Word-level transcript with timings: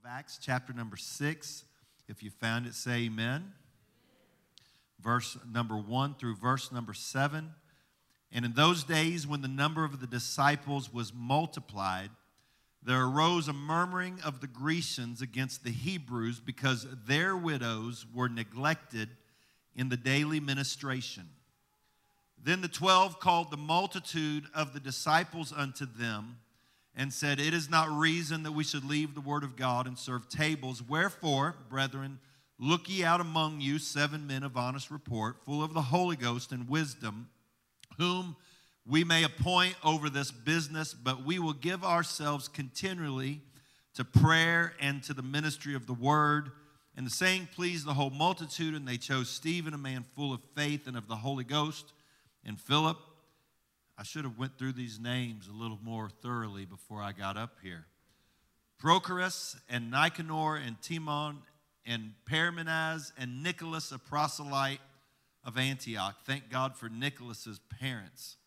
of 0.00 0.10
Acts, 0.10 0.38
chapter 0.40 0.72
number 0.72 0.96
six. 0.96 1.64
If 2.08 2.22
you 2.22 2.30
found 2.30 2.64
it, 2.64 2.74
say 2.74 3.04
amen. 3.04 3.52
Verse 4.98 5.36
number 5.52 5.76
one 5.76 6.14
through 6.14 6.36
verse 6.36 6.72
number 6.72 6.94
seven. 6.94 7.50
And 8.32 8.46
in 8.46 8.54
those 8.54 8.82
days, 8.82 9.26
when 9.26 9.42
the 9.42 9.48
number 9.48 9.84
of 9.84 10.00
the 10.00 10.06
disciples 10.06 10.90
was 10.90 11.12
multiplied, 11.12 12.10
there 12.82 13.04
arose 13.04 13.48
a 13.48 13.52
murmuring 13.52 14.20
of 14.24 14.40
the 14.40 14.46
Grecians 14.46 15.20
against 15.20 15.64
the 15.64 15.70
Hebrews 15.70 16.40
because 16.40 16.86
their 17.06 17.36
widows 17.36 18.06
were 18.14 18.28
neglected 18.30 19.10
in 19.76 19.90
the 19.90 19.98
daily 19.98 20.40
ministration. 20.40 21.28
Then 22.42 22.62
the 22.62 22.68
twelve 22.68 23.20
called 23.20 23.50
the 23.50 23.58
multitude 23.58 24.44
of 24.54 24.72
the 24.72 24.80
disciples 24.80 25.52
unto 25.54 25.84
them 25.84 26.38
and 27.00 27.14
said, 27.14 27.40
It 27.40 27.54
is 27.54 27.70
not 27.70 27.90
reason 27.90 28.42
that 28.42 28.52
we 28.52 28.62
should 28.62 28.84
leave 28.84 29.14
the 29.14 29.22
word 29.22 29.42
of 29.42 29.56
God 29.56 29.86
and 29.86 29.98
serve 29.98 30.28
tables. 30.28 30.82
Wherefore, 30.82 31.56
brethren, 31.70 32.18
look 32.58 32.90
ye 32.90 33.02
out 33.02 33.22
among 33.22 33.62
you 33.62 33.78
seven 33.78 34.26
men 34.26 34.42
of 34.42 34.54
honest 34.54 34.90
report, 34.90 35.42
full 35.46 35.64
of 35.64 35.72
the 35.72 35.80
Holy 35.80 36.14
Ghost 36.14 36.52
and 36.52 36.68
wisdom, 36.68 37.30
whom 37.96 38.36
we 38.86 39.02
may 39.02 39.24
appoint 39.24 39.76
over 39.82 40.10
this 40.10 40.30
business, 40.30 40.92
but 40.92 41.24
we 41.24 41.38
will 41.38 41.54
give 41.54 41.82
ourselves 41.82 42.48
continually 42.48 43.40
to 43.94 44.04
prayer 44.04 44.74
and 44.78 45.02
to 45.04 45.14
the 45.14 45.22
ministry 45.22 45.74
of 45.74 45.86
the 45.86 45.94
word. 45.94 46.50
And 46.98 47.06
the 47.06 47.10
saying 47.10 47.48
pleased 47.54 47.86
the 47.86 47.94
whole 47.94 48.10
multitude, 48.10 48.74
and 48.74 48.86
they 48.86 48.98
chose 48.98 49.30
Stephen, 49.30 49.72
a 49.72 49.78
man 49.78 50.04
full 50.14 50.34
of 50.34 50.42
faith 50.54 50.86
and 50.86 50.98
of 50.98 51.08
the 51.08 51.16
Holy 51.16 51.44
Ghost, 51.44 51.94
and 52.44 52.60
Philip. 52.60 52.98
I 54.00 54.02
should 54.02 54.24
have 54.24 54.38
went 54.38 54.56
through 54.56 54.72
these 54.72 54.98
names 54.98 55.46
a 55.46 55.52
little 55.52 55.78
more 55.82 56.08
thoroughly 56.08 56.64
before 56.64 57.02
I 57.02 57.12
got 57.12 57.36
up 57.36 57.58
here. 57.62 57.84
Prochorus 58.82 59.56
and 59.68 59.90
Nicanor 59.90 60.56
and 60.56 60.80
Timon 60.80 61.42
and 61.84 62.14
Parmenas 62.24 63.12
and 63.18 63.42
Nicholas, 63.42 63.92
a 63.92 63.98
proselyte 63.98 64.80
of 65.44 65.58
Antioch. 65.58 66.16
Thank 66.24 66.48
God 66.48 66.76
for 66.76 66.88
Nicholas's 66.88 67.60
parents. 67.78 68.38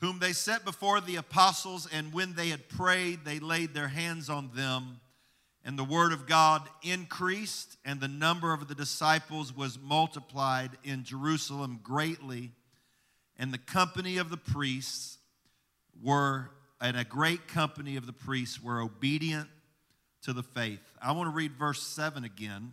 whom 0.00 0.18
they 0.18 0.32
set 0.32 0.64
before 0.64 0.98
the 0.98 1.16
apostles, 1.16 1.86
and 1.92 2.10
when 2.10 2.32
they 2.32 2.48
had 2.48 2.70
prayed, 2.70 3.18
they 3.22 3.38
laid 3.38 3.74
their 3.74 3.88
hands 3.88 4.30
on 4.30 4.50
them. 4.54 4.98
And 5.64 5.78
the 5.78 5.84
word 5.84 6.12
of 6.12 6.26
God 6.26 6.68
increased, 6.82 7.76
and 7.84 8.00
the 8.00 8.08
number 8.08 8.52
of 8.54 8.68
the 8.68 8.74
disciples 8.74 9.54
was 9.54 9.78
multiplied 9.78 10.70
in 10.82 11.04
Jerusalem 11.04 11.80
greatly. 11.82 12.52
And 13.38 13.52
the 13.52 13.58
company 13.58 14.16
of 14.16 14.30
the 14.30 14.38
priests 14.38 15.18
were, 16.02 16.50
and 16.80 16.96
a 16.96 17.04
great 17.04 17.46
company 17.46 17.96
of 17.96 18.06
the 18.06 18.12
priests 18.12 18.62
were 18.62 18.80
obedient 18.80 19.48
to 20.22 20.32
the 20.32 20.42
faith. 20.42 20.80
I 21.00 21.12
want 21.12 21.26
to 21.26 21.34
read 21.34 21.52
verse 21.52 21.82
7 21.82 22.24
again 22.24 22.72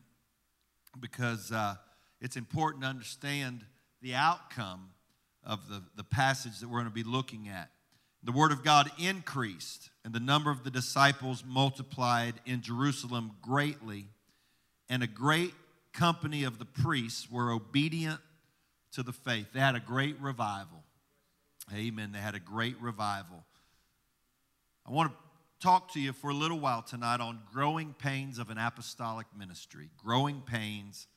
because 0.99 1.51
uh, 1.51 1.75
it's 2.21 2.37
important 2.37 2.83
to 2.83 2.89
understand 2.89 3.65
the 4.01 4.15
outcome 4.15 4.89
of 5.43 5.67
the, 5.69 5.83
the 5.95 6.03
passage 6.03 6.59
that 6.59 6.67
we're 6.67 6.79
going 6.79 6.85
to 6.85 6.91
be 6.91 7.03
looking 7.03 7.47
at. 7.49 7.69
The 8.27 8.33
word 8.33 8.51
of 8.51 8.61
God 8.61 8.91
increased, 8.99 9.89
and 10.03 10.13
the 10.13 10.19
number 10.19 10.51
of 10.51 10.65
the 10.65 10.69
disciples 10.69 11.45
multiplied 11.47 12.33
in 12.45 12.61
Jerusalem 12.61 13.31
greatly, 13.41 14.07
and 14.89 15.01
a 15.01 15.07
great 15.07 15.53
company 15.93 16.43
of 16.43 16.59
the 16.59 16.65
priests 16.65 17.31
were 17.31 17.53
obedient 17.53 18.19
to 18.91 19.01
the 19.01 19.13
faith. 19.13 19.53
They 19.53 19.61
had 19.61 19.75
a 19.75 19.79
great 19.79 20.19
revival. 20.19 20.83
Amen. 21.73 22.11
They 22.11 22.19
had 22.19 22.35
a 22.35 22.39
great 22.41 22.75
revival. 22.81 23.45
I 24.85 24.91
want 24.91 25.13
to 25.13 25.17
talk 25.65 25.93
to 25.93 26.01
you 26.01 26.11
for 26.11 26.29
a 26.29 26.35
little 26.35 26.59
while 26.59 26.81
tonight 26.81 27.21
on 27.21 27.39
growing 27.53 27.93
pains 27.93 28.39
of 28.39 28.49
an 28.49 28.57
apostolic 28.57 29.27
ministry. 29.39 29.87
Growing 30.03 30.41
pains 30.41 31.07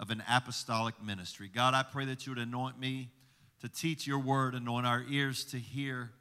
of 0.00 0.08
an 0.08 0.22
apostolic 0.26 0.94
ministry. 1.04 1.50
God, 1.54 1.74
I 1.74 1.82
pray 1.82 2.06
that 2.06 2.24
you 2.24 2.30
would 2.30 2.42
anoint 2.42 2.80
me 2.80 3.10
to 3.60 3.68
teach 3.68 4.06
your 4.06 4.20
word, 4.20 4.54
anoint 4.54 4.86
our 4.86 5.04
ears 5.10 5.44
to 5.46 5.58
hear. 5.58 6.12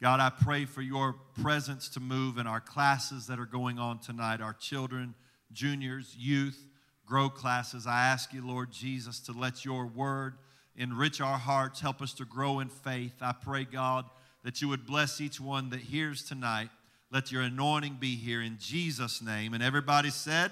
God, 0.00 0.20
I 0.20 0.30
pray 0.30 0.66
for 0.66 0.82
your 0.82 1.14
presence 1.40 1.88
to 1.90 2.00
move 2.00 2.36
in 2.36 2.46
our 2.46 2.60
classes 2.60 3.26
that 3.28 3.38
are 3.38 3.46
going 3.46 3.78
on 3.78 3.98
tonight, 3.98 4.42
our 4.42 4.52
children, 4.52 5.14
juniors, 5.52 6.14
youth, 6.18 6.66
grow 7.06 7.30
classes. 7.30 7.86
I 7.86 8.06
ask 8.06 8.32
you, 8.34 8.46
Lord 8.46 8.70
Jesus, 8.70 9.20
to 9.20 9.32
let 9.32 9.64
your 9.64 9.86
word 9.86 10.34
enrich 10.76 11.20
our 11.22 11.38
hearts, 11.38 11.80
help 11.80 12.02
us 12.02 12.12
to 12.14 12.26
grow 12.26 12.60
in 12.60 12.68
faith. 12.68 13.14
I 13.22 13.32
pray, 13.32 13.64
God, 13.64 14.04
that 14.44 14.60
you 14.60 14.68
would 14.68 14.86
bless 14.86 15.20
each 15.20 15.40
one 15.40 15.70
that 15.70 15.80
hears 15.80 16.22
tonight. 16.22 16.68
Let 17.10 17.32
your 17.32 17.42
anointing 17.42 17.96
be 17.98 18.16
here 18.16 18.42
in 18.42 18.58
Jesus' 18.60 19.22
name. 19.22 19.54
And 19.54 19.62
everybody 19.62 20.10
said, 20.10 20.50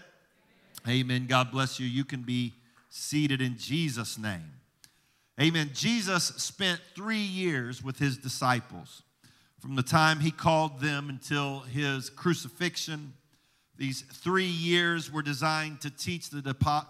Amen. 0.87 1.00
Amen. 1.00 1.26
God 1.26 1.50
bless 1.50 1.78
you. 1.78 1.87
You 1.87 2.05
can 2.05 2.22
be 2.22 2.53
seated 2.88 3.41
in 3.43 3.59
Jesus' 3.59 4.16
name. 4.19 4.53
Amen. 5.41 5.71
Jesus 5.75 6.25
spent 6.25 6.81
three 6.94 7.16
years 7.19 7.82
with 7.82 7.99
his 7.99 8.16
disciples. 8.16 9.03
From 9.64 9.76
the 9.76 9.82
time 9.82 10.20
he 10.20 10.30
called 10.30 10.78
them 10.78 11.08
until 11.08 11.60
his 11.60 12.10
crucifixion, 12.10 13.14
these 13.78 14.02
three 14.02 14.44
years 14.44 15.10
were 15.10 15.22
designed 15.22 15.80
to 15.80 15.91
teach 15.91 16.28
the, 16.28 16.42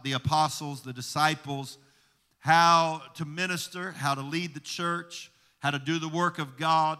the 0.02 0.12
apostles, 0.12 0.82
the 0.82 0.92
disciples, 0.92 1.78
how 2.40 3.00
to 3.14 3.24
minister, 3.24 3.92
how 3.92 4.16
to 4.16 4.22
lead 4.22 4.54
the 4.54 4.60
church, 4.60 5.30
how 5.60 5.70
to 5.70 5.78
do 5.78 6.00
the 6.00 6.08
work 6.08 6.40
of 6.40 6.56
God. 6.56 6.98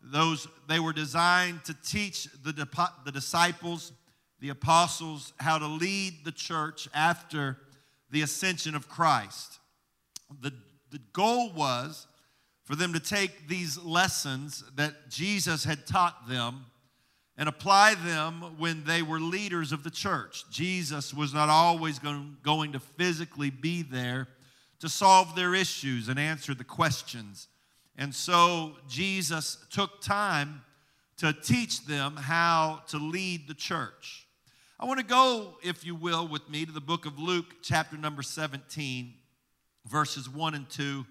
Those 0.00 0.46
they 0.68 0.78
were 0.78 0.92
designed 0.92 1.64
to 1.64 1.74
teach 1.74 2.28
the, 2.44 2.52
the 3.04 3.10
disciples, 3.10 3.90
the 4.38 4.50
apostles, 4.50 5.32
how 5.40 5.58
to 5.58 5.66
lead 5.66 6.24
the 6.24 6.30
church 6.30 6.88
after 6.94 7.58
the 8.12 8.22
ascension 8.22 8.76
of 8.76 8.88
Christ. 8.88 9.58
The 10.40 10.52
the 10.92 11.00
goal 11.12 11.52
was 11.52 12.06
for 12.66 12.76
them 12.76 12.92
to 12.92 13.00
take 13.00 13.48
these 13.48 13.78
lessons 13.78 14.62
that 14.74 15.08
Jesus 15.08 15.64
had 15.64 15.86
taught 15.86 16.28
them 16.28 16.66
and 17.38 17.48
apply 17.48 17.94
them 17.94 18.56
when 18.58 18.82
they 18.84 19.02
were 19.02 19.20
leaders 19.20 19.70
of 19.70 19.84
the 19.84 19.90
church. 19.90 20.44
Jesus 20.50 21.14
was 21.14 21.32
not 21.32 21.48
always 21.48 21.98
going 22.00 22.72
to 22.72 22.80
physically 22.80 23.50
be 23.50 23.82
there 23.82 24.26
to 24.80 24.88
solve 24.88 25.36
their 25.36 25.54
issues 25.54 26.08
and 26.08 26.18
answer 26.18 26.54
the 26.54 26.64
questions. 26.64 27.46
And 27.96 28.14
so 28.14 28.74
Jesus 28.88 29.64
took 29.70 30.02
time 30.02 30.62
to 31.18 31.32
teach 31.32 31.86
them 31.86 32.16
how 32.16 32.82
to 32.88 32.98
lead 32.98 33.46
the 33.48 33.54
church. 33.54 34.26
I 34.78 34.86
want 34.86 34.98
to 34.98 35.06
go, 35.06 35.56
if 35.62 35.86
you 35.86 35.94
will, 35.94 36.26
with 36.26 36.50
me 36.50 36.66
to 36.66 36.72
the 36.72 36.80
book 36.80 37.06
of 37.06 37.18
Luke, 37.18 37.54
chapter 37.62 37.96
number 37.96 38.22
17 38.22 39.14
verses 39.86 40.28
1 40.28 40.54
and 40.54 40.68
2. 40.68 41.06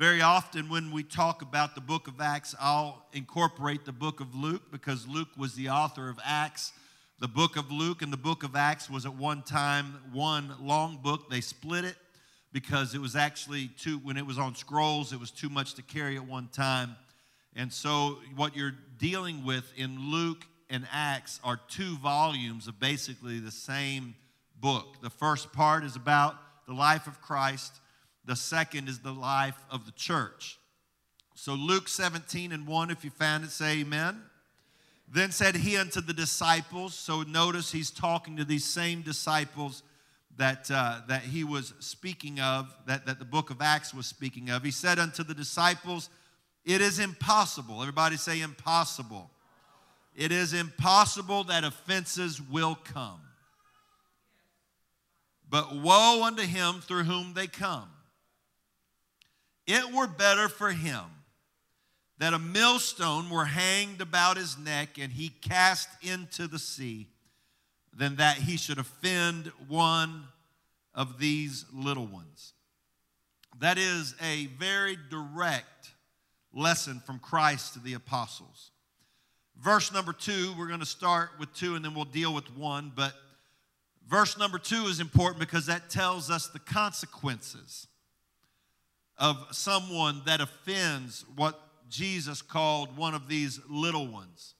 Very 0.00 0.22
often, 0.22 0.70
when 0.70 0.90
we 0.90 1.02
talk 1.02 1.42
about 1.42 1.74
the 1.74 1.80
book 1.82 2.08
of 2.08 2.22
Acts, 2.22 2.54
I'll 2.58 3.04
incorporate 3.12 3.84
the 3.84 3.92
book 3.92 4.20
of 4.20 4.34
Luke 4.34 4.62
because 4.72 5.06
Luke 5.06 5.28
was 5.36 5.54
the 5.54 5.68
author 5.68 6.08
of 6.08 6.18
Acts. 6.24 6.72
The 7.18 7.28
book 7.28 7.58
of 7.58 7.70
Luke 7.70 8.00
and 8.00 8.10
the 8.10 8.16
book 8.16 8.42
of 8.42 8.56
Acts 8.56 8.88
was 8.88 9.04
at 9.04 9.14
one 9.14 9.42
time 9.42 10.00
one 10.10 10.54
long 10.58 11.00
book. 11.02 11.28
They 11.28 11.42
split 11.42 11.84
it 11.84 11.96
because 12.50 12.94
it 12.94 12.98
was 12.98 13.14
actually 13.14 13.68
too, 13.76 13.98
when 13.98 14.16
it 14.16 14.24
was 14.24 14.38
on 14.38 14.54
scrolls, 14.54 15.12
it 15.12 15.20
was 15.20 15.30
too 15.30 15.50
much 15.50 15.74
to 15.74 15.82
carry 15.82 16.16
at 16.16 16.26
one 16.26 16.48
time. 16.48 16.96
And 17.54 17.70
so, 17.70 18.20
what 18.36 18.56
you're 18.56 18.76
dealing 18.96 19.44
with 19.44 19.70
in 19.76 20.10
Luke 20.10 20.46
and 20.70 20.86
Acts 20.90 21.40
are 21.44 21.60
two 21.68 21.98
volumes 21.98 22.68
of 22.68 22.80
basically 22.80 23.38
the 23.38 23.50
same 23.50 24.14
book. 24.58 25.02
The 25.02 25.10
first 25.10 25.52
part 25.52 25.84
is 25.84 25.94
about 25.94 26.36
the 26.66 26.72
life 26.72 27.06
of 27.06 27.20
Christ 27.20 27.80
the 28.24 28.36
second 28.36 28.88
is 28.88 29.00
the 29.00 29.12
life 29.12 29.58
of 29.70 29.86
the 29.86 29.92
church. 29.92 30.58
So 31.34 31.54
Luke 31.54 31.88
17 31.88 32.52
and 32.52 32.66
1, 32.66 32.90
if 32.90 33.04
you 33.04 33.10
found 33.10 33.44
it, 33.44 33.50
say 33.50 33.80
amen. 33.80 34.22
Then 35.12 35.32
said 35.32 35.56
he 35.56 35.76
unto 35.76 36.00
the 36.00 36.12
disciples, 36.12 36.94
so 36.94 37.22
notice 37.22 37.72
he's 37.72 37.90
talking 37.90 38.36
to 38.36 38.44
these 38.44 38.64
same 38.64 39.02
disciples 39.02 39.82
that, 40.36 40.70
uh, 40.70 41.00
that 41.08 41.22
he 41.22 41.42
was 41.42 41.74
speaking 41.80 42.40
of, 42.40 42.74
that, 42.86 43.06
that 43.06 43.18
the 43.18 43.24
book 43.24 43.50
of 43.50 43.60
Acts 43.60 43.92
was 43.92 44.06
speaking 44.06 44.50
of. 44.50 44.62
He 44.62 44.70
said 44.70 44.98
unto 44.98 45.24
the 45.24 45.34
disciples, 45.34 46.10
It 46.64 46.80
is 46.80 46.98
impossible. 46.98 47.80
Everybody 47.80 48.16
say 48.16 48.40
impossible. 48.40 49.30
It 50.14 50.32
is 50.32 50.54
impossible 50.54 51.44
that 51.44 51.64
offenses 51.64 52.40
will 52.40 52.74
come. 52.74 53.20
But 55.48 55.74
woe 55.74 56.22
unto 56.24 56.42
him 56.42 56.80
through 56.80 57.04
whom 57.04 57.34
they 57.34 57.46
come. 57.46 57.88
It 59.66 59.92
were 59.92 60.06
better 60.06 60.48
for 60.48 60.70
him 60.70 61.04
that 62.18 62.34
a 62.34 62.38
millstone 62.38 63.30
were 63.30 63.46
hanged 63.46 64.00
about 64.00 64.36
his 64.36 64.58
neck 64.58 64.98
and 64.98 65.10
he 65.10 65.30
cast 65.30 65.88
into 66.02 66.46
the 66.46 66.58
sea 66.58 67.08
than 67.96 68.16
that 68.16 68.36
he 68.36 68.56
should 68.56 68.78
offend 68.78 69.50
one 69.68 70.24
of 70.94 71.18
these 71.18 71.64
little 71.72 72.06
ones. 72.06 72.52
That 73.58 73.78
is 73.78 74.14
a 74.22 74.46
very 74.58 74.98
direct 75.10 75.90
lesson 76.52 77.00
from 77.06 77.18
Christ 77.18 77.74
to 77.74 77.80
the 77.80 77.94
apostles. 77.94 78.70
Verse 79.58 79.92
number 79.92 80.12
two, 80.12 80.54
we're 80.58 80.68
going 80.68 80.80
to 80.80 80.86
start 80.86 81.30
with 81.38 81.52
two 81.54 81.74
and 81.74 81.84
then 81.84 81.94
we'll 81.94 82.04
deal 82.04 82.34
with 82.34 82.54
one. 82.56 82.92
But 82.94 83.14
verse 84.08 84.38
number 84.38 84.58
two 84.58 84.84
is 84.86 85.00
important 85.00 85.40
because 85.40 85.66
that 85.66 85.90
tells 85.90 86.30
us 86.30 86.48
the 86.48 86.58
consequences 86.58 87.86
of 89.20 89.46
someone 89.52 90.22
that 90.24 90.40
offends 90.40 91.26
what 91.36 91.60
Jesus 91.90 92.40
called 92.40 92.96
one 92.96 93.14
of 93.14 93.28
these 93.28 93.60
little 93.68 94.08
ones. 94.08 94.54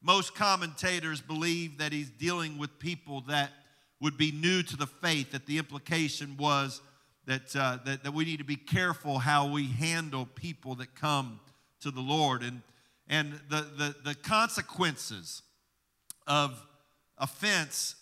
Most 0.00 0.34
commentators 0.34 1.20
believe 1.20 1.78
that 1.78 1.92
he's 1.92 2.08
dealing 2.08 2.56
with 2.56 2.78
people 2.78 3.20
that 3.28 3.50
would 4.00 4.16
be 4.16 4.32
new 4.32 4.62
to 4.62 4.76
the 4.76 4.86
faith, 4.86 5.32
that 5.32 5.44
the 5.44 5.58
implication 5.58 6.36
was 6.38 6.80
that, 7.26 7.54
uh, 7.54 7.78
that, 7.84 8.04
that 8.04 8.14
we 8.14 8.24
need 8.24 8.38
to 8.38 8.44
be 8.44 8.56
careful 8.56 9.18
how 9.18 9.46
we 9.46 9.66
handle 9.66 10.26
people 10.34 10.76
that 10.76 10.94
come 10.94 11.40
to 11.80 11.90
the 11.90 12.00
Lord. 12.00 12.42
And, 12.42 12.62
and 13.08 13.38
the, 13.50 13.66
the, 13.76 13.94
the 14.04 14.14
consequences 14.14 15.42
of 16.26 16.64
offense, 17.18 17.96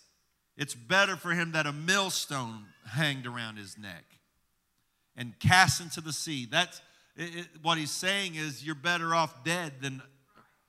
it's 0.55 0.75
better 0.75 1.17
for 1.17 1.31
him 1.31 1.51
that 1.51 1.65
a 1.65 1.73
millstone 1.73 2.65
hanged 2.85 3.25
around 3.25 3.57
his 3.57 3.77
neck 3.77 4.16
and 5.17 5.37
cast 5.39 5.81
into 5.81 5.99
the 5.99 6.13
sea. 6.13 6.47
That's 6.49 6.81
it, 7.17 7.35
it, 7.35 7.47
what 7.63 7.77
he's 7.77 7.91
saying 7.91 8.35
is 8.35 8.63
you're 8.63 8.75
better 8.75 9.15
off 9.15 9.43
dead 9.43 9.73
than 9.81 10.01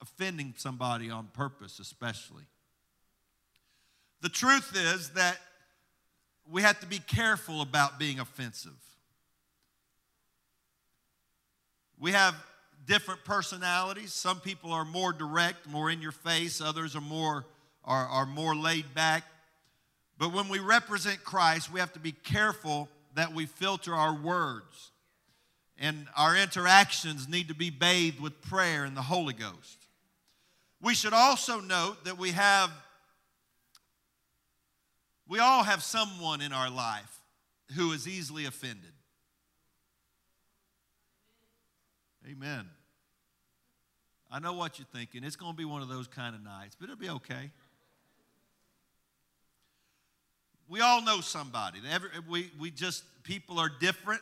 offending 0.01 0.55
somebody 0.57 1.11
on 1.11 1.29
purpose, 1.35 1.79
especially. 1.79 2.45
The 4.23 4.29
truth 4.29 4.73
is 4.75 5.11
that 5.11 5.37
we 6.51 6.63
have 6.63 6.81
to 6.81 6.87
be 6.87 6.99
careful 6.99 7.61
about 7.61 7.99
being 7.99 8.19
offensive. 8.19 8.73
We 12.01 12.13
have 12.13 12.35
different 12.87 13.25
personalities. 13.25 14.13
Some 14.13 14.41
people 14.41 14.73
are 14.73 14.85
more 14.85 15.13
direct, 15.13 15.69
more 15.69 15.91
in 15.91 16.01
your 16.01 16.13
face, 16.13 16.61
others 16.61 16.97
are 16.97 17.03
more, 17.03 17.45
are, 17.85 18.07
are 18.07 18.27
more 18.27 18.57
laid 18.57 18.95
back. 18.95 19.25
But 20.17 20.33
when 20.33 20.49
we 20.49 20.59
represent 20.59 21.23
Christ, 21.23 21.71
we 21.71 21.81
have 21.81 21.93
to 21.93 22.01
be 22.01 22.13
careful 22.13 22.89
that 23.19 23.35
we 23.35 23.47
filter 23.47 23.95
our 23.95 24.15
words. 24.15 24.93
And 25.77 26.07
our 26.17 26.37
interactions 26.37 27.29
need 27.29 27.49
to 27.49 27.55
be 27.55 27.69
bathed 27.69 28.21
with 28.21 28.41
prayer 28.43 28.85
and 28.85 28.97
the 28.97 29.03
Holy 29.03 29.35
Ghost. 29.35 29.87
We 30.81 30.95
should 30.95 31.13
also 31.13 31.59
note 31.59 32.05
that 32.05 32.17
we 32.17 32.31
have, 32.31 32.71
we 35.29 35.41
all 35.41 35.65
have 35.65 35.83
someone 35.83 36.41
in 36.41 36.53
our 36.53 36.71
life 36.71 37.21
who 37.75 37.91
is 37.91 38.07
easily 38.07 38.45
offended. 38.45 38.93
Amen. 42.25 42.67
I 44.31 44.39
know 44.39 44.53
what 44.53 44.79
you're 44.79 44.87
thinking. 44.95 45.25
It's 45.25 45.37
going 45.37 45.53
to 45.53 45.57
be 45.57 45.65
one 45.65 45.83
of 45.83 45.89
those 45.89 46.07
kind 46.07 46.37
of 46.37 46.43
nights, 46.45 46.77
but 46.79 46.85
it'll 46.85 47.01
be 47.01 47.11
okay. 47.11 47.51
We 50.69 50.81
all 50.83 51.03
know 51.03 51.21
somebody. 51.21 51.81
Every, 51.91 52.11
we, 52.29 52.51
we 52.59 52.71
just, 52.71 53.05
people 53.23 53.59
are 53.59 53.71
different. 53.81 54.21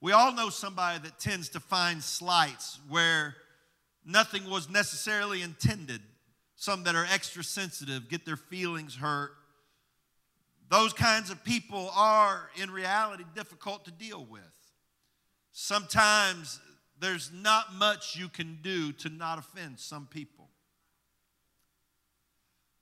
We 0.00 0.12
all 0.12 0.32
know 0.32 0.48
somebody 0.48 1.00
that 1.00 1.18
tends 1.18 1.48
to 1.50 1.60
find 1.60 2.02
slights 2.02 2.78
where 2.88 3.34
nothing 4.04 4.48
was 4.48 4.70
necessarily 4.70 5.42
intended. 5.42 6.00
Some 6.54 6.84
that 6.84 6.94
are 6.94 7.06
extra 7.12 7.42
sensitive, 7.42 8.08
get 8.08 8.24
their 8.24 8.36
feelings 8.36 8.94
hurt. 8.94 9.32
Those 10.68 10.92
kinds 10.92 11.30
of 11.30 11.42
people 11.42 11.90
are, 11.94 12.48
in 12.56 12.70
reality, 12.70 13.24
difficult 13.34 13.84
to 13.86 13.90
deal 13.90 14.24
with. 14.24 14.42
Sometimes 15.52 16.60
there's 17.00 17.32
not 17.32 17.74
much 17.74 18.14
you 18.14 18.28
can 18.28 18.58
do 18.62 18.92
to 18.92 19.08
not 19.08 19.38
offend 19.38 19.80
some 19.80 20.06
people. 20.06 20.48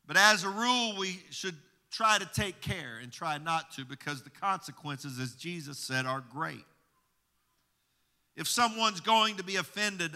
But 0.07 0.17
as 0.17 0.45
a 0.45 0.51
rule, 0.51 0.97
we 0.99 1.21
should 1.31 1.55
try 1.91 2.19
to 2.19 2.27
take 2.35 2.61
care 2.61 2.99
and 3.03 3.11
try 3.11 3.39
not 3.39 3.73
to 3.73 3.85
because 3.85 4.23
the 4.23 4.31
consequences, 4.31 5.19
as 5.19 5.35
Jesus 5.35 5.79
said, 5.79 6.07
are 6.07 6.23
great. 6.33 6.65
If 8.37 8.47
someone's 8.47 9.01
going 9.01 9.37
to 9.37 9.45
be 9.45 9.57
offended, 9.57 10.13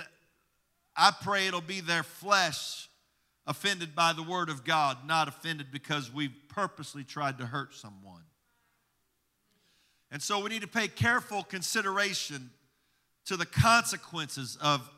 I 0.97 1.13
pray 1.23 1.47
it'll 1.47 1.61
be 1.61 1.81
their 1.81 2.03
flesh 2.03 2.89
offended 3.47 3.95
by 3.95 4.13
the 4.13 4.23
word 4.23 4.49
of 4.49 4.65
God, 4.65 4.99
not 5.07 5.27
offended 5.27 5.69
because 5.73 6.13
we've 6.13 6.35
purposely 6.49 7.03
tried 7.05 7.39
to 7.39 7.47
hurt 7.47 7.75
someone. 7.75 8.23
And 10.13 10.23
so 10.23 10.41
we 10.41 10.51
need 10.51 10.63
to 10.63 10.69
pay 10.69 10.89
careful 10.89 11.43
consideration 11.43 12.51
to 13.25 13.37
the 13.37 13.47
consequences 13.47 14.59
of 14.61 14.89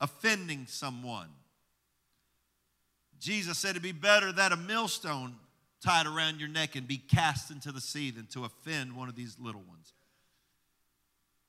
offending 0.00 0.66
someone. 0.66 1.28
Jesus 3.20 3.58
said 3.58 3.70
it'd 3.70 3.82
be 3.82 3.92
better 3.92 4.32
that 4.32 4.52
a 4.52 4.56
millstone 4.56 5.36
tied 5.84 6.06
around 6.06 6.40
your 6.40 6.48
neck 6.48 6.76
and 6.76 6.88
be 6.88 6.96
cast 6.96 7.50
into 7.50 7.70
the 7.70 7.80
sea 7.80 8.10
than 8.10 8.26
to 8.28 8.44
offend 8.44 8.96
one 8.96 9.08
of 9.08 9.14
these 9.14 9.36
little 9.38 9.62
ones. 9.68 9.92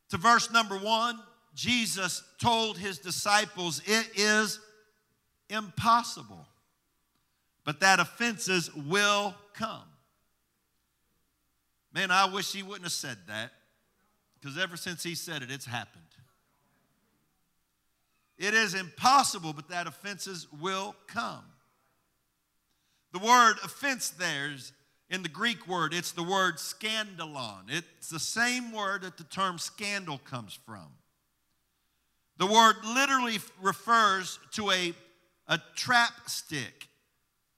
To 0.10 0.18
verse 0.18 0.52
number 0.52 0.78
one, 0.78 1.20
Jesus 1.56 2.22
told 2.40 2.78
his 2.78 3.00
disciples, 3.00 3.82
It 3.86 4.10
is 4.16 4.60
impossible, 5.50 6.46
but 7.64 7.80
that 7.80 8.00
offenses 8.00 8.74
will 8.76 9.34
come. 9.54 9.84
Man, 11.94 12.12
I 12.12 12.26
wish 12.26 12.52
he 12.52 12.62
wouldn't 12.62 12.84
have 12.84 12.92
said 12.92 13.18
that 13.28 13.52
because 14.40 14.58
ever 14.58 14.76
since 14.76 15.02
he 15.02 15.16
said 15.16 15.44
it, 15.44 15.50
it's 15.50 15.66
happened. 15.66 16.04
It 18.38 18.54
is 18.54 18.74
impossible, 18.74 19.54
but 19.54 19.70
that 19.70 19.88
offenses 19.88 20.48
will 20.60 20.94
come. 21.08 21.46
The 23.16 23.26
word 23.26 23.56
offense 23.64 24.10
there's 24.10 24.74
in 25.10 25.24
the 25.24 25.30
Greek 25.30 25.70
word, 25.70 25.94
it's 25.94 26.12
the 26.12 26.22
word 26.22 26.58
scandalon. 26.58 27.62
It's 27.70 28.10
the 28.10 28.20
same 28.20 28.74
word 28.74 29.04
that 29.04 29.16
the 29.16 29.24
term 29.24 29.58
scandal 29.58 30.18
comes 30.18 30.60
from. 30.66 30.88
The 32.38 32.46
word 32.46 32.76
literally 32.84 33.38
refers 33.62 34.38
to 34.56 34.70
a, 34.70 34.94
a 35.48 35.62
trap 35.76 36.12
stick 36.28 36.90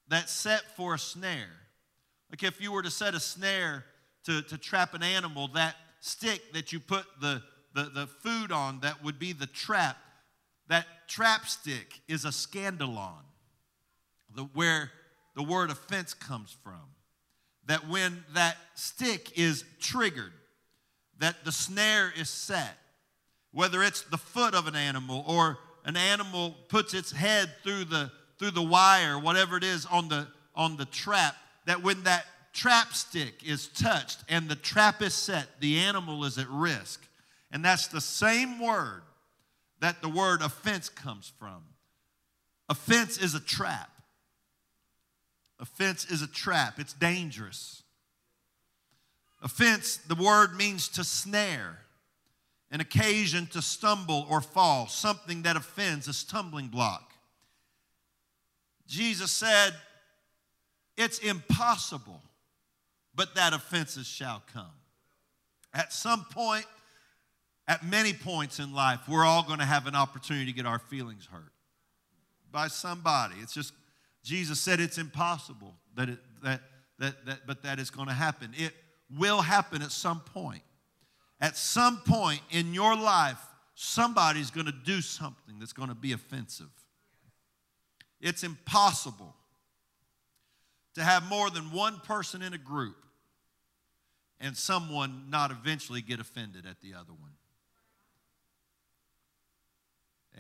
that's 0.08 0.32
set 0.32 0.62
for 0.76 0.94
a 0.94 1.00
snare. 1.00 1.58
Like 2.30 2.44
if 2.44 2.62
you 2.62 2.72
were 2.72 2.84
to 2.84 2.92
set 2.92 3.16
a 3.16 3.20
snare 3.20 3.84
to, 4.26 4.44
to 4.44 4.60
trap 4.60 4.94
an 4.94 5.02
animal, 5.02 5.48
that 5.56 5.76
stick 6.02 6.54
that 6.54 6.72
you 6.72 6.80
put 6.80 7.04
the, 7.20 7.42
the, 7.74 7.86
the 7.86 8.06
food 8.06 8.52
on, 8.52 8.82
that 8.82 9.04
would 9.04 9.18
be 9.18 9.34
the 9.34 9.48
trap. 9.48 9.98
That 10.68 10.86
trap 11.08 11.48
stick 11.48 12.00
is 12.08 12.26
a 12.26 12.30
scandalon, 12.30 13.24
the, 14.36 14.44
where 14.54 14.92
the 15.38 15.44
word 15.44 15.70
offense 15.70 16.16
comes 16.16 16.58
from. 16.64 16.82
That 17.68 17.88
when 17.88 18.24
that 18.34 18.58
stick 18.74 19.38
is 19.38 19.64
triggered, 19.80 20.34
that 21.20 21.46
the 21.46 21.52
snare 21.52 22.12
is 22.18 22.30
set, 22.30 22.76
whether 23.52 23.84
it's 23.84 24.02
the 24.02 24.18
foot 24.18 24.56
of 24.56 24.68
an 24.68 24.76
animal 24.76 25.24
or 25.28 25.60
an 25.86 25.96
animal 25.96 26.56
puts 26.70 26.94
its 26.94 27.12
head 27.12 27.50
through 27.64 27.86
the 27.86 28.12
through 28.40 28.52
the 28.52 28.64
wire, 28.64 29.18
whatever 29.18 29.58
it 29.58 29.64
is 29.64 29.86
on 29.86 30.10
the 30.10 30.28
on 30.56 30.76
the 30.76 30.86
trap, 30.86 31.36
that 31.66 31.84
when 31.84 32.04
that 32.04 32.26
trap 32.54 32.94
stick 32.94 33.36
is 33.46 33.68
touched 33.68 34.24
and 34.28 34.50
the 34.50 34.56
trap 34.56 35.02
is 35.04 35.14
set, 35.14 35.60
the 35.60 35.78
animal 35.78 36.26
is 36.26 36.40
at 36.40 36.50
risk. 36.50 37.08
And 37.52 37.64
that's 37.64 37.88
the 37.88 38.02
same 38.02 38.60
word 38.60 39.04
that 39.82 40.02
the 40.02 40.10
word 40.10 40.42
offense 40.42 40.90
comes 40.90 41.32
from. 41.38 41.64
Offense 42.70 43.20
is 43.20 43.36
a 43.36 43.40
trap. 43.40 43.90
Offense 45.60 46.06
is 46.06 46.22
a 46.22 46.28
trap, 46.28 46.80
it's 46.80 46.94
dangerous. 46.94 47.84
Offense, 49.42 49.98
the 49.98 50.16
word 50.16 50.56
means 50.56 50.88
to 50.90 51.04
snare, 51.04 51.80
an 52.72 52.82
occasion 52.82 53.48
to 53.48 53.62
stumble 53.62 54.26
or 54.30 54.42
fall, 54.42 54.88
something 54.88 55.44
that 55.44 55.56
offends, 55.56 56.08
a 56.08 56.14
stumbling 56.14 56.68
block. 56.68 57.14
Jesus 58.88 59.32
said, 59.32 59.74
It's 60.98 61.20
impossible, 61.20 62.22
but 63.16 63.36
that 63.36 63.54
offenses 63.54 64.08
shall 64.08 64.44
come. 64.54 64.66
At 65.74 65.94
some 65.94 66.26
point, 66.26 66.66
at 67.68 67.86
many 67.86 68.14
points 68.14 68.60
in 68.60 68.74
life, 68.74 69.02
we're 69.08 69.26
all 69.26 69.44
going 69.44 69.60
to 69.60 69.66
have 69.66 69.88
an 69.88 69.96
opportunity 69.96 70.46
to 70.46 70.54
get 70.54 70.66
our 70.66 70.80
feelings 70.80 71.28
hurt 71.32 71.52
by 72.52 72.68
somebody. 72.70 73.36
It's 73.42 73.54
just 73.54 73.74
Jesus 74.28 74.60
said 74.60 74.82
it's 74.82 74.98
impossible 74.98 75.74
that 75.96 76.10
it, 76.10 76.20
that, 76.44 76.62
that, 77.00 77.26
that, 77.26 77.40
but 77.48 77.64
that 77.64 77.80
is 77.80 77.90
going 77.90 78.10
to 78.10 78.14
happen. 78.14 78.52
It 78.58 78.74
will 79.18 79.42
happen 79.42 79.82
at 79.82 79.92
some 79.92 80.20
point. 80.20 80.64
At 81.40 81.56
some 81.56 82.02
point 82.06 82.42
in 82.52 82.74
your 82.74 82.94
life, 82.94 83.40
somebody's 83.74 84.52
going 84.52 84.66
to 84.66 84.74
do 84.74 85.00
something 85.00 85.60
that's 85.60 85.72
going 85.72 85.88
to 85.88 85.96
be 85.96 86.12
offensive. 86.12 86.68
It's 88.20 88.44
impossible 88.44 89.34
to 90.96 91.04
have 91.04 91.24
more 91.30 91.50
than 91.50 91.72
one 91.72 92.02
person 92.02 92.42
in 92.42 92.54
a 92.54 92.58
group 92.58 92.98
and 94.42 94.58
someone 94.58 95.28
not 95.30 95.52
eventually 95.52 96.02
get 96.02 96.20
offended 96.20 96.66
at 96.66 96.82
the 96.82 96.96
other 96.96 97.14
one. 97.14 97.32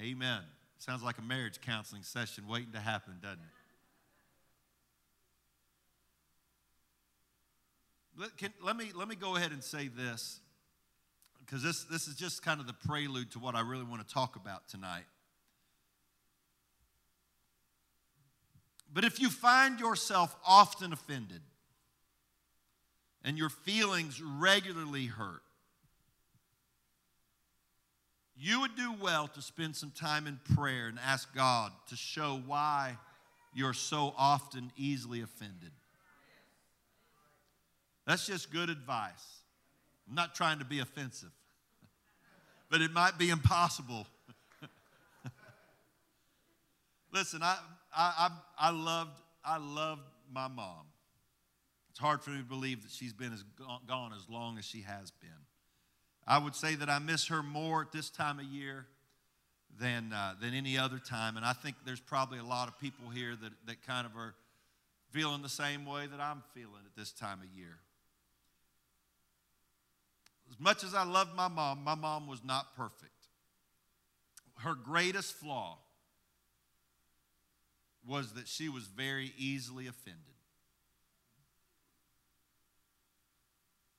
Amen. 0.01 0.41
Sounds 0.77 1.03
like 1.03 1.19
a 1.19 1.21
marriage 1.21 1.61
counseling 1.61 2.03
session 2.03 2.49
waiting 2.49 2.73
to 2.73 2.79
happen, 2.79 3.13
doesn't 3.21 3.39
it? 3.39 3.56
Let, 8.17 8.35
can, 8.35 8.51
let, 8.63 8.75
me, 8.75 8.91
let 8.95 9.07
me 9.07 9.15
go 9.15 9.35
ahead 9.35 9.51
and 9.51 9.63
say 9.63 9.89
this, 9.89 10.39
because 11.39 11.61
this, 11.61 11.83
this 11.83 12.07
is 12.07 12.15
just 12.15 12.43
kind 12.43 12.59
of 12.59 12.65
the 12.65 12.73
prelude 12.73 13.31
to 13.31 13.39
what 13.39 13.55
I 13.55 13.61
really 13.61 13.83
want 13.83 14.05
to 14.05 14.11
talk 14.11 14.35
about 14.35 14.67
tonight. 14.67 15.05
But 18.91 19.05
if 19.05 19.19
you 19.19 19.29
find 19.29 19.79
yourself 19.79 20.35
often 20.45 20.93
offended 20.93 21.41
and 23.23 23.37
your 23.37 23.49
feelings 23.49 24.19
regularly 24.21 25.05
hurt, 25.05 25.41
you 28.35 28.61
would 28.61 28.75
do 28.75 28.93
well 28.99 29.27
to 29.27 29.41
spend 29.41 29.75
some 29.75 29.91
time 29.91 30.25
in 30.25 30.39
prayer 30.55 30.87
and 30.87 30.97
ask 31.05 31.33
God 31.35 31.71
to 31.89 31.95
show 31.95 32.41
why 32.45 32.97
you're 33.53 33.73
so 33.73 34.13
often 34.17 34.71
easily 34.77 35.21
offended. 35.21 35.71
That's 38.07 38.25
just 38.25 38.51
good 38.51 38.69
advice. 38.69 39.41
I'm 40.07 40.15
not 40.15 40.33
trying 40.33 40.59
to 40.59 40.65
be 40.65 40.79
offensive, 40.79 41.31
but 42.71 42.79
it 42.81 42.93
might 42.93 43.17
be 43.17 43.29
impossible. 43.29 44.07
Listen, 47.13 47.43
I, 47.43 47.57
I, 47.93 48.29
I, 48.59 48.67
I, 48.67 48.69
loved, 48.71 49.19
I 49.43 49.57
loved 49.57 50.03
my 50.31 50.47
mom. 50.47 50.85
It's 51.89 51.99
hard 51.99 52.23
for 52.23 52.29
me 52.29 52.37
to 52.37 52.43
believe 52.43 52.83
that 52.83 52.91
she's 52.91 53.11
been 53.11 53.33
as 53.33 53.43
gone 53.87 54.13
as 54.15 54.29
long 54.29 54.57
as 54.57 54.63
she 54.63 54.83
has 54.83 55.11
been. 55.11 55.29
I 56.25 56.37
would 56.37 56.55
say 56.55 56.75
that 56.75 56.89
I 56.89 56.99
miss 56.99 57.27
her 57.27 57.43
more 57.43 57.81
at 57.81 57.91
this 57.91 58.09
time 58.09 58.39
of 58.39 58.45
year 58.45 58.85
than, 59.81 60.13
uh, 60.13 60.35
than 60.39 60.53
any 60.53 60.77
other 60.77 60.99
time. 60.99 61.35
And 61.35 61.45
I 61.45 61.51
think 61.51 61.75
there's 61.85 61.99
probably 61.99 62.39
a 62.39 62.43
lot 62.43 62.69
of 62.69 62.79
people 62.79 63.09
here 63.09 63.35
that, 63.35 63.51
that 63.65 63.85
kind 63.85 64.05
of 64.05 64.15
are 64.15 64.33
feeling 65.11 65.41
the 65.41 65.49
same 65.49 65.85
way 65.85 66.07
that 66.07 66.21
I'm 66.21 66.43
feeling 66.53 66.83
at 66.85 66.95
this 66.95 67.11
time 67.11 67.39
of 67.39 67.57
year. 67.57 67.79
As 70.57 70.63
much 70.63 70.83
as 70.83 70.95
I 70.95 71.03
loved 71.03 71.35
my 71.35 71.47
mom, 71.47 71.83
my 71.83 71.93
mom 71.93 72.25
was 72.25 72.43
not 72.43 72.75
perfect. 72.75 73.11
Her 74.55 74.73
greatest 74.73 75.35
flaw 75.35 75.77
was 78.03 78.33
that 78.33 78.47
she 78.47 78.67
was 78.67 78.85
very 78.87 79.33
easily 79.37 79.85
offended. 79.85 80.23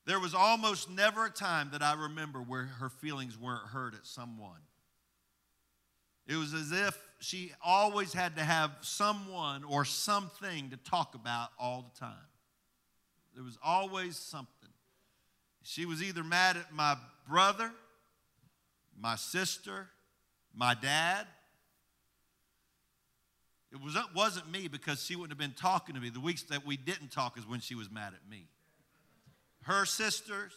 There 0.04 0.18
was 0.18 0.34
almost 0.34 0.90
never 0.90 1.26
a 1.26 1.30
time 1.30 1.68
that 1.72 1.82
I 1.82 1.92
remember 1.92 2.40
where 2.40 2.64
her 2.64 2.88
feelings 2.88 3.38
weren't 3.38 3.68
hurt 3.68 3.94
at 3.94 4.04
someone. 4.06 4.60
It 6.26 6.34
was 6.34 6.54
as 6.54 6.72
if 6.72 6.98
she 7.20 7.52
always 7.62 8.12
had 8.12 8.34
to 8.36 8.42
have 8.42 8.72
someone 8.80 9.62
or 9.62 9.84
something 9.84 10.70
to 10.70 10.76
talk 10.76 11.14
about 11.14 11.50
all 11.58 11.92
the 11.92 12.00
time. 12.00 12.16
There 13.34 13.44
was 13.44 13.58
always 13.62 14.16
something. 14.16 14.70
She 15.68 15.84
was 15.84 16.02
either 16.02 16.24
mad 16.24 16.56
at 16.56 16.72
my 16.72 16.96
brother, 17.28 17.70
my 18.98 19.16
sister, 19.16 19.90
my 20.54 20.72
dad. 20.72 21.26
It 23.70 23.78
was, 23.78 23.94
wasn't 24.14 24.50
me 24.50 24.68
because 24.68 25.04
she 25.04 25.14
wouldn't 25.14 25.32
have 25.32 25.38
been 25.38 25.54
talking 25.54 25.94
to 25.94 26.00
me. 26.00 26.08
The 26.08 26.20
weeks 26.20 26.42
that 26.44 26.64
we 26.64 26.78
didn't 26.78 27.12
talk 27.12 27.36
is 27.36 27.46
when 27.46 27.60
she 27.60 27.74
was 27.74 27.90
mad 27.90 28.14
at 28.14 28.30
me 28.30 28.46
her 29.64 29.84
sisters, 29.84 30.54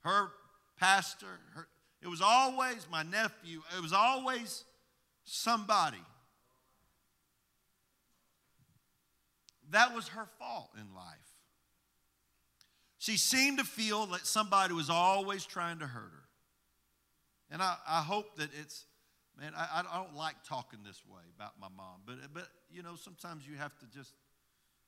her 0.00 0.32
pastor. 0.76 1.38
Her, 1.54 1.68
it 2.02 2.08
was 2.08 2.20
always 2.20 2.88
my 2.90 3.04
nephew. 3.04 3.60
It 3.78 3.80
was 3.80 3.92
always 3.92 4.64
somebody. 5.22 6.02
That 9.70 9.94
was 9.94 10.08
her 10.08 10.26
fault 10.40 10.70
in 10.74 10.92
life. 10.96 11.23
She 13.04 13.18
seemed 13.18 13.58
to 13.58 13.64
feel 13.64 14.06
that 14.06 14.26
somebody 14.26 14.72
was 14.72 14.88
always 14.88 15.44
trying 15.44 15.80
to 15.80 15.86
hurt 15.86 16.10
her. 16.10 16.24
And 17.50 17.60
I, 17.60 17.76
I 17.86 18.00
hope 18.00 18.36
that 18.36 18.48
it's, 18.58 18.86
man, 19.38 19.52
I, 19.54 19.82
I 19.92 19.98
don't 19.98 20.16
like 20.16 20.36
talking 20.48 20.78
this 20.82 21.02
way 21.06 21.20
about 21.36 21.52
my 21.60 21.66
mom, 21.76 22.00
but, 22.06 22.14
but, 22.32 22.48
you 22.72 22.82
know, 22.82 22.96
sometimes 22.96 23.46
you 23.46 23.58
have 23.58 23.78
to 23.80 23.86
just, 23.94 24.14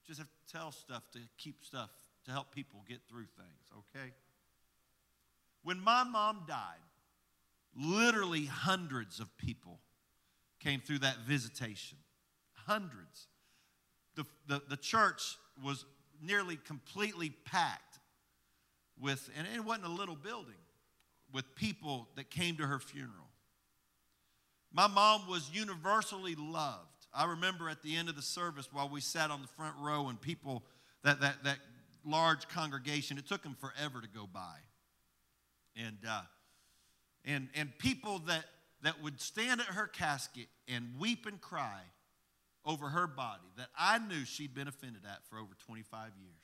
just 0.06 0.18
have 0.18 0.28
to 0.28 0.50
tell 0.50 0.72
stuff 0.72 1.02
to 1.12 1.18
keep 1.36 1.62
stuff 1.62 1.90
to 2.24 2.30
help 2.30 2.54
people 2.54 2.82
get 2.88 3.00
through 3.06 3.26
things, 3.36 3.84
okay? 3.94 4.14
When 5.62 5.78
my 5.78 6.02
mom 6.02 6.44
died, 6.48 6.80
literally 7.78 8.46
hundreds 8.46 9.20
of 9.20 9.28
people 9.36 9.78
came 10.58 10.80
through 10.80 11.00
that 11.00 11.18
visitation. 11.28 11.98
Hundreds. 12.66 13.28
The, 14.14 14.24
the, 14.46 14.62
the 14.70 14.78
church 14.78 15.36
was 15.62 15.84
nearly 16.22 16.56
completely 16.56 17.28
packed 17.44 17.85
with, 19.00 19.30
and 19.36 19.46
it 19.54 19.64
wasn't 19.64 19.86
a 19.86 19.90
little 19.90 20.16
building, 20.16 20.54
with 21.32 21.54
people 21.54 22.08
that 22.16 22.30
came 22.30 22.56
to 22.56 22.66
her 22.66 22.78
funeral. 22.78 23.30
My 24.72 24.86
mom 24.86 25.28
was 25.28 25.50
universally 25.52 26.34
loved. 26.34 27.06
I 27.14 27.26
remember 27.26 27.68
at 27.68 27.82
the 27.82 27.96
end 27.96 28.08
of 28.08 28.16
the 28.16 28.22
service 28.22 28.68
while 28.72 28.88
we 28.88 29.00
sat 29.00 29.30
on 29.30 29.40
the 29.42 29.48
front 29.48 29.74
row 29.80 30.08
and 30.08 30.20
people 30.20 30.62
that, 31.02 31.20
that, 31.20 31.44
that 31.44 31.58
large 32.06 32.48
congregation. 32.48 33.18
It 33.18 33.26
took 33.26 33.42
them 33.42 33.56
forever 33.58 34.00
to 34.00 34.08
go 34.08 34.28
by. 34.30 34.56
And, 35.76 35.98
uh, 36.08 36.22
and, 37.24 37.48
and 37.54 37.76
people 37.78 38.20
that, 38.26 38.44
that 38.82 39.02
would 39.02 39.20
stand 39.20 39.60
at 39.60 39.66
her 39.68 39.86
casket 39.86 40.46
and 40.68 40.94
weep 40.98 41.26
and 41.26 41.40
cry 41.40 41.80
over 42.64 42.88
her 42.88 43.06
body 43.06 43.46
that 43.56 43.68
I 43.78 43.98
knew 43.98 44.24
she'd 44.24 44.54
been 44.54 44.68
offended 44.68 45.02
at 45.04 45.24
for 45.28 45.38
over 45.38 45.54
25 45.66 46.12
years. 46.20 46.34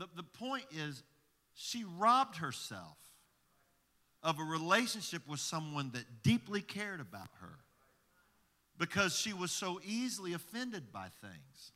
The, 0.00 0.08
the 0.16 0.22
point 0.22 0.64
is, 0.72 1.02
she 1.52 1.84
robbed 1.98 2.38
herself 2.38 2.96
of 4.22 4.38
a 4.38 4.42
relationship 4.42 5.20
with 5.28 5.40
someone 5.40 5.90
that 5.92 6.22
deeply 6.22 6.62
cared 6.62 7.00
about 7.00 7.28
her 7.42 7.58
because 8.78 9.14
she 9.14 9.34
was 9.34 9.50
so 9.50 9.78
easily 9.86 10.32
offended 10.32 10.90
by 10.90 11.08
things. 11.20 11.72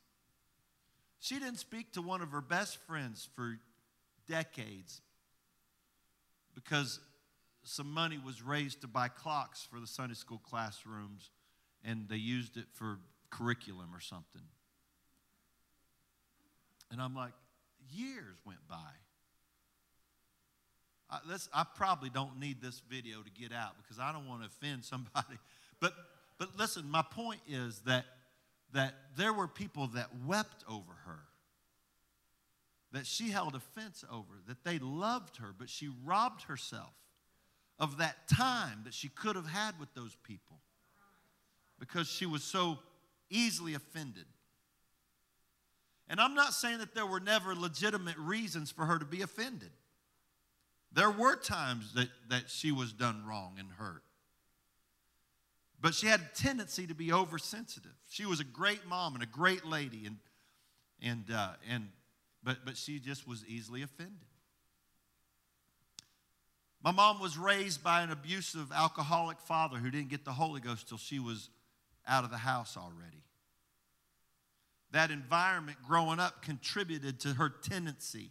She 1.19 1.35
didn't 1.37 1.59
speak 1.59 1.91
to 1.93 2.01
one 2.01 2.23
of 2.23 2.31
her 2.31 2.41
best 2.41 2.77
friends 2.87 3.29
for 3.35 3.59
decades 4.27 5.01
because 6.55 6.99
some 7.63 7.91
money 7.91 8.19
was 8.23 8.41
raised 8.41 8.81
to 8.81 8.87
buy 8.87 9.07
clocks 9.07 9.67
for 9.69 9.79
the 9.79 9.85
Sunday 9.85 10.15
school 10.15 10.41
classrooms 10.43 11.29
and 11.83 12.09
they 12.09 12.15
used 12.15 12.57
it 12.57 12.65
for 12.73 12.97
curriculum 13.29 13.89
or 13.93 13.99
something. 13.99 14.41
And 16.91 16.99
I'm 16.99 17.13
like, 17.13 17.33
years 17.91 18.37
went 18.45 18.65
by. 18.67 18.75
I, 21.09 21.19
I 21.53 21.65
probably 21.75 22.09
don't 22.09 22.39
need 22.39 22.61
this 22.61 22.81
video 22.89 23.21
to 23.21 23.29
get 23.29 23.51
out 23.53 23.75
because 23.81 23.99
I 23.99 24.11
don't 24.11 24.27
want 24.27 24.41
to 24.41 24.47
offend 24.47 24.83
somebody. 24.85 25.37
But 25.81 25.93
but 26.37 26.57
listen, 26.57 26.89
my 26.89 27.01
point 27.01 27.39
is 27.47 27.79
that, 27.85 28.05
that 28.73 28.93
there 29.15 29.33
were 29.33 29.47
people 29.47 29.87
that 29.87 30.09
wept 30.25 30.63
over 30.69 30.91
her, 31.05 31.19
that 32.91 33.05
she 33.05 33.29
held 33.29 33.55
offense 33.55 34.03
over, 34.11 34.33
that 34.47 34.63
they 34.63 34.79
loved 34.79 35.37
her, 35.37 35.53
but 35.57 35.69
she 35.69 35.89
robbed 36.03 36.43
herself 36.43 36.93
of 37.79 37.97
that 37.97 38.27
time 38.27 38.81
that 38.85 38.93
she 38.93 39.09
could 39.09 39.35
have 39.35 39.47
had 39.47 39.79
with 39.79 39.93
those 39.93 40.15
people 40.23 40.59
because 41.79 42.07
she 42.07 42.25
was 42.25 42.43
so 42.43 42.79
easily 43.29 43.73
offended. 43.73 44.25
And 46.07 46.19
I'm 46.19 46.35
not 46.35 46.53
saying 46.53 46.79
that 46.79 46.93
there 46.93 47.05
were 47.05 47.19
never 47.19 47.55
legitimate 47.55 48.17
reasons 48.17 48.71
for 48.71 48.85
her 48.85 48.99
to 48.99 49.05
be 49.05 49.21
offended. 49.21 49.71
There 50.91 51.11
were 51.11 51.35
times 51.35 51.93
that, 51.93 52.09
that 52.29 52.49
she 52.49 52.71
was 52.71 52.93
done 52.93 53.25
wrong 53.27 53.55
and 53.59 53.69
hurt. 53.71 54.03
But 55.81 55.93
she 55.93 56.07
had 56.07 56.21
a 56.21 56.41
tendency 56.41 56.87
to 56.87 56.95
be 56.95 57.11
oversensitive. 57.11 57.91
She 58.09 58.25
was 58.25 58.39
a 58.39 58.45
great 58.45 58.87
mom 58.87 59.13
and 59.13 59.23
a 59.23 59.27
great 59.27 59.65
lady, 59.65 60.05
and, 60.05 60.17
and, 61.01 61.25
uh, 61.35 61.53
and, 61.69 61.89
but, 62.43 62.59
but 62.65 62.77
she 62.77 62.99
just 62.99 63.27
was 63.27 63.43
easily 63.45 63.81
offended. 63.81 64.15
My 66.81 66.91
mom 66.91 67.19
was 67.19 67.37
raised 67.37 67.83
by 67.83 68.03
an 68.03 68.11
abusive 68.11 68.71
alcoholic 68.71 69.39
father 69.39 69.77
who 69.77 69.89
didn't 69.89 70.09
get 70.09 70.23
the 70.23 70.33
Holy 70.33 70.61
Ghost 70.61 70.87
till 70.87 70.99
she 70.99 71.19
was 71.19 71.49
out 72.07 72.23
of 72.23 72.29
the 72.29 72.37
house 72.37 72.77
already. 72.77 73.23
That 74.95 75.11
environment 75.11 75.77
growing 75.85 76.21
up 76.21 76.41
contributed 76.41 77.19
to 77.19 77.33
her 77.33 77.49
tendency. 77.49 78.29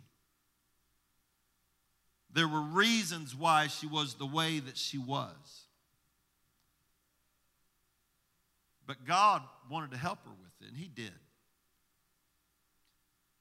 There 2.33 2.49
were 2.49 2.63
reasons 2.63 3.37
why 3.37 3.67
she 3.67 3.87
was 3.87 4.15
the 4.15 4.25
way 4.25 4.61
that 4.61 4.79
she 4.79 4.97
was. 4.97 5.67
But 8.87 9.05
God 9.05 9.43
wanted 9.71 9.91
to 9.91 9.99
help 9.99 10.25
her 10.25 10.31
with 10.31 10.53
it, 10.63 10.69
and 10.69 10.77
He 10.79 10.89
did. 10.89 11.13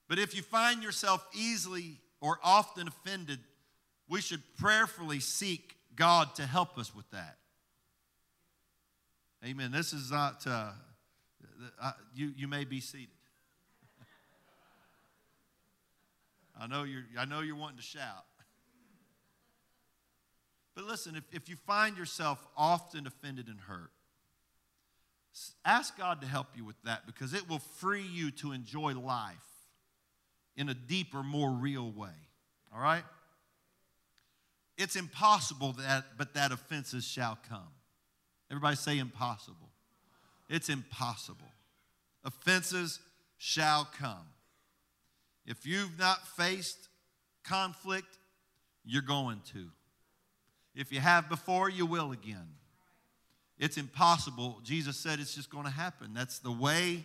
But 0.10 0.20
if 0.20 0.36
you 0.36 0.42
find 0.42 0.84
yourself 0.84 1.26
easily 1.34 2.02
or 2.20 2.40
often 2.44 2.90
offended, 2.90 3.40
we 4.10 4.20
should 4.20 4.42
prayerfully 4.58 5.22
seek 5.22 5.78
God 5.96 6.36
to 6.36 6.46
help 6.46 6.78
us 6.78 6.94
with 6.94 7.10
that. 7.12 7.38
Amen. 9.46 9.72
This 9.72 9.94
is 9.94 10.12
not, 10.12 10.46
uh, 10.46 10.72
uh, 11.82 11.92
you, 12.16 12.32
you 12.36 12.48
may 12.48 12.66
be 12.66 12.80
seated. 12.80 13.10
I 16.60 16.68
know 16.68 16.84
you're, 16.84 17.04
I 17.18 17.26
know 17.26 17.42
you're 17.42 17.56
wanting 17.56 17.78
to 17.78 17.84
shout. 17.84 18.26
But 20.76 20.86
listen, 20.86 21.16
if, 21.16 21.24
if 21.32 21.50
you 21.50 21.56
find 21.56 21.98
yourself 21.98 22.46
often 22.58 23.06
offended 23.06 23.48
and 23.48 23.60
hurt, 23.60 23.92
ask 25.66 25.98
God 25.98 26.22
to 26.22 26.28
help 26.28 26.48
you 26.56 26.64
with 26.64 26.82
that 26.84 27.06
because 27.06 27.34
it 27.34 27.50
will 27.50 27.60
free 27.60 28.06
you 28.06 28.32
to 28.32 28.52
enjoy 28.52 28.94
life 28.94 29.36
in 30.56 30.70
a 30.70 30.74
deeper, 30.74 31.24
more 31.24 31.52
real 31.52 31.92
way. 31.92 32.10
All 32.74 32.82
right? 32.82 33.04
It's 34.78 34.96
impossible 34.96 35.74
that, 35.74 36.06
but 36.18 36.34
that 36.34 36.52
offenses 36.52 37.06
shall 37.06 37.38
come. 37.50 37.72
Everybody 38.50 38.76
say 38.76 38.98
impossible. 39.00 39.73
It's 40.50 40.70
impossible. 40.70 41.52
Offenses 42.24 43.00
shall 43.38 43.86
come. 43.98 44.28
If 45.46 45.66
you've 45.66 45.98
not 46.00 46.26
faced 46.28 46.90
conflict, 47.44 48.18
you're 48.86 49.02
going 49.02 49.42
to. 49.54 49.70
If 50.76 50.92
you 50.92 51.00
have 51.00 51.30
before, 51.30 51.70
you 51.70 51.86
will 51.86 52.12
again. 52.12 52.48
It's 53.60 53.78
impossible. 53.78 54.60
Jesus 54.64 54.98
said 54.98 55.20
it's 55.20 55.36
just 55.36 55.50
going 55.50 55.66
to 55.66 55.72
happen. 55.72 56.12
That's 56.14 56.40
the 56.40 56.52
way 56.52 57.04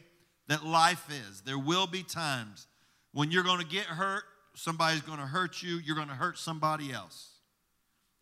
that 0.48 0.64
life 0.64 1.06
is. 1.28 1.42
There 1.42 1.58
will 1.58 1.86
be 1.86 2.02
times 2.02 2.66
when 3.12 3.30
you're 3.30 3.44
going 3.44 3.60
to 3.60 3.66
get 3.66 3.84
hurt, 3.84 4.24
somebody's 4.54 5.02
going 5.02 5.18
to 5.18 5.26
hurt 5.26 5.62
you, 5.62 5.76
you're 5.76 5.96
going 5.96 6.08
to 6.08 6.14
hurt 6.14 6.38
somebody 6.38 6.92
else. 6.92 7.30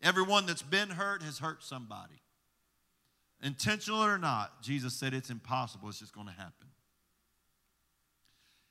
Everyone 0.01 0.45
that's 0.45 0.61
been 0.61 0.89
hurt 0.89 1.23
has 1.23 1.39
hurt 1.39 1.63
somebody. 1.63 2.21
Intentional 3.41 4.03
or 4.03 4.17
not, 4.17 4.61
Jesus 4.61 4.93
said 4.93 5.13
it's 5.13 5.29
impossible. 5.29 5.89
It's 5.89 5.99
just 5.99 6.13
going 6.13 6.27
to 6.27 6.33
happen. 6.33 6.67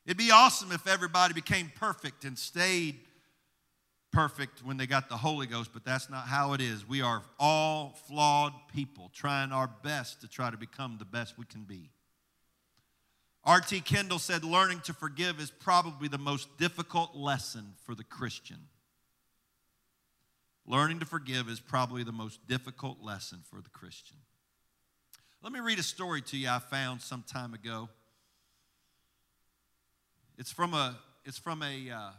It'd 0.04 0.16
be 0.16 0.30
awesome 0.30 0.72
if 0.72 0.86
everybody 0.86 1.34
became 1.34 1.70
perfect 1.74 2.24
and 2.24 2.38
stayed 2.38 2.96
perfect 4.12 4.64
when 4.64 4.76
they 4.76 4.86
got 4.86 5.08
the 5.08 5.16
Holy 5.16 5.46
Ghost, 5.46 5.70
but 5.72 5.84
that's 5.84 6.08
not 6.08 6.26
how 6.26 6.52
it 6.52 6.60
is. 6.60 6.88
We 6.88 7.02
are 7.02 7.22
all 7.38 7.98
flawed 8.06 8.52
people 8.72 9.10
trying 9.12 9.52
our 9.52 9.68
best 9.82 10.20
to 10.22 10.28
try 10.28 10.50
to 10.50 10.56
become 10.56 10.96
the 10.98 11.04
best 11.04 11.36
we 11.36 11.44
can 11.44 11.64
be. 11.64 11.90
R.T. 13.44 13.80
Kendall 13.82 14.18
said, 14.18 14.42
Learning 14.42 14.80
to 14.80 14.92
forgive 14.92 15.38
is 15.38 15.50
probably 15.50 16.08
the 16.08 16.18
most 16.18 16.56
difficult 16.56 17.14
lesson 17.14 17.74
for 17.84 17.94
the 17.94 18.04
Christian. 18.04 18.58
Learning 20.66 20.98
to 20.98 21.06
forgive 21.06 21.48
is 21.48 21.60
probably 21.60 22.02
the 22.02 22.10
most 22.10 22.44
difficult 22.48 23.00
lesson 23.00 23.40
for 23.48 23.60
the 23.60 23.70
Christian. 23.70 24.16
Let 25.46 25.52
me 25.52 25.60
read 25.60 25.78
a 25.78 25.84
story 25.84 26.22
to 26.22 26.36
you 26.36 26.48
I 26.48 26.58
found 26.58 27.00
some 27.00 27.22
time 27.22 27.54
ago. 27.54 27.88
It's 30.36 30.50
from 30.50 30.74
a, 30.74 30.98
it's 31.24 31.38
from 31.38 31.62
a, 31.62 31.88
uh, 31.88 32.10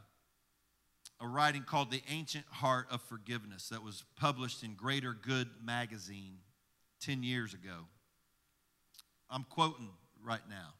a 1.20 1.28
writing 1.28 1.64
called 1.64 1.92
The 1.92 2.02
Ancient 2.10 2.46
Heart 2.50 2.88
of 2.90 3.02
Forgiveness 3.02 3.68
that 3.68 3.84
was 3.84 4.06
published 4.16 4.64
in 4.64 4.76
Greater 4.76 5.12
Good 5.12 5.50
magazine 5.62 6.38
10 7.02 7.22
years 7.22 7.54
ago. 7.54 7.88
I'm 9.30 9.44
quoting 9.44 9.90
right 10.24 10.48
now. 10.50 10.76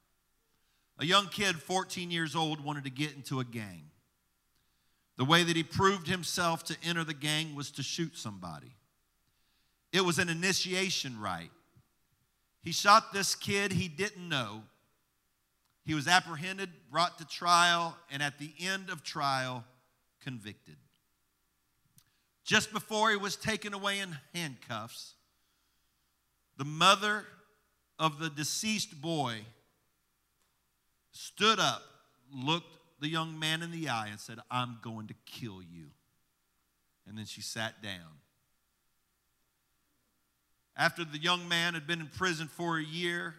A 1.00 1.06
young 1.06 1.28
kid, 1.28 1.58
14 1.58 2.12
years 2.12 2.34
old, 2.34 2.64
wanted 2.64 2.86
to 2.86 2.90
get 2.90 3.14
into 3.14 3.42
a 3.42 3.44
gang. 3.44 3.90
The 5.18 5.26
way 5.26 5.44
that 5.44 5.58
he 5.58 5.64
proved 5.64 6.08
himself 6.08 6.64
to 6.64 6.78
enter 6.82 7.04
the 7.04 7.14
gang 7.14 7.56
was 7.56 7.72
to 7.72 7.84
shoot 7.84 8.18
somebody. 8.18 8.78
It 9.92 10.06
was 10.06 10.18
an 10.18 10.30
initiation 10.30 11.20
rite. 11.20 11.52
He 12.68 12.74
shot 12.74 13.14
this 13.14 13.34
kid 13.34 13.72
he 13.72 13.88
didn't 13.88 14.28
know. 14.28 14.62
He 15.86 15.94
was 15.94 16.06
apprehended, 16.06 16.70
brought 16.92 17.18
to 17.20 17.26
trial, 17.26 17.96
and 18.12 18.22
at 18.22 18.40
the 18.40 18.52
end 18.60 18.90
of 18.90 19.06
trial, 19.06 19.64
convicted. 20.22 20.76
Just 22.44 22.74
before 22.74 23.10
he 23.10 23.16
was 23.16 23.38
taken 23.38 23.74
away 23.74 24.00
in 24.00 24.18
handcuffs, 24.36 25.14
the 26.58 26.66
mother 26.66 27.24
of 27.98 28.20
the 28.20 28.30
deceased 28.30 29.00
boy 29.00 29.46
stood 31.14 31.60
up, 31.60 31.84
looked 32.34 32.80
the 33.00 33.08
young 33.08 33.40
man 33.40 33.62
in 33.62 33.72
the 33.72 33.88
eye, 33.88 34.10
and 34.12 34.20
said, 34.20 34.40
I'm 34.52 34.80
going 34.82 35.08
to 35.08 35.16
kill 35.26 35.62
you. 35.62 35.86
And 37.08 37.18
then 37.18 37.28
she 37.28 37.40
sat 37.40 37.82
down. 37.82 38.20
After 40.78 41.04
the 41.04 41.18
young 41.18 41.48
man 41.48 41.74
had 41.74 41.88
been 41.88 42.00
in 42.00 42.08
prison 42.08 42.48
for 42.48 42.78
a 42.78 42.84
year 42.84 43.34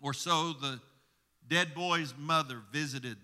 or 0.00 0.14
so, 0.14 0.54
the 0.54 0.80
dead 1.48 1.74
boy's 1.74 2.14
mother 2.18 2.62
visited 2.72 3.18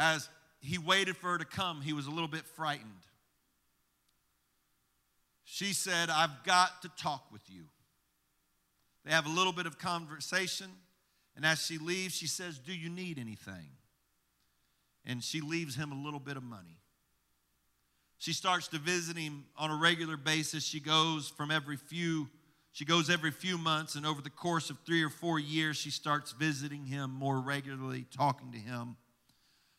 As 0.00 0.30
he 0.60 0.78
waited 0.78 1.14
for 1.14 1.32
her 1.32 1.38
to 1.38 1.44
come, 1.44 1.82
he 1.82 1.92
was 1.92 2.06
a 2.06 2.10
little 2.10 2.26
bit 2.26 2.46
frightened. 2.46 2.88
She 5.44 5.74
said, 5.74 6.08
I've 6.08 6.42
got 6.42 6.80
to 6.82 6.88
talk 6.96 7.24
with 7.30 7.42
you. 7.48 7.64
They 9.04 9.10
have 9.10 9.26
a 9.26 9.30
little 9.30 9.52
bit 9.52 9.66
of 9.66 9.78
conversation, 9.78 10.70
and 11.36 11.44
as 11.44 11.66
she 11.66 11.76
leaves, 11.76 12.14
she 12.14 12.26
says, 12.26 12.58
Do 12.58 12.72
you 12.72 12.88
need 12.88 13.18
anything? 13.18 13.76
And 15.04 15.22
she 15.22 15.42
leaves 15.42 15.74
him 15.74 15.92
a 15.92 16.02
little 16.02 16.20
bit 16.20 16.38
of 16.38 16.42
money. 16.42 16.79
She 18.20 18.32
starts 18.32 18.68
to 18.68 18.78
visit 18.78 19.16
him 19.16 19.46
on 19.56 19.72
a 19.72 19.76
regular 19.76 20.16
basis. 20.16 20.62
She 20.64 20.78
goes 20.78 21.28
from 21.28 21.50
every 21.50 21.76
few 21.76 22.28
she 22.72 22.84
goes 22.84 23.10
every 23.10 23.32
few 23.32 23.58
months, 23.58 23.96
and 23.96 24.06
over 24.06 24.22
the 24.22 24.30
course 24.30 24.70
of 24.70 24.78
three 24.86 25.02
or 25.02 25.08
four 25.08 25.40
years, 25.40 25.76
she 25.76 25.90
starts 25.90 26.32
visiting 26.32 26.84
him 26.84 27.10
more 27.10 27.40
regularly, 27.40 28.06
talking 28.16 28.52
to 28.52 28.58
him. 28.58 28.96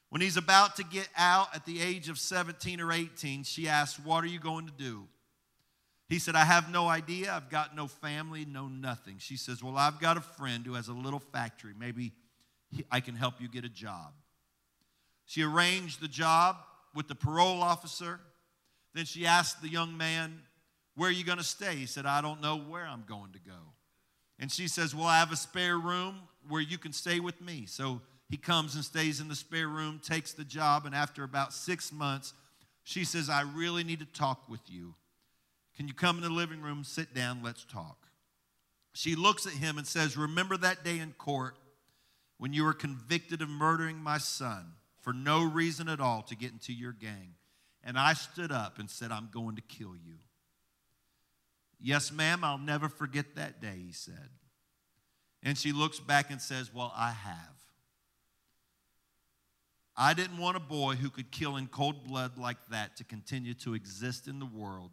When 0.10 0.21
he's 0.21 0.36
about 0.36 0.75
to 0.75 0.84
get 0.84 1.08
out 1.15 1.56
at 1.56 1.65
the 1.65 1.82
age 1.82 2.10
of 2.10 2.19
17 2.19 2.82
or 2.82 2.91
18, 2.91 3.43
she 3.43 3.69
asks, 3.69 4.04
What 4.04 4.25
are 4.25 4.27
you 4.27 4.39
going 4.39 4.65
to 4.67 4.73
do? 4.73 5.08
He 6.10 6.19
said, 6.19 6.36
I 6.36 6.43
have 6.43 6.69
no 6.69 6.89
idea. 6.89 7.32
I've 7.32 7.49
got 7.49 7.73
no 7.73 7.88
family, 7.88 8.43
no 8.43 8.67
nothing. 8.67 9.15
She 9.19 9.38
says, 9.38 9.63
Well, 9.63 9.77
I've 9.77 10.01
got 10.01 10.17
a 10.17 10.21
friend 10.21 10.65
who 10.65 10.73
has 10.73 10.89
a 10.89 10.93
little 10.93 11.19
factory. 11.19 11.73
Maybe 11.80 12.12
I 12.91 12.99
can 12.99 13.15
help 13.15 13.36
you 13.39 13.47
get 13.47 13.63
a 13.63 13.69
job. 13.69 14.12
She 15.25 15.43
arranged 15.43 16.01
the 16.01 16.10
job 16.10 16.58
with 16.93 17.08
the 17.08 17.15
parole 17.15 17.63
officer. 17.63 18.19
Then 18.93 19.06
she 19.06 19.25
asked 19.25 19.62
the 19.62 19.69
young 19.69 19.97
man, 19.97 20.41
Where 20.95 21.10
are 21.10 21.13
you 21.13 21.23
going 21.23 21.38
to 21.38 21.43
stay? 21.43 21.75
He 21.75 21.86
said, 21.86 22.06
I 22.06 22.21
don't 22.21 22.41
know 22.41 22.58
where 22.58 22.86
I'm 22.86 23.04
going 23.08 23.32
to 23.34 23.39
go. 23.39 23.58
And 24.39 24.51
she 24.51 24.67
says, 24.67 24.95
Well, 24.95 25.06
I 25.06 25.19
have 25.19 25.32
a 25.32 25.38
spare 25.38 25.77
room 25.77 26.15
where 26.47 26.62
you 26.62 26.77
can 26.77 26.93
stay 26.93 27.19
with 27.19 27.39
me. 27.41 27.65
So 27.67 28.01
he 28.30 28.38
comes 28.38 28.75
and 28.75 28.84
stays 28.84 29.19
in 29.19 29.27
the 29.27 29.36
spare 29.36 29.67
room, 29.67 29.99
takes 30.04 30.34
the 30.34 30.43
job, 30.43 30.86
and 30.86 30.95
after 30.95 31.23
about 31.23 31.54
six 31.54 31.91
months, 31.91 32.34
she 32.84 33.04
says, 33.04 33.30
I 33.30 33.41
really 33.41 33.84
need 33.84 33.99
to 33.99 34.06
talk 34.06 34.49
with 34.49 34.62
you. 34.67 34.95
Can 35.75 35.88
you 35.88 35.93
come 35.93 36.17
in 36.17 36.23
the 36.23 36.30
living 36.30 36.62
room, 36.62 36.84
sit 36.84 37.13
down, 37.13 37.41
let's 37.43 37.65
talk? 37.65 38.08
She 38.93 39.15
looks 39.15 39.45
at 39.45 39.54
him 39.54 39.77
and 39.77 39.88
says, 39.88 40.17
Remember 40.17 40.58
that 40.58 40.84
day 40.84 40.99
in 40.99 41.13
court 41.13 41.56
when 42.38 42.54
you 42.54 42.63
were 42.63 42.73
convicted 42.73 43.41
of 43.41 43.49
murdering 43.49 43.97
my 43.97 44.17
son 44.17 44.73
for 44.99 45.13
no 45.13 45.43
reason 45.43 45.88
at 45.88 45.99
all 45.99 46.21
to 46.23 46.36
get 46.36 46.51
into 46.51 46.73
your 46.73 46.91
gang? 46.91 47.36
And 47.84 47.98
I 47.98 48.13
stood 48.13 48.52
up 48.52 48.80
and 48.80 48.89
said, 48.89 49.12
I'm 49.12 49.30
going 49.34 49.56
to 49.56 49.62
kill 49.62 49.96
you. 49.96 50.15
Yes, 51.80 52.12
ma'am, 52.12 52.44
I'll 52.44 52.60
never 52.60 52.89
forget 52.89 53.36
that 53.36 53.60
day, 53.60 53.76
he 53.86 53.91
said. 53.91 54.30
And 55.41 55.58
she 55.58 55.72
looks 55.72 56.00
back 56.00 56.30
and 56.30 56.39
says, 56.39 56.72
Well, 56.74 56.94
I 56.96 57.12
have. 57.12 57.56
I 59.98 60.13
didn't 60.13 60.38
want 60.38 60.58
a 60.58 60.62
boy 60.62 60.96
who 60.96 61.10
could 61.10 61.32
kill 61.32 61.58
in 61.58 61.67
cold 61.67 62.06
blood 62.06 62.38
like 62.38 62.58
that 62.70 62.98
to 62.98 63.04
continue 63.04 63.54
to 63.56 63.74
exist 63.74 64.28
in 64.28 64.39
the 64.39 64.46
world. 64.46 64.91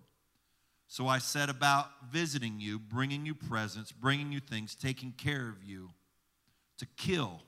So 0.86 1.06
I 1.06 1.18
set 1.18 1.50
about 1.50 1.88
visiting 2.10 2.60
you, 2.60 2.78
bringing 2.78 3.26
you 3.26 3.34
presents, 3.34 3.92
bringing 3.92 4.32
you 4.32 4.40
things, 4.40 4.74
taking 4.74 5.12
care 5.12 5.48
of 5.48 5.62
you 5.62 5.90
to 6.78 6.86
kill 6.96 7.42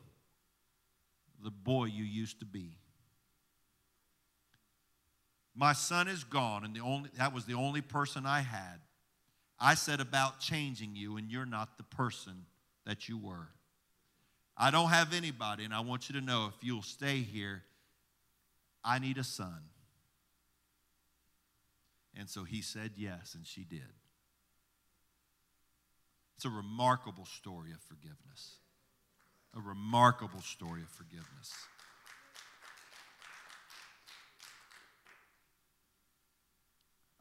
the 1.42 1.50
boy 1.50 1.86
you 1.86 2.04
used 2.04 2.40
to 2.40 2.46
be. 2.46 2.79
My 5.60 5.74
son 5.74 6.08
is 6.08 6.24
gone, 6.24 6.64
and 6.64 6.74
the 6.74 6.80
only, 6.80 7.10
that 7.18 7.34
was 7.34 7.44
the 7.44 7.52
only 7.52 7.82
person 7.82 8.24
I 8.24 8.40
had. 8.40 8.80
I 9.58 9.74
set 9.74 10.00
about 10.00 10.40
changing 10.40 10.96
you, 10.96 11.18
and 11.18 11.30
you're 11.30 11.44
not 11.44 11.76
the 11.76 11.84
person 11.84 12.46
that 12.86 13.10
you 13.10 13.18
were. 13.18 13.50
I 14.56 14.70
don't 14.70 14.88
have 14.88 15.12
anybody, 15.12 15.66
and 15.66 15.74
I 15.74 15.80
want 15.80 16.08
you 16.08 16.18
to 16.18 16.24
know 16.24 16.46
if 16.46 16.54
you'll 16.66 16.80
stay 16.80 17.18
here, 17.18 17.62
I 18.82 19.00
need 19.00 19.18
a 19.18 19.22
son. 19.22 19.60
And 22.16 22.26
so 22.26 22.44
he 22.44 22.62
said 22.62 22.92
yes, 22.96 23.34
and 23.34 23.46
she 23.46 23.64
did. 23.64 23.92
It's 26.36 26.46
a 26.46 26.48
remarkable 26.48 27.26
story 27.26 27.72
of 27.72 27.82
forgiveness. 27.82 28.54
A 29.54 29.60
remarkable 29.60 30.40
story 30.40 30.80
of 30.80 30.88
forgiveness. 30.88 31.52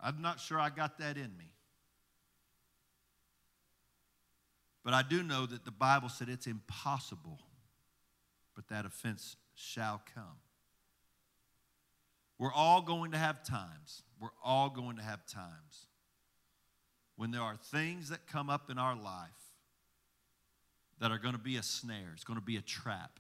I'm 0.02 0.22
not 0.22 0.40
sure 0.40 0.60
I 0.60 0.70
got 0.70 0.98
that 1.00 1.18
in 1.18 1.36
me. 1.38 1.52
But 4.84 4.94
I 4.94 5.04
do 5.04 5.24
know 5.24 5.46
that 5.46 5.66
the 5.66 5.72
Bible 5.72 6.10
said 6.10 6.30
it's 6.30 6.48
impossible, 6.48 7.40
but 8.56 8.68
that 8.70 8.86
offense 8.86 9.36
shall 9.56 10.02
come. 10.16 10.40
We're 12.38 12.54
all 12.54 12.82
going 12.82 13.12
to 13.12 13.18
have 13.18 13.44
times. 13.44 14.04
We're 14.20 14.30
all 14.44 14.70
going 14.70 14.96
to 14.96 15.04
have 15.04 15.26
times 15.26 15.88
when 17.20 17.32
there 17.32 17.42
are 17.42 17.58
things 17.58 18.08
that 18.08 18.26
come 18.28 18.50
up 18.50 18.72
in 18.72 18.78
our 18.78 18.96
life 18.96 19.30
that 21.02 21.12
are 21.12 21.18
going 21.18 21.34
to 21.34 21.40
be 21.40 21.58
a 21.58 21.64
snare, 21.64 22.12
it's 22.14 22.24
going 22.24 22.40
to 22.40 22.46
be 22.46 22.56
a 22.56 22.62
trap. 22.62 23.20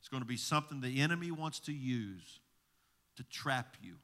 It's 0.00 0.08
going 0.10 0.22
to 0.22 0.28
be 0.28 0.36
something 0.36 0.82
the 0.82 1.00
enemy 1.00 1.30
wants 1.30 1.58
to 1.60 1.72
use 1.72 2.40
to 3.16 3.22
trap 3.24 3.76
you. 3.82 3.94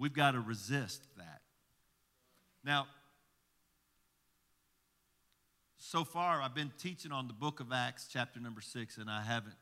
We've 0.00 0.14
got 0.14 0.30
to 0.30 0.40
resist 0.40 1.02
that. 1.18 1.42
Now, 2.64 2.86
so 5.76 6.04
far 6.04 6.40
I've 6.40 6.54
been 6.54 6.72
teaching 6.78 7.12
on 7.12 7.28
the 7.28 7.34
book 7.34 7.60
of 7.60 7.70
Acts, 7.70 8.08
chapter 8.10 8.40
number 8.40 8.62
six, 8.62 8.96
and 8.96 9.10
I 9.10 9.20
haven't 9.20 9.56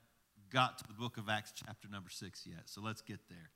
got 0.48 0.78
to 0.78 0.84
the 0.86 0.94
book 0.94 1.16
of 1.16 1.28
Acts, 1.28 1.52
chapter 1.56 1.88
number 1.90 2.08
six 2.08 2.46
yet. 2.46 2.62
So 2.66 2.80
let's 2.80 3.00
get 3.00 3.18
there. 3.28 3.50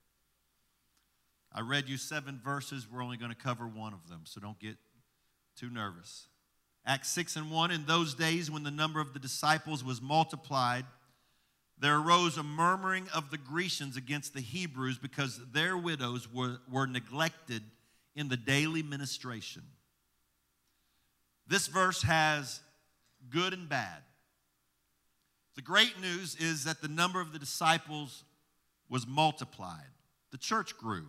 I 1.52 1.60
read 1.60 1.88
you 1.88 1.96
seven 1.96 2.40
verses. 2.42 2.88
We're 2.90 3.04
only 3.04 3.16
going 3.16 3.30
to 3.30 3.36
cover 3.36 3.68
one 3.68 3.92
of 3.92 4.08
them, 4.08 4.22
so 4.24 4.40
don't 4.40 4.58
get 4.58 4.74
too 5.56 5.70
nervous. 5.70 6.26
Acts 6.84 7.10
6 7.10 7.36
and 7.36 7.52
1 7.52 7.70
In 7.70 7.86
those 7.86 8.12
days, 8.12 8.50
when 8.50 8.64
the 8.64 8.72
number 8.72 9.00
of 9.00 9.12
the 9.12 9.20
disciples 9.20 9.84
was 9.84 10.02
multiplied, 10.02 10.84
there 11.78 11.98
arose 11.98 12.37
a 12.37 12.42
murmuring 12.42 13.08
of 13.14 13.30
the 13.30 13.38
Grecians 13.38 13.96
against 13.96 14.35
the 14.35 14.40
Hebrews 14.40 14.98
because 14.98 15.40
their 15.52 15.76
widows 15.76 16.32
were, 16.32 16.58
were 16.70 16.87
neglected 16.87 17.62
in 18.14 18.28
the 18.28 18.37
daily 18.37 18.82
ministration. 18.82 19.62
This 21.46 21.66
verse 21.66 22.02
has 22.02 22.61
good 23.30 23.52
and 23.52 23.68
bad. 23.68 24.02
The 25.54 25.62
great 25.62 26.00
news 26.00 26.37
is 26.37 26.64
that 26.64 26.80
the 26.80 26.88
number 26.88 27.20
of 27.20 27.32
the 27.32 27.38
disciples 27.38 28.24
was 28.88 29.06
multiplied, 29.06 29.90
the 30.30 30.38
church 30.38 30.76
grew. 30.78 31.06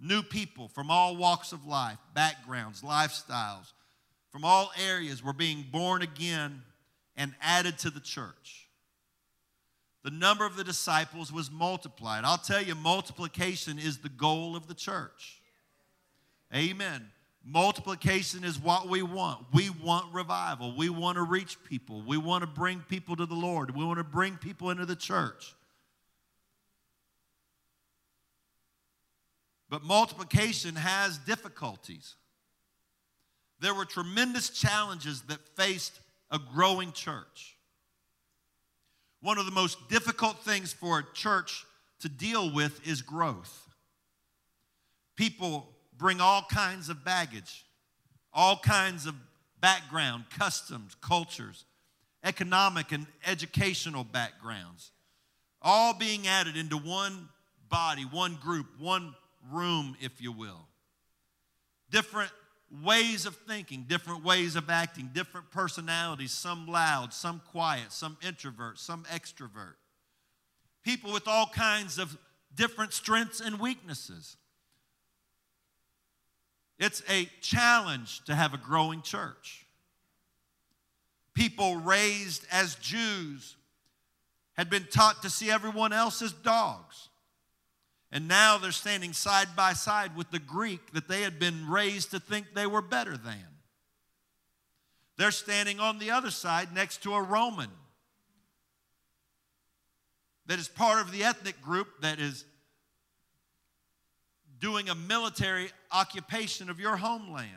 New 0.00 0.22
people 0.22 0.68
from 0.68 0.90
all 0.90 1.16
walks 1.16 1.52
of 1.52 1.66
life, 1.66 1.98
backgrounds, 2.14 2.82
lifestyles, 2.82 3.72
from 4.30 4.44
all 4.44 4.72
areas 4.84 5.22
were 5.22 5.32
being 5.32 5.64
born 5.70 6.02
again 6.02 6.62
and 7.16 7.32
added 7.40 7.78
to 7.78 7.90
the 7.90 8.00
church. 8.00 8.63
The 10.04 10.10
number 10.10 10.44
of 10.44 10.56
the 10.56 10.64
disciples 10.64 11.32
was 11.32 11.50
multiplied. 11.50 12.24
I'll 12.24 12.36
tell 12.36 12.62
you, 12.62 12.74
multiplication 12.74 13.78
is 13.78 13.98
the 13.98 14.10
goal 14.10 14.54
of 14.54 14.68
the 14.68 14.74
church. 14.74 15.40
Amen. 16.54 17.10
Multiplication 17.42 18.44
is 18.44 18.58
what 18.58 18.88
we 18.88 19.02
want. 19.02 19.46
We 19.52 19.70
want 19.70 20.12
revival. 20.14 20.76
We 20.76 20.90
want 20.90 21.16
to 21.16 21.22
reach 21.22 21.56
people. 21.64 22.02
We 22.06 22.18
want 22.18 22.42
to 22.42 22.46
bring 22.46 22.80
people 22.80 23.16
to 23.16 23.24
the 23.24 23.34
Lord. 23.34 23.74
We 23.74 23.84
want 23.84 23.98
to 23.98 24.04
bring 24.04 24.36
people 24.36 24.70
into 24.70 24.84
the 24.84 24.94
church. 24.94 25.54
But 29.70 29.82
multiplication 29.82 30.76
has 30.76 31.16
difficulties. 31.18 32.14
There 33.60 33.74
were 33.74 33.86
tremendous 33.86 34.50
challenges 34.50 35.22
that 35.22 35.40
faced 35.56 35.98
a 36.30 36.38
growing 36.38 36.92
church. 36.92 37.53
One 39.24 39.38
of 39.38 39.46
the 39.46 39.52
most 39.52 39.88
difficult 39.88 40.40
things 40.40 40.74
for 40.74 40.98
a 40.98 41.14
church 41.14 41.64
to 42.00 42.10
deal 42.10 42.52
with 42.52 42.86
is 42.86 43.00
growth. 43.00 43.66
People 45.16 45.66
bring 45.96 46.20
all 46.20 46.44
kinds 46.50 46.90
of 46.90 47.06
baggage, 47.06 47.64
all 48.34 48.58
kinds 48.58 49.06
of 49.06 49.14
background, 49.58 50.24
customs, 50.28 50.94
cultures, 51.00 51.64
economic 52.22 52.92
and 52.92 53.06
educational 53.24 54.04
backgrounds, 54.04 54.90
all 55.62 55.94
being 55.94 56.26
added 56.26 56.58
into 56.58 56.76
one 56.76 57.30
body, 57.70 58.02
one 58.02 58.34
group, 58.34 58.66
one 58.78 59.14
room, 59.50 59.96
if 60.02 60.20
you 60.20 60.32
will. 60.32 60.68
Different 61.90 62.30
ways 62.82 63.26
of 63.26 63.36
thinking, 63.36 63.84
different 63.88 64.24
ways 64.24 64.56
of 64.56 64.70
acting, 64.70 65.10
different 65.12 65.50
personalities, 65.50 66.32
some 66.32 66.66
loud, 66.66 67.12
some 67.12 67.40
quiet, 67.50 67.92
some 67.92 68.16
introvert, 68.26 68.78
some 68.78 69.04
extrovert. 69.12 69.74
People 70.82 71.12
with 71.12 71.28
all 71.28 71.46
kinds 71.46 71.98
of 71.98 72.16
different 72.54 72.92
strengths 72.92 73.40
and 73.40 73.58
weaknesses. 73.58 74.36
It's 76.78 77.02
a 77.08 77.26
challenge 77.40 78.24
to 78.24 78.34
have 78.34 78.52
a 78.52 78.58
growing 78.58 79.02
church. 79.02 79.66
People 81.32 81.76
raised 81.76 82.46
as 82.50 82.74
Jews 82.76 83.56
had 84.54 84.70
been 84.70 84.86
taught 84.90 85.22
to 85.22 85.30
see 85.30 85.50
everyone 85.50 85.92
else 85.92 86.22
as 86.22 86.32
dogs. 86.32 87.08
And 88.14 88.28
now 88.28 88.58
they're 88.58 88.70
standing 88.70 89.12
side 89.12 89.48
by 89.56 89.72
side 89.72 90.16
with 90.16 90.30
the 90.30 90.38
Greek 90.38 90.92
that 90.92 91.08
they 91.08 91.22
had 91.22 91.40
been 91.40 91.68
raised 91.68 92.12
to 92.12 92.20
think 92.20 92.54
they 92.54 92.66
were 92.66 92.80
better 92.80 93.16
than. 93.16 93.44
They're 95.16 95.32
standing 95.32 95.80
on 95.80 95.98
the 95.98 96.12
other 96.12 96.30
side 96.30 96.72
next 96.72 97.02
to 97.02 97.14
a 97.14 97.20
Roman 97.20 97.70
that 100.46 100.60
is 100.60 100.68
part 100.68 101.00
of 101.00 101.10
the 101.10 101.24
ethnic 101.24 101.60
group 101.60 101.88
that 102.02 102.20
is 102.20 102.44
doing 104.60 104.88
a 104.88 104.94
military 104.94 105.70
occupation 105.90 106.70
of 106.70 106.78
your 106.78 106.96
homeland. 106.96 107.50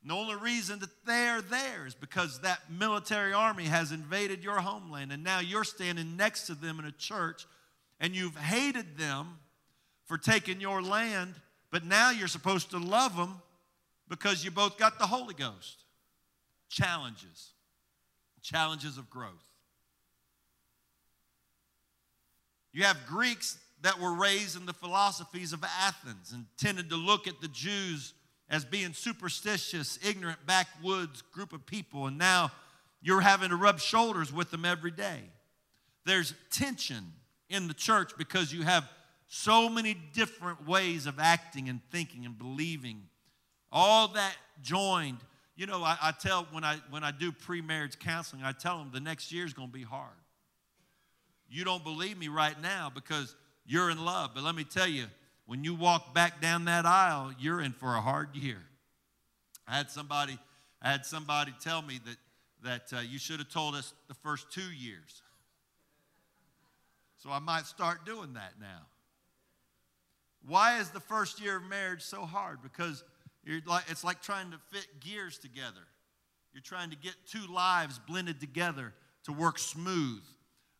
And 0.00 0.10
the 0.10 0.14
only 0.14 0.36
reason 0.36 0.78
that 0.78 1.04
they're 1.04 1.42
there 1.42 1.86
is 1.86 1.94
because 1.94 2.40
that 2.40 2.58
military 2.70 3.34
army 3.34 3.64
has 3.64 3.92
invaded 3.92 4.42
your 4.42 4.60
homeland, 4.60 5.12
and 5.12 5.22
now 5.22 5.40
you're 5.40 5.64
standing 5.64 6.16
next 6.16 6.46
to 6.46 6.54
them 6.54 6.78
in 6.78 6.86
a 6.86 6.92
church 6.92 7.46
and 8.04 8.14
you've 8.14 8.36
hated 8.36 8.98
them 8.98 9.38
for 10.04 10.18
taking 10.18 10.60
your 10.60 10.82
land, 10.82 11.36
but 11.70 11.86
now 11.86 12.10
you're 12.10 12.28
supposed 12.28 12.70
to 12.70 12.76
love 12.76 13.16
them 13.16 13.40
because 14.10 14.44
you 14.44 14.50
both 14.50 14.76
got 14.76 14.98
the 14.98 15.06
Holy 15.06 15.32
Ghost. 15.32 15.84
Challenges, 16.68 17.54
challenges 18.42 18.98
of 18.98 19.08
growth. 19.08 19.48
You 22.74 22.84
have 22.84 23.06
Greeks 23.06 23.56
that 23.80 23.98
were 23.98 24.12
raised 24.12 24.54
in 24.54 24.66
the 24.66 24.74
philosophies 24.74 25.54
of 25.54 25.64
Athens 25.64 26.32
and 26.32 26.44
tended 26.58 26.90
to 26.90 26.96
look 26.96 27.26
at 27.26 27.40
the 27.40 27.48
Jews 27.48 28.12
as 28.50 28.66
being 28.66 28.92
superstitious, 28.92 29.98
ignorant, 30.06 30.44
backwoods 30.44 31.22
group 31.32 31.54
of 31.54 31.64
people, 31.64 32.06
and 32.06 32.18
now 32.18 32.52
you're 33.00 33.22
having 33.22 33.48
to 33.48 33.56
rub 33.56 33.80
shoulders 33.80 34.30
with 34.30 34.50
them 34.50 34.66
every 34.66 34.90
day. 34.90 35.20
There's 36.04 36.34
tension 36.50 37.14
in 37.54 37.68
the 37.68 37.74
church 37.74 38.12
because 38.18 38.52
you 38.52 38.62
have 38.62 38.88
so 39.26 39.68
many 39.68 39.94
different 40.12 40.66
ways 40.66 41.06
of 41.06 41.18
acting 41.18 41.68
and 41.68 41.80
thinking 41.90 42.26
and 42.26 42.36
believing. 42.36 43.02
All 43.72 44.08
that 44.08 44.34
joined. 44.62 45.18
You 45.56 45.66
know, 45.66 45.82
I, 45.82 45.96
I 46.02 46.12
tell 46.12 46.46
when 46.52 46.64
I 46.64 46.76
when 46.90 47.04
I 47.04 47.10
do 47.10 47.32
pre-marriage 47.32 47.98
counseling, 47.98 48.42
I 48.42 48.52
tell 48.52 48.78
them 48.78 48.90
the 48.92 49.00
next 49.00 49.32
year 49.32 49.44
is 49.44 49.52
going 49.52 49.68
to 49.68 49.74
be 49.74 49.82
hard. 49.82 50.10
You 51.48 51.64
don't 51.64 51.84
believe 51.84 52.18
me 52.18 52.28
right 52.28 52.60
now 52.60 52.90
because 52.92 53.34
you're 53.64 53.90
in 53.90 54.04
love, 54.04 54.32
but 54.34 54.42
let 54.42 54.54
me 54.54 54.64
tell 54.64 54.88
you, 54.88 55.06
when 55.46 55.62
you 55.62 55.74
walk 55.74 56.14
back 56.14 56.40
down 56.40 56.64
that 56.66 56.84
aisle, 56.84 57.32
you're 57.38 57.60
in 57.60 57.72
for 57.72 57.94
a 57.94 58.00
hard 58.00 58.34
year. 58.34 58.62
I 59.66 59.76
had 59.76 59.90
somebody, 59.90 60.38
I 60.82 60.90
had 60.90 61.06
somebody 61.06 61.54
tell 61.60 61.82
me 61.82 62.00
that 62.04 62.16
that 62.64 62.96
uh, 62.96 63.00
you 63.00 63.18
should 63.18 63.38
have 63.38 63.50
told 63.50 63.74
us 63.74 63.92
the 64.08 64.14
first 64.14 64.50
two 64.50 64.72
years. 64.72 65.22
So 67.24 67.30
I 67.30 67.38
might 67.38 67.64
start 67.64 68.04
doing 68.04 68.34
that 68.34 68.52
now. 68.60 68.82
Why 70.46 70.78
is 70.78 70.90
the 70.90 71.00
first 71.00 71.40
year 71.40 71.56
of 71.56 71.62
marriage 71.62 72.02
so 72.02 72.26
hard? 72.26 72.58
Because 72.62 73.02
like, 73.64 73.84
it's 73.88 74.04
like 74.04 74.20
trying 74.20 74.50
to 74.50 74.58
fit 74.70 74.86
gears 75.00 75.38
together. 75.38 75.80
You're 76.52 76.60
trying 76.60 76.90
to 76.90 76.96
get 76.96 77.14
two 77.26 77.46
lives 77.50 77.98
blended 78.06 78.40
together 78.40 78.92
to 79.24 79.32
work 79.32 79.58
smooth. 79.58 80.22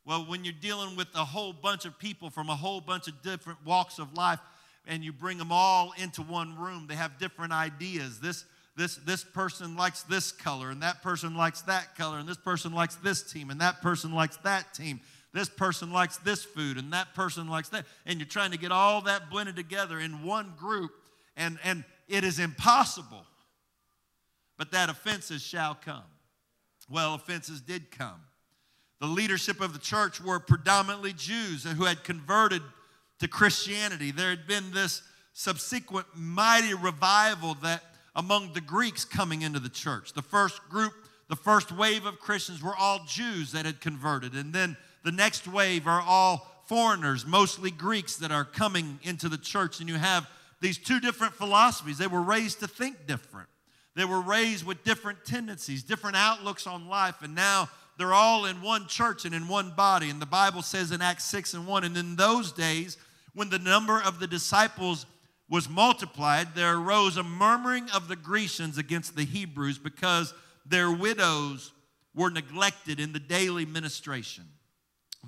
Well, 0.05 0.27
when 0.27 0.45
you're 0.45 0.53
dealing 0.61 0.97
with 0.97 1.09
a 1.15 1.25
whole 1.25 1.55
bunch 1.55 1.87
of 1.87 1.99
people 1.99 2.29
from 2.29 2.51
a 2.51 2.55
whole 2.55 2.83
bunch 2.83 3.09
of 3.09 3.23
different 3.23 3.65
walks 3.65 3.99
of 3.99 4.13
life, 4.13 4.39
and 4.87 5.03
you 5.03 5.15
bring 5.15 5.39
them 5.39 5.51
all 5.51 5.95
into 5.97 6.21
one 6.21 6.59
room, 6.59 6.85
they 6.87 6.95
have 6.95 7.19
different 7.19 7.55
ideas. 7.55 8.21
This, 8.21 8.45
this, 8.77 8.97
this 8.97 9.25
person 9.25 9.77
likes 9.77 10.03
this 10.03 10.31
color, 10.31 10.69
and 10.69 10.83
that 10.83 11.03
person 11.03 11.35
likes 11.35 11.63
that 11.63 11.97
color, 11.97 12.19
and 12.19 12.29
this 12.29 12.37
person 12.37 12.75
likes 12.75 12.97
this 12.97 13.23
team, 13.23 13.49
and 13.49 13.63
that 13.63 13.81
person 13.81 14.13
likes 14.13 14.37
that 14.39 14.75
team. 14.75 15.01
This 15.35 15.49
person 15.49 15.93
likes 15.93 16.17
this 16.19 16.45
food 16.45 16.79
and 16.79 16.93
that 16.93 17.13
person 17.13 17.49
likes 17.49 17.69
that. 17.71 17.85
And 18.07 18.21
you're 18.21 18.29
trying 18.29 18.53
to 18.53 18.59
get 18.59 18.71
all 18.71 19.01
that 19.03 19.29
blended 19.31 19.57
together 19.57 19.99
in 19.99 20.23
one 20.23 20.55
group, 20.57 20.93
and, 21.37 21.59
and 21.65 21.85
it 22.09 22.23
is 22.23 22.39
impossible. 22.39 23.27
But 24.57 24.71
that 24.71 24.89
offenses 24.89 25.43
shall 25.43 25.75
come. 25.75 26.05
Well, 26.89 27.15
offenses 27.15 27.61
did 27.61 27.91
come. 27.91 28.21
The 29.01 29.09
leadership 29.09 29.61
of 29.61 29.73
the 29.73 29.81
church 29.81 30.21
were 30.21 30.39
predominantly 30.39 31.13
Jews 31.13 31.65
who 31.65 31.85
had 31.85 32.05
converted 32.05 32.63
to 33.19 33.27
Christianity. 33.27 34.13
There 34.13 34.31
had 34.31 34.47
been 34.47 34.71
this 34.71 35.03
subsequent 35.33 36.07
mighty 36.15 36.75
revival 36.75 37.55
that 37.55 37.83
among 38.15 38.53
the 38.53 38.61
Greeks 38.61 39.05
coming 39.05 39.43
into 39.43 39.59
the 39.59 39.69
church. 39.69 40.13
The 40.13 40.23
first 40.23 40.63
group, 40.69 40.93
the 41.29 41.35
first 41.35 41.73
wave 41.73 42.07
of 42.07 42.21
Christians 42.21 42.63
were 42.63 42.77
all 42.77 43.01
Jews 43.09 43.51
that 43.51 43.67
had 43.67 43.81
converted. 43.81 44.35
And 44.35 44.53
then 44.53 44.77
the 45.05 45.13
next 45.13 45.47
wave 45.47 45.87
are 45.87 46.01
all 46.01 46.51
foreigners, 46.67 47.27
mostly 47.27 47.71
Greeks, 47.71 48.17
that 48.17 48.33
are 48.33 48.45
coming 48.45 48.99
into 49.03 49.29
the 49.29 49.39
church. 49.39 49.81
And 49.81 49.89
you 49.89 49.97
have 49.97 50.29
these 50.61 50.79
two 50.79 50.99
different 50.99 51.35
philosophies. 51.35 51.99
They 51.99 52.07
were 52.07 52.23
raised 52.23 52.61
to 52.61 52.67
think 52.67 53.07
different, 53.07 53.49
they 53.95 54.05
were 54.05 54.21
raised 54.21 54.67
with 54.67 54.83
different 54.83 55.25
tendencies, 55.25 55.85
different 55.85 56.17
outlooks 56.17 56.67
on 56.67 56.89
life. 56.89 57.23
And 57.23 57.35
now 57.35 57.69
they're 57.97 58.15
all 58.15 58.47
in 58.47 58.61
one 58.61 58.89
church 58.89 59.25
and 59.25 59.35
in 59.35 59.47
one 59.47 59.71
body. 59.77 60.11
And 60.11 60.21
the 60.21 60.27
Bible 60.27 60.63
says 60.63 60.91
in 60.91 61.01
Acts 61.01 61.25
6 61.25 61.55
and 61.55 61.67
1, 61.67 61.85
and 61.85 61.97
in 61.97 62.17
those 62.17 62.51
days, 62.51 62.97
when 63.35 63.51
the 63.51 63.59
number 63.59 64.01
of 64.01 64.19
the 64.19 64.27
disciples 64.27 65.07
was 65.49 65.69
multiplied, 65.69 66.55
there 66.55 66.77
arose 66.77 67.17
a 67.17 67.23
murmuring 67.23 67.89
of 67.91 68.09
the 68.09 68.17
Grecians 68.17 68.79
against 68.79 69.15
the 69.15 69.25
Hebrews 69.25 69.79
because 69.79 70.35
their 70.67 70.91
widows 70.91 71.73
were 72.15 72.31
neglected 72.31 72.99
in 72.99 73.13
the 73.13 73.21
daily 73.21 73.67
ministration. 73.67 74.45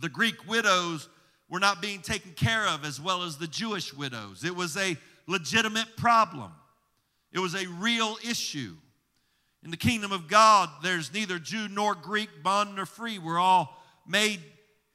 The 0.01 0.09
Greek 0.09 0.49
widows 0.49 1.09
were 1.49 1.61
not 1.61 1.81
being 1.81 2.01
taken 2.01 2.33
care 2.33 2.67
of 2.67 2.85
as 2.85 3.01
well 3.01 3.23
as 3.23 3.39
the 3.39 3.47
Jewish 3.47 3.95
widows. 3.95 4.45
It 4.45 4.55
was 4.55 4.77
a 4.77 4.97
legitimate 5.27 5.97
problem, 5.97 6.53
it 7.33 7.39
was 7.39 7.55
a 7.55 7.67
real 7.67 8.17
issue. 8.29 8.75
In 9.65 9.73
the 9.73 9.77
kingdom 9.77 10.13
of 10.13 10.29
God, 10.29 10.71
there's 10.83 11.13
neither 11.13 11.41
Jew 11.41 11.67
nor 11.67 11.97
Greek, 11.97 12.29
bond 12.45 12.77
nor 12.77 12.87
free. 12.87 13.19
We're 13.19 13.39
all 13.39 13.83
made 14.07 14.41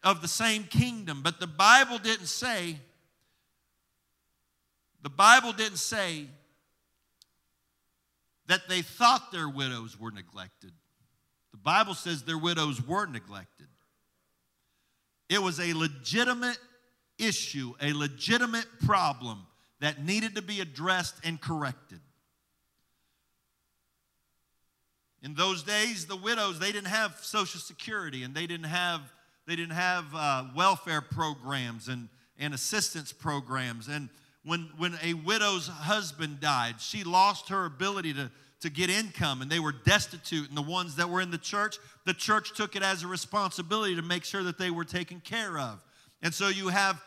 of 0.02 0.22
the 0.22 0.30
same 0.30 0.64
kingdom. 0.64 1.22
But 1.22 1.42
the 1.42 1.48
Bible 1.48 1.98
didn't 1.98 2.28
say, 2.28 2.78
the 5.02 5.10
Bible 5.10 5.52
didn't 5.52 5.80
say 5.80 6.28
that 8.48 8.70
they 8.70 8.82
thought 8.82 9.32
their 9.32 9.50
widows 9.50 10.00
were 10.00 10.12
neglected. 10.12 10.72
The 11.52 11.58
Bible 11.58 11.94
says 11.94 12.24
their 12.24 12.38
widows 12.38 12.82
were 12.82 13.06
neglected. 13.06 13.68
It 15.32 15.42
was 15.42 15.62
a 15.62 15.72
legitimate 15.72 16.60
issue, 17.18 17.74
a 17.82 17.94
legitimate 17.94 18.66
problem 18.86 19.48
that 19.80 20.04
needed 20.04 20.36
to 20.36 20.42
be 20.42 20.60
addressed 20.60 21.16
and 21.24 21.40
corrected. 21.40 22.02
In 25.24 25.34
those 25.34 25.64
days, 25.64 26.06
the 26.06 26.18
widows, 26.18 26.60
they 26.60 26.74
didn't 26.74 26.90
have 26.90 27.18
Social 27.22 27.62
Security 27.62 28.24
and 28.24 28.36
they 28.36 28.46
didn't 28.46 28.66
have, 28.66 29.14
they 29.48 29.56
didn't 29.56 29.76
have 29.76 30.06
uh, 30.14 30.44
welfare 30.54 31.00
programs 31.00 31.88
and, 31.88 32.10
and 32.38 32.54
assistance 32.54 33.14
programs. 33.14 33.88
And 33.88 34.10
when, 34.44 34.70
when 34.78 34.98
a 35.02 35.14
widow's 35.14 35.70
husband 35.70 36.42
died, 36.42 36.82
she 36.82 37.06
lost 37.06 37.48
her 37.48 37.64
ability 37.64 38.16
to, 38.16 38.30
to 38.62 38.70
get 38.70 38.90
income 38.90 39.42
and 39.42 39.52
they 39.52 39.60
were 39.60 39.72
destitute. 39.72 40.48
And 40.48 40.58
the 40.58 40.62
ones 40.62 40.96
that 40.96 41.10
were 41.10 41.22
in 41.22 41.32
the 41.32 41.38
church, 41.38 41.78
the 42.06 42.14
church 42.14 42.56
took 42.56 42.76
it 42.76 42.84
as 42.84 43.04
a 43.04 43.08
responsibility 43.08 43.96
to 43.96 44.02
make 44.02 44.24
sure 44.24 44.44
that 44.44 44.58
they 44.58 44.72
were 44.72 44.86
taken 44.86 45.20
care 45.20 45.58
of. 45.58 45.82
And 46.22 46.34
so 46.34 46.48
you 46.48 46.70
have 46.70 47.02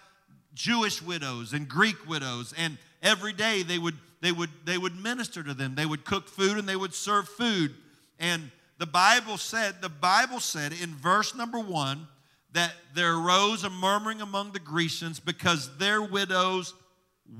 Jewish 0.54 1.00
widows 1.00 1.52
and 1.52 1.68
Greek 1.68 2.08
widows, 2.08 2.54
and 2.56 2.78
every 3.02 3.32
day 3.32 3.62
they 3.62 3.78
would, 3.78 3.96
they 4.20 4.32
would, 4.32 4.50
they 4.64 4.78
would 4.78 4.96
minister 5.00 5.42
to 5.42 5.54
them. 5.54 5.74
They 5.74 5.86
would 5.86 6.04
cook 6.04 6.28
food 6.28 6.58
and 6.58 6.68
they 6.68 6.76
would 6.76 6.94
serve 6.94 7.28
food. 7.28 7.74
And 8.18 8.50
the 8.78 8.86
Bible 8.86 9.36
said, 9.36 9.80
the 9.80 9.88
Bible 9.88 10.40
said 10.40 10.72
in 10.72 10.94
verse 10.94 11.34
number 11.34 11.58
one 11.58 12.08
that 12.52 12.72
there 12.94 13.16
arose 13.16 13.64
a 13.64 13.70
murmuring 13.70 14.20
among 14.20 14.52
the 14.52 14.60
Grecians 14.60 15.20
because 15.20 15.76
their 15.76 16.02
widows 16.02 16.74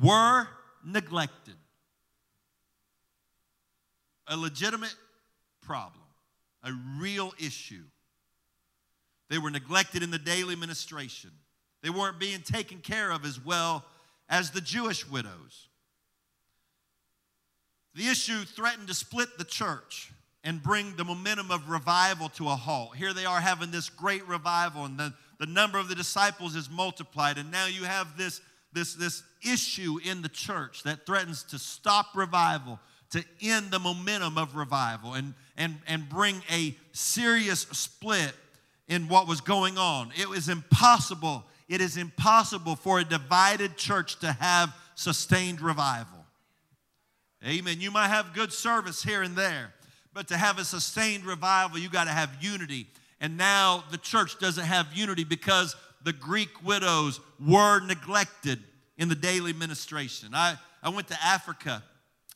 were 0.03 0.49
neglected. 0.85 1.55
A 4.27 4.37
legitimate 4.37 4.95
problem, 5.63 6.05
a 6.63 6.73
real 6.99 7.33
issue. 7.39 7.85
They 9.31 9.39
were 9.39 9.51
neglected 9.51 10.03
in 10.03 10.11
the 10.11 10.19
daily 10.19 10.57
ministration. 10.57 11.31
They 11.83 11.91
weren't 11.91 12.19
being 12.19 12.41
taken 12.41 12.79
care 12.79 13.11
of 13.11 13.25
as 13.25 13.39
well 13.45 13.85
as 14.29 14.51
the 14.51 14.61
Jewish 14.61 15.09
widows. 15.09 15.69
The 17.95 18.09
issue 18.09 18.45
threatened 18.45 18.89
to 18.89 18.95
split 18.95 19.39
the 19.39 19.45
church 19.45 20.13
and 20.43 20.63
bring 20.63 20.97
the 20.97 21.05
momentum 21.05 21.51
of 21.51 21.71
revival 21.71 22.29
to 22.31 22.49
a 22.49 22.57
halt. 22.57 22.97
Here 22.97 23.13
they 23.13 23.25
are 23.25 23.41
having 23.41 23.71
this 23.71 23.89
great 23.89 24.27
revival, 24.29 24.85
and 24.85 24.99
the, 24.99 25.15
the 25.39 25.47
number 25.47 25.79
of 25.79 25.89
the 25.89 25.95
disciples 25.95 26.55
is 26.55 26.69
multiplied, 26.69 27.39
and 27.39 27.51
now 27.51 27.67
you 27.67 27.85
have 27.85 28.19
this, 28.19 28.41
this, 28.73 28.95
this 28.95 29.23
issue 29.43 29.99
in 30.05 30.23
the 30.23 30.29
church 30.29 30.83
that 30.83 31.07
threatens 31.07 31.45
to 31.45 31.59
stop 31.59 32.09
revival, 32.15 32.79
to 33.15 33.25
end 33.41 33.71
the 33.71 33.79
momentum 33.79 34.37
of 34.37 34.55
revival, 34.55 35.15
and, 35.15 35.35
and, 35.57 35.79
and 35.87 36.09
bring 36.09 36.43
a 36.51 36.77
serious 36.93 37.61
split 37.73 38.33
in 38.89 39.09
what 39.09 39.27
was 39.27 39.41
going 39.41 39.79
on. 39.79 40.13
It 40.21 40.29
was 40.29 40.49
impossible. 40.49 41.45
It 41.69 41.81
is 41.81 41.97
impossible 41.97 42.77
for 42.77 42.99
a 42.99 43.05
divided 43.05 43.77
church 43.77 44.19
to 44.21 44.33
have 44.33 44.75
sustained 44.97 45.61
revival. 45.61 46.27
Amen. 47.47 47.81
You 47.81 47.91
might 47.91 48.09
have 48.09 48.35
good 48.35 48.53
service 48.53 49.03
here 49.03 49.23
and 49.23 49.37
there, 49.37 49.73
but 50.13 50.29
to 50.29 50.37
have 50.37 50.59
a 50.59 50.65
sustained 50.65 51.25
revival, 51.25 51.79
you 51.79 51.89
got 51.89 52.05
to 52.05 52.11
have 52.11 52.31
unity. 52.41 52.89
And 53.21 53.37
now 53.37 53.85
the 53.91 53.99
church 53.99 54.39
doesn't 54.39 54.65
have 54.65 54.93
unity 54.93 55.25
because 55.25 55.77
the 56.03 56.13
Greek 56.13 56.51
widows 56.65 57.21
were 57.41 57.81
neglected 57.81 58.59
in 58.99 59.09
the 59.09 59.15
daily 59.15 59.53
ministration. 59.53 60.31
I, 60.35 60.57
I 60.83 60.89
went 60.89 61.09
to 61.09 61.19
Africa, 61.23 61.83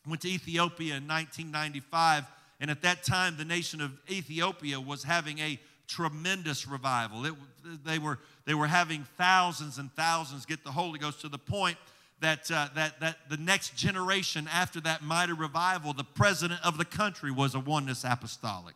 went 0.06 0.22
to 0.22 0.28
Ethiopia 0.28 0.96
in 0.96 1.06
1995, 1.06 2.24
and 2.60 2.70
at 2.70 2.82
that 2.82 3.04
time, 3.04 3.36
the 3.36 3.44
nation 3.44 3.80
of 3.80 3.92
Ethiopia 4.10 4.80
was 4.80 5.04
having 5.04 5.38
a 5.38 5.58
tremendous 5.86 6.68
revival. 6.68 7.24
It, 7.24 7.34
they, 7.84 7.98
were, 7.98 8.18
they 8.44 8.54
were 8.54 8.66
having 8.66 9.06
thousands 9.16 9.78
and 9.78 9.92
thousands 9.94 10.46
get 10.46 10.64
the 10.64 10.72
Holy 10.72 10.98
Ghost 10.98 11.22
to 11.22 11.28
the 11.28 11.38
point 11.38 11.76
that, 12.20 12.50
uh, 12.50 12.68
that, 12.74 13.00
that 13.00 13.16
the 13.28 13.36
next 13.36 13.76
generation 13.76 14.48
after 14.52 14.80
that 14.82 15.02
mighty 15.02 15.32
revival, 15.32 15.92
the 15.92 16.04
president 16.04 16.60
of 16.64 16.78
the 16.78 16.84
country 16.84 17.30
was 17.30 17.54
a 17.54 17.60
oneness 17.60 18.04
apostolic. 18.04 18.74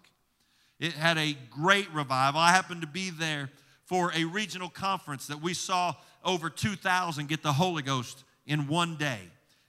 It 0.79 0.93
had 0.93 1.19
a 1.19 1.37
great 1.51 1.91
revival. 1.93 2.41
I 2.41 2.51
happened 2.51 2.81
to 2.81 2.87
be 2.87 3.11
there 3.11 3.51
for 3.85 4.13
a 4.15 4.25
regional 4.25 4.69
conference 4.69 5.27
that 5.27 5.43
we 5.43 5.55
saw 5.55 5.95
over 6.25 6.51
2,000 6.51 7.29
get 7.29 7.43
the 7.43 7.53
Holy 7.53 7.83
Ghost 7.83 8.25
in 8.47 8.69
one 8.69 8.97
day. 8.97 9.21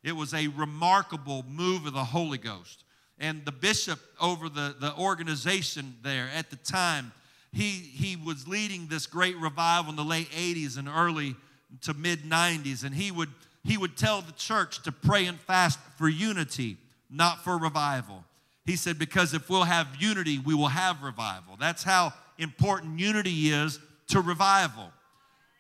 It 0.04 0.16
was 0.16 0.34
a 0.34 0.48
remarkable 0.48 1.46
move 1.50 1.86
of 1.86 1.94
the 1.94 2.04
Holy 2.04 2.38
Ghost. 2.38 2.84
And 3.20 3.46
the 3.46 3.52
bishop 3.52 4.00
over 4.20 4.50
the, 4.50 4.76
the 4.80 4.94
organization 4.98 5.96
there 6.04 6.30
at 6.36 6.50
the 6.50 6.58
time, 6.58 7.14
he, 7.52 7.70
he 7.70 8.16
was 8.16 8.48
leading 8.48 8.88
this 8.88 9.06
great 9.06 9.38
revival 9.38 9.92
in 9.92 9.96
the 9.96 10.04
late 10.04 10.30
80s 10.32 10.78
and 10.78 10.90
early 10.90 11.36
to 11.84 11.94
mid 11.94 12.24
90s. 12.24 12.84
And 12.84 12.94
he 12.94 13.12
would 13.12 13.30
he 13.64 13.78
would 13.78 13.96
tell 13.96 14.22
the 14.22 14.34
church 14.34 14.84
to 14.84 14.92
pray 14.92 15.26
and 15.26 15.40
fast 15.40 15.80
for 15.98 16.10
unity, 16.10 16.78
not 17.10 17.44
for 17.44 17.58
revival. 17.58 18.26
He 18.66 18.76
said, 18.76 19.00
because 19.00 19.34
if 19.34 19.50
we'll 19.50 19.64
have 19.64 19.88
unity, 20.00 20.40
we 20.40 20.54
will 20.54 20.68
have 20.68 21.02
revival. 21.02 21.56
That's 21.60 21.84
how 21.84 22.14
important 22.38 23.00
unity 23.00 23.50
is 23.50 23.80
to 24.08 24.22
revival. 24.22 24.92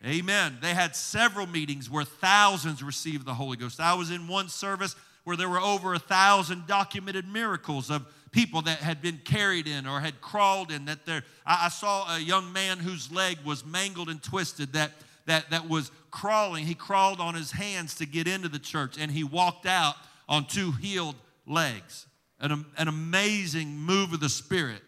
Amen. 0.05 0.57
They 0.61 0.73
had 0.73 0.95
several 0.95 1.47
meetings 1.47 1.89
where 1.89 2.03
thousands 2.03 2.83
received 2.83 3.25
the 3.25 3.33
Holy 3.33 3.55
Ghost. 3.55 3.79
I 3.79 3.93
was 3.93 4.11
in 4.11 4.27
one 4.27 4.49
service 4.49 4.95
where 5.23 5.37
there 5.37 5.47
were 5.47 5.61
over 5.61 5.93
a 5.93 5.99
thousand 5.99 6.67
documented 6.67 7.27
miracles 7.27 7.89
of 7.89 8.05
people 8.31 8.61
that 8.63 8.79
had 8.79 9.01
been 9.01 9.19
carried 9.23 9.67
in 9.67 9.87
or 9.87 10.01
had 10.01 10.19
crawled 10.19 10.71
in. 10.71 10.85
That 10.85 11.05
there, 11.05 11.23
I 11.45 11.69
saw 11.69 12.15
a 12.15 12.19
young 12.19 12.51
man 12.51 12.79
whose 12.79 13.11
leg 13.11 13.37
was 13.45 13.65
mangled 13.65 14.09
and 14.09 14.21
twisted. 14.21 14.73
That 14.73 14.91
that 15.25 15.49
that 15.51 15.69
was 15.69 15.89
crawling. 16.11 16.65
He 16.65 16.75
crawled 16.75 17.21
on 17.21 17.33
his 17.35 17.51
hands 17.51 17.95
to 17.95 18.05
get 18.05 18.27
into 18.27 18.49
the 18.49 18.59
church, 18.59 18.97
and 18.99 19.09
he 19.09 19.23
walked 19.23 19.65
out 19.65 19.95
on 20.27 20.45
two 20.45 20.71
healed 20.71 21.15
legs. 21.47 22.07
An, 22.39 22.65
an 22.77 22.89
amazing 22.89 23.77
move 23.77 24.11
of 24.11 24.19
the 24.19 24.27
Spirit 24.27 24.81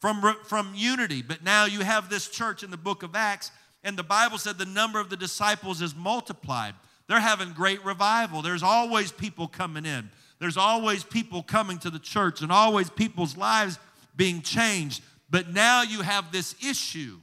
from, 0.00 0.34
from 0.44 0.72
unity. 0.74 1.22
But 1.22 1.44
now 1.44 1.66
you 1.66 1.80
have 1.80 2.08
this 2.08 2.28
church 2.28 2.62
in 2.62 2.70
the 2.70 2.76
book 2.76 3.02
of 3.02 3.14
Acts, 3.14 3.52
and 3.82 3.96
the 3.96 4.02
Bible 4.02 4.38
said 4.38 4.58
the 4.58 4.66
number 4.66 5.00
of 5.00 5.10
the 5.10 5.16
disciples 5.16 5.80
is 5.80 5.94
multiplied. 5.94 6.74
They're 7.08 7.20
having 7.20 7.52
great 7.52 7.84
revival. 7.84 8.42
There's 8.42 8.62
always 8.62 9.10
people 9.10 9.48
coming 9.48 9.84
in. 9.84 10.10
There's 10.38 10.56
always 10.56 11.02
people 11.04 11.42
coming 11.42 11.78
to 11.78 11.90
the 11.90 11.98
church 11.98 12.40
and 12.40 12.52
always 12.52 12.88
people's 12.88 13.36
lives 13.36 13.78
being 14.16 14.42
changed. 14.42 15.02
But 15.28 15.48
now 15.48 15.82
you 15.82 16.02
have 16.02 16.32
this 16.32 16.54
issue. 16.64 17.18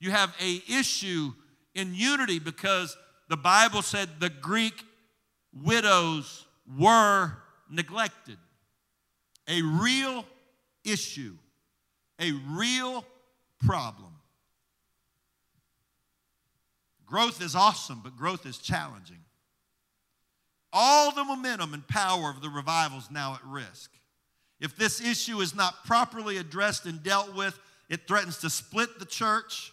You 0.00 0.10
have 0.10 0.34
a 0.40 0.62
issue 0.68 1.32
in 1.74 1.94
unity 1.94 2.38
because 2.38 2.96
the 3.28 3.36
Bible 3.36 3.82
said 3.82 4.08
the 4.20 4.30
Greek 4.30 4.74
widows 5.52 6.46
were 6.78 7.32
neglected. 7.70 8.38
A 9.48 9.62
real 9.62 10.24
issue, 10.84 11.36
a 12.20 12.32
real 12.50 13.04
problem. 13.64 14.15
Growth 17.06 17.40
is 17.40 17.54
awesome, 17.54 18.00
but 18.02 18.16
growth 18.16 18.44
is 18.44 18.58
challenging. 18.58 19.18
all 20.72 21.10
the 21.10 21.24
momentum 21.24 21.72
and 21.72 21.88
power 21.88 22.28
of 22.30 22.42
the 22.42 22.50
revival 22.50 22.98
is 22.98 23.10
now 23.10 23.34
at 23.34 23.44
risk. 23.44 23.90
If 24.60 24.76
this 24.76 25.00
issue 25.00 25.40
is 25.40 25.54
not 25.54 25.84
properly 25.86 26.36
addressed 26.36 26.84
and 26.84 27.02
dealt 27.02 27.34
with, 27.34 27.58
it 27.88 28.06
threatens 28.06 28.38
to 28.38 28.50
split 28.50 28.98
the 28.98 29.06
church. 29.06 29.72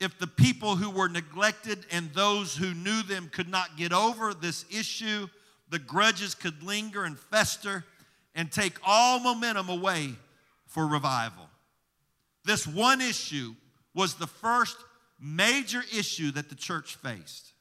If 0.00 0.18
the 0.18 0.26
people 0.26 0.76
who 0.76 0.90
were 0.90 1.08
neglected 1.08 1.84
and 1.90 2.12
those 2.14 2.56
who 2.56 2.72
knew 2.72 3.02
them 3.02 3.28
could 3.30 3.48
not 3.48 3.76
get 3.76 3.92
over 3.92 4.32
this 4.32 4.64
issue, 4.70 5.28
the 5.68 5.78
grudges 5.78 6.34
could 6.34 6.62
linger 6.62 7.04
and 7.04 7.18
fester 7.18 7.84
and 8.34 8.50
take 8.50 8.78
all 8.86 9.18
momentum 9.20 9.68
away 9.68 10.14
for 10.66 10.86
revival. 10.86 11.48
This 12.44 12.66
one 12.66 13.00
issue 13.00 13.54
was 13.94 14.14
the 14.14 14.26
first 14.26 14.76
major 15.18 15.82
issue 15.96 16.30
that 16.32 16.48
the 16.48 16.54
church 16.54 16.96
faced 16.96 17.52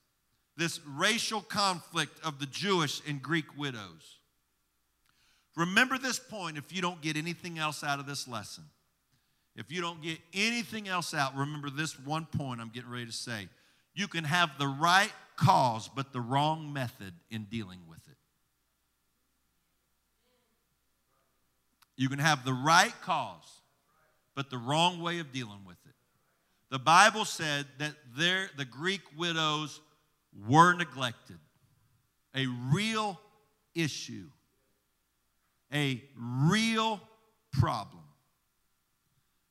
this 0.57 0.79
racial 0.87 1.41
conflict 1.41 2.17
of 2.23 2.39
the 2.39 2.45
Jewish 2.45 3.01
and 3.07 3.21
Greek 3.21 3.57
widows. 3.57 4.19
Remember 5.55 5.97
this 5.97 6.19
point 6.19 6.57
if 6.57 6.73
you 6.73 6.81
don't 6.81 7.01
get 7.01 7.17
anything 7.17 7.59
else 7.59 7.83
out 7.83 7.99
of 7.99 8.05
this 8.05 8.27
lesson. 8.27 8.63
If 9.55 9.71
you 9.71 9.81
don't 9.81 10.01
get 10.01 10.17
anything 10.33 10.87
else 10.87 11.13
out, 11.13 11.35
remember 11.35 11.69
this 11.69 11.97
one 11.99 12.25
point 12.25 12.59
I'm 12.59 12.69
getting 12.69 12.89
ready 12.89 13.05
to 13.05 13.11
say. 13.11 13.47
You 13.93 14.07
can 14.07 14.25
have 14.25 14.51
the 14.59 14.67
right 14.67 15.11
cause, 15.37 15.89
but 15.93 16.11
the 16.11 16.19
wrong 16.19 16.73
method 16.73 17.13
in 17.29 17.45
dealing 17.45 17.79
with 17.87 17.99
it. 18.07 18.17
You 21.95 22.09
can 22.09 22.19
have 22.19 22.43
the 22.43 22.53
right 22.53 22.93
cause, 23.01 23.61
but 24.35 24.49
the 24.49 24.57
wrong 24.57 25.01
way 25.01 25.19
of 25.19 25.31
dealing 25.31 25.63
with 25.65 25.77
it. 25.84 25.84
The 26.75 26.79
Bible 26.79 27.23
said 27.23 27.67
that 27.77 27.93
there, 28.17 28.49
the 28.57 28.65
Greek 28.65 28.99
widows 29.15 29.79
were 30.45 30.73
neglected. 30.73 31.37
A 32.35 32.47
real 32.47 33.17
issue, 33.73 34.25
a 35.73 36.03
real 36.17 36.99
problem. 37.53 38.03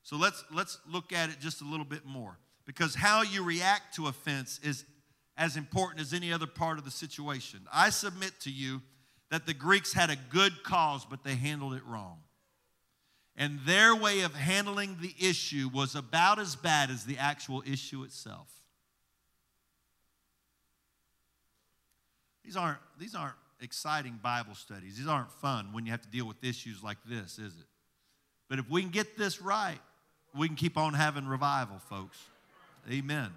So 0.02 0.16
let's, 0.16 0.44
let's 0.52 0.78
look 0.86 1.14
at 1.14 1.30
it 1.30 1.36
just 1.40 1.62
a 1.62 1.64
little 1.64 1.86
bit 1.86 2.04
more 2.04 2.36
because 2.66 2.94
how 2.94 3.22
you 3.22 3.42
react 3.42 3.94
to 3.94 4.08
offense 4.08 4.60
is 4.62 4.84
as 5.38 5.56
important 5.56 6.02
as 6.02 6.12
any 6.12 6.30
other 6.30 6.46
part 6.46 6.76
of 6.76 6.84
the 6.84 6.90
situation. 6.90 7.60
I 7.72 7.88
submit 7.88 8.32
to 8.40 8.50
you 8.50 8.82
that 9.30 9.46
the 9.46 9.54
Greeks 9.54 9.94
had 9.94 10.10
a 10.10 10.16
good 10.28 10.62
cause, 10.62 11.06
but 11.06 11.24
they 11.24 11.36
handled 11.36 11.72
it 11.72 11.86
wrong. 11.86 12.18
And 13.36 13.60
their 13.66 13.96
way 13.96 14.20
of 14.20 14.34
handling 14.34 14.96
the 15.00 15.14
issue 15.20 15.68
was 15.72 15.94
about 15.94 16.38
as 16.38 16.54
bad 16.54 16.90
as 16.90 17.04
the 17.04 17.18
actual 17.18 17.62
issue 17.66 18.04
itself. 18.04 18.48
These 22.44 22.56
aren't, 22.56 22.78
these 22.98 23.14
aren't 23.14 23.34
exciting 23.60 24.20
Bible 24.22 24.54
studies. 24.54 24.96
These 24.98 25.08
aren't 25.08 25.30
fun 25.30 25.72
when 25.72 25.86
you 25.86 25.92
have 25.92 26.02
to 26.02 26.08
deal 26.08 26.26
with 26.26 26.44
issues 26.44 26.82
like 26.82 26.98
this, 27.06 27.38
is 27.38 27.54
it? 27.54 27.66
But 28.48 28.58
if 28.58 28.70
we 28.70 28.82
can 28.82 28.90
get 28.90 29.16
this 29.16 29.40
right, 29.40 29.80
we 30.36 30.46
can 30.46 30.56
keep 30.56 30.76
on 30.76 30.94
having 30.94 31.26
revival, 31.26 31.78
folks. 31.78 32.18
Amen. 32.90 33.30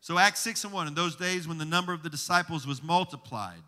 So, 0.00 0.16
Acts 0.16 0.40
6 0.40 0.64
and 0.64 0.72
1 0.72 0.86
In 0.86 0.94
those 0.94 1.16
days, 1.16 1.48
when 1.48 1.58
the 1.58 1.64
number 1.64 1.92
of 1.92 2.02
the 2.02 2.08
disciples 2.08 2.66
was 2.66 2.82
multiplied, 2.82 3.62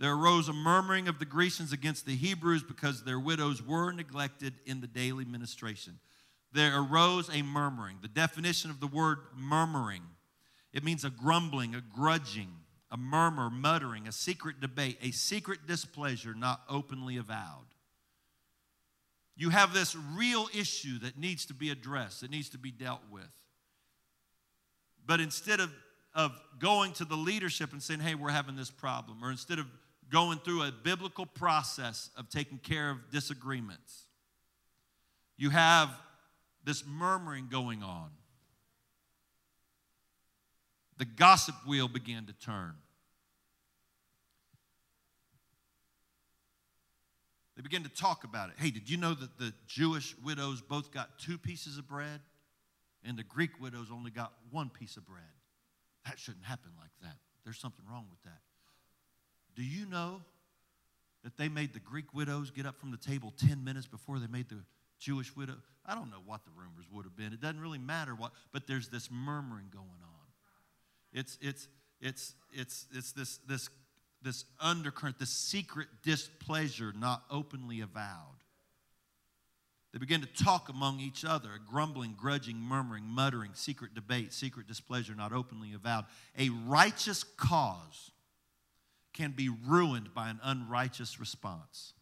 there 0.00 0.14
arose 0.14 0.48
a 0.48 0.52
murmuring 0.52 1.06
of 1.06 1.18
the 1.18 1.24
Grecians 1.24 1.72
against 1.72 2.06
the 2.06 2.16
Hebrews 2.16 2.64
because 2.64 3.04
their 3.04 3.20
widows 3.20 3.62
were 3.62 3.92
neglected 3.92 4.54
in 4.66 4.80
the 4.80 4.86
daily 4.88 5.24
ministration. 5.24 6.00
There 6.52 6.80
arose 6.80 7.28
a 7.28 7.42
murmuring. 7.42 7.98
The 8.02 8.08
definition 8.08 8.70
of 8.70 8.80
the 8.80 8.88
word 8.88 9.18
murmuring 9.36 10.02
it 10.72 10.84
means 10.84 11.04
a 11.04 11.10
grumbling, 11.10 11.74
a 11.74 11.80
grudging, 11.80 12.50
a 12.90 12.96
murmur, 12.96 13.50
muttering, 13.50 14.06
a 14.06 14.12
secret 14.12 14.60
debate, 14.60 14.98
a 15.02 15.10
secret 15.10 15.66
displeasure 15.66 16.34
not 16.34 16.62
openly 16.68 17.16
avowed. 17.16 17.66
You 19.36 19.50
have 19.50 19.72
this 19.72 19.96
real 20.14 20.48
issue 20.54 20.98
that 21.00 21.18
needs 21.18 21.46
to 21.46 21.54
be 21.54 21.70
addressed, 21.70 22.20
that 22.20 22.30
needs 22.30 22.50
to 22.50 22.58
be 22.58 22.70
dealt 22.70 23.00
with. 23.10 23.30
But 25.04 25.20
instead 25.20 25.60
of, 25.60 25.72
of 26.14 26.38
going 26.58 26.92
to 26.94 27.04
the 27.04 27.16
leadership 27.16 27.72
and 27.72 27.82
saying, 27.82 28.00
hey, 28.00 28.14
we're 28.14 28.30
having 28.30 28.54
this 28.54 28.70
problem, 28.70 29.24
or 29.24 29.30
instead 29.30 29.58
of 29.58 29.66
going 30.10 30.38
through 30.38 30.62
a 30.62 30.72
biblical 30.72 31.26
process 31.26 32.10
of 32.16 32.28
taking 32.28 32.58
care 32.58 32.90
of 32.90 33.10
disagreements, 33.10 34.04
you 35.36 35.50
have 35.50 35.90
this 36.64 36.84
murmuring 36.86 37.48
going 37.50 37.82
on 37.82 38.10
the 41.00 41.06
gossip 41.06 41.54
wheel 41.66 41.88
began 41.88 42.26
to 42.26 42.34
turn. 42.34 42.74
They 47.56 47.62
began 47.62 47.84
to 47.84 47.88
talk 47.88 48.24
about 48.24 48.50
it. 48.50 48.56
Hey, 48.58 48.70
did 48.70 48.90
you 48.90 48.98
know 48.98 49.14
that 49.14 49.38
the 49.38 49.54
Jewish 49.66 50.14
widows 50.22 50.60
both 50.60 50.92
got 50.92 51.18
two 51.18 51.38
pieces 51.38 51.78
of 51.78 51.88
bread 51.88 52.20
and 53.02 53.16
the 53.18 53.22
Greek 53.22 53.58
widows 53.58 53.86
only 53.90 54.10
got 54.10 54.34
one 54.50 54.68
piece 54.68 54.98
of 54.98 55.06
bread? 55.06 55.22
That 56.04 56.18
shouldn't 56.18 56.44
happen 56.44 56.72
like 56.78 56.92
that. 57.00 57.16
There's 57.44 57.58
something 57.58 57.86
wrong 57.90 58.04
with 58.10 58.22
that. 58.24 58.40
Do 59.60 59.66
you 59.66 59.84
know 59.84 60.22
that 61.22 61.36
they 61.36 61.50
made 61.50 61.74
the 61.74 61.80
Greek 61.80 62.14
widows 62.14 62.50
get 62.50 62.64
up 62.64 62.80
from 62.80 62.90
the 62.90 62.96
table 62.96 63.30
10 63.46 63.62
minutes 63.62 63.86
before 63.86 64.18
they 64.18 64.26
made 64.26 64.48
the 64.48 64.56
Jewish 64.98 65.36
widow? 65.36 65.56
I 65.84 65.94
don't 65.94 66.10
know 66.10 66.22
what 66.24 66.46
the 66.46 66.50
rumors 66.56 66.86
would 66.90 67.04
have 67.04 67.14
been. 67.14 67.34
It 67.34 67.42
doesn't 67.42 67.60
really 67.60 67.76
matter 67.76 68.14
what, 68.14 68.32
but 68.54 68.66
there's 68.66 68.88
this 68.88 69.10
murmuring 69.10 69.66
going 69.70 69.84
on. 69.84 70.26
It's, 71.12 71.36
it's, 71.42 71.68
it's, 72.00 72.34
it's, 72.54 72.86
it's 72.90 73.12
this, 73.12 73.36
this, 73.46 73.68
this 74.22 74.46
undercurrent, 74.60 75.18
this 75.18 75.28
secret 75.28 75.88
displeasure 76.02 76.94
not 76.98 77.22
openly 77.30 77.82
avowed. 77.82 78.40
They 79.92 79.98
begin 79.98 80.22
to 80.22 80.42
talk 80.42 80.70
among 80.70 81.00
each 81.00 81.22
other, 81.22 81.50
grumbling, 81.70 82.14
grudging, 82.18 82.56
murmuring, 82.56 83.04
muttering, 83.04 83.50
secret 83.52 83.94
debate, 83.94 84.32
secret 84.32 84.66
displeasure 84.66 85.14
not 85.14 85.34
openly 85.34 85.74
avowed. 85.74 86.06
A 86.38 86.48
righteous 86.48 87.24
cause 87.24 88.10
can 89.12 89.32
be 89.32 89.48
ruined 89.66 90.14
by 90.14 90.28
an 90.28 90.40
unrighteous 90.42 91.18
response. 91.18 91.92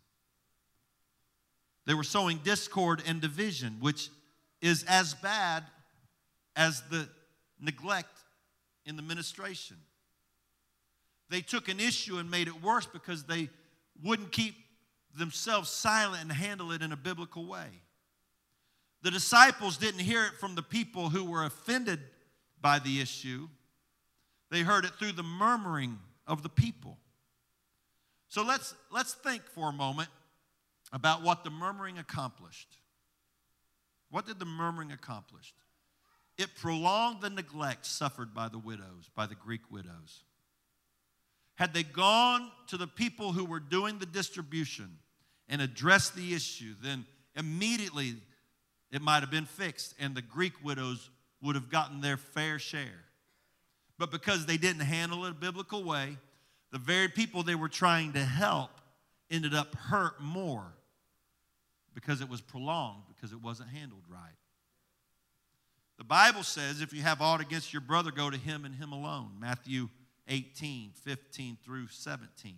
They 1.86 1.94
were 1.94 2.04
sowing 2.04 2.38
discord 2.38 3.02
and 3.06 3.20
division, 3.20 3.78
which 3.80 4.10
is 4.60 4.84
as 4.84 5.14
bad 5.14 5.64
as 6.54 6.82
the 6.90 7.08
neglect 7.60 8.18
in 8.84 8.96
the 8.96 9.02
ministration. 9.02 9.76
They 11.30 11.40
took 11.40 11.68
an 11.68 11.80
issue 11.80 12.18
and 12.18 12.30
made 12.30 12.48
it 12.48 12.62
worse 12.62 12.86
because 12.86 13.24
they 13.24 13.48
wouldn't 14.02 14.32
keep 14.32 14.54
themselves 15.16 15.70
silent 15.70 16.22
and 16.22 16.32
handle 16.32 16.72
it 16.72 16.82
in 16.82 16.92
a 16.92 16.96
biblical 16.96 17.46
way. 17.46 17.68
The 19.02 19.10
disciples 19.10 19.76
didn't 19.76 20.00
hear 20.00 20.24
it 20.24 20.34
from 20.38 20.54
the 20.54 20.62
people 20.62 21.08
who 21.08 21.24
were 21.24 21.44
offended 21.44 22.00
by 22.60 22.78
the 22.78 23.00
issue, 23.00 23.48
they 24.50 24.62
heard 24.62 24.84
it 24.84 24.92
through 24.98 25.12
the 25.12 25.22
murmuring 25.22 25.98
of 26.28 26.42
the 26.42 26.48
people. 26.48 26.98
So 28.28 28.44
let's, 28.44 28.74
let's 28.92 29.14
think 29.14 29.42
for 29.42 29.70
a 29.70 29.72
moment 29.72 30.10
about 30.92 31.22
what 31.22 31.42
the 31.42 31.50
murmuring 31.50 31.98
accomplished. 31.98 32.68
What 34.10 34.26
did 34.26 34.38
the 34.38 34.44
murmuring 34.44 34.92
accomplish? 34.92 35.54
It 36.36 36.54
prolonged 36.54 37.22
the 37.22 37.30
neglect 37.30 37.84
suffered 37.84 38.32
by 38.32 38.48
the 38.48 38.58
widows, 38.58 39.10
by 39.16 39.26
the 39.26 39.34
Greek 39.34 39.62
widows. 39.70 40.22
Had 41.56 41.74
they 41.74 41.82
gone 41.82 42.50
to 42.68 42.76
the 42.76 42.86
people 42.86 43.32
who 43.32 43.44
were 43.44 43.58
doing 43.58 43.98
the 43.98 44.06
distribution 44.06 44.98
and 45.48 45.60
addressed 45.60 46.14
the 46.14 46.34
issue, 46.34 46.74
then 46.80 47.04
immediately 47.34 48.14
it 48.92 49.02
might 49.02 49.20
have 49.20 49.30
been 49.30 49.46
fixed 49.46 49.94
and 49.98 50.14
the 50.14 50.22
Greek 50.22 50.52
widows 50.62 51.10
would 51.42 51.56
have 51.56 51.70
gotten 51.70 52.00
their 52.00 52.16
fair 52.16 52.58
share. 52.58 53.04
But 53.98 54.10
because 54.10 54.46
they 54.46 54.56
didn't 54.56 54.82
handle 54.82 55.24
it 55.24 55.30
a 55.30 55.34
biblical 55.34 55.82
way, 55.82 56.16
the 56.70 56.78
very 56.78 57.08
people 57.08 57.42
they 57.42 57.54
were 57.54 57.68
trying 57.68 58.12
to 58.12 58.24
help 58.24 58.70
ended 59.30 59.54
up 59.54 59.74
hurt 59.74 60.20
more 60.20 60.72
because 61.94 62.20
it 62.20 62.28
was 62.28 62.40
prolonged, 62.40 63.02
because 63.14 63.32
it 63.32 63.42
wasn't 63.42 63.70
handled 63.70 64.02
right. 64.08 64.36
The 65.98 66.04
Bible 66.04 66.44
says 66.44 66.80
if 66.80 66.92
you 66.92 67.02
have 67.02 67.20
aught 67.20 67.40
against 67.40 67.72
your 67.72 67.82
brother, 67.82 68.12
go 68.12 68.30
to 68.30 68.36
him 68.36 68.64
and 68.64 68.74
him 68.74 68.92
alone. 68.92 69.32
Matthew 69.40 69.88
18, 70.28 70.92
15 70.94 71.58
through 71.64 71.88
17. 71.88 72.54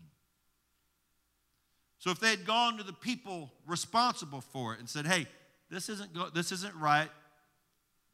So 1.99 2.11
if 2.11 2.21
they 2.21 2.31
had 2.31 2.47
gone 2.47 2.77
to 2.79 2.83
the 2.83 2.93
people 2.93 3.53
responsible 3.67 4.41
for 4.41 4.75
it 4.75 4.81
and 4.81 4.89
said, 4.89 5.07
hey, 5.07 5.27
this 5.71 5.89
isn't, 5.89 6.13
go- 6.13 6.31
this 6.31 6.53
isn't 6.53 6.75
right, 6.75 7.09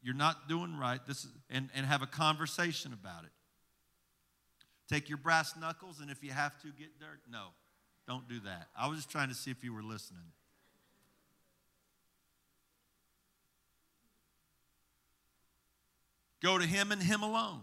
you're 0.01 0.15
not 0.15 0.47
doing 0.47 0.77
right, 0.77 0.99
this 1.07 1.25
is, 1.25 1.31
and, 1.49 1.69
and 1.75 1.85
have 1.85 2.01
a 2.01 2.07
conversation 2.07 2.93
about 2.93 3.23
it. 3.23 3.31
Take 4.87 5.09
your 5.09 5.17
brass 5.17 5.55
knuckles, 5.59 5.99
and 5.99 6.09
if 6.09 6.23
you 6.23 6.31
have 6.31 6.59
to, 6.61 6.67
get 6.67 6.99
dirt. 6.99 7.19
No, 7.29 7.47
don't 8.07 8.27
do 8.29 8.39
that. 8.41 8.67
I 8.77 8.87
was 8.87 8.99
just 8.99 9.09
trying 9.09 9.29
to 9.29 9.35
see 9.35 9.51
if 9.51 9.63
you 9.63 9.73
were 9.73 9.83
listening. 9.83 10.21
Go 16.41 16.57
to 16.57 16.65
Him 16.65 16.91
and 16.91 17.01
Him 17.01 17.23
alone. 17.23 17.61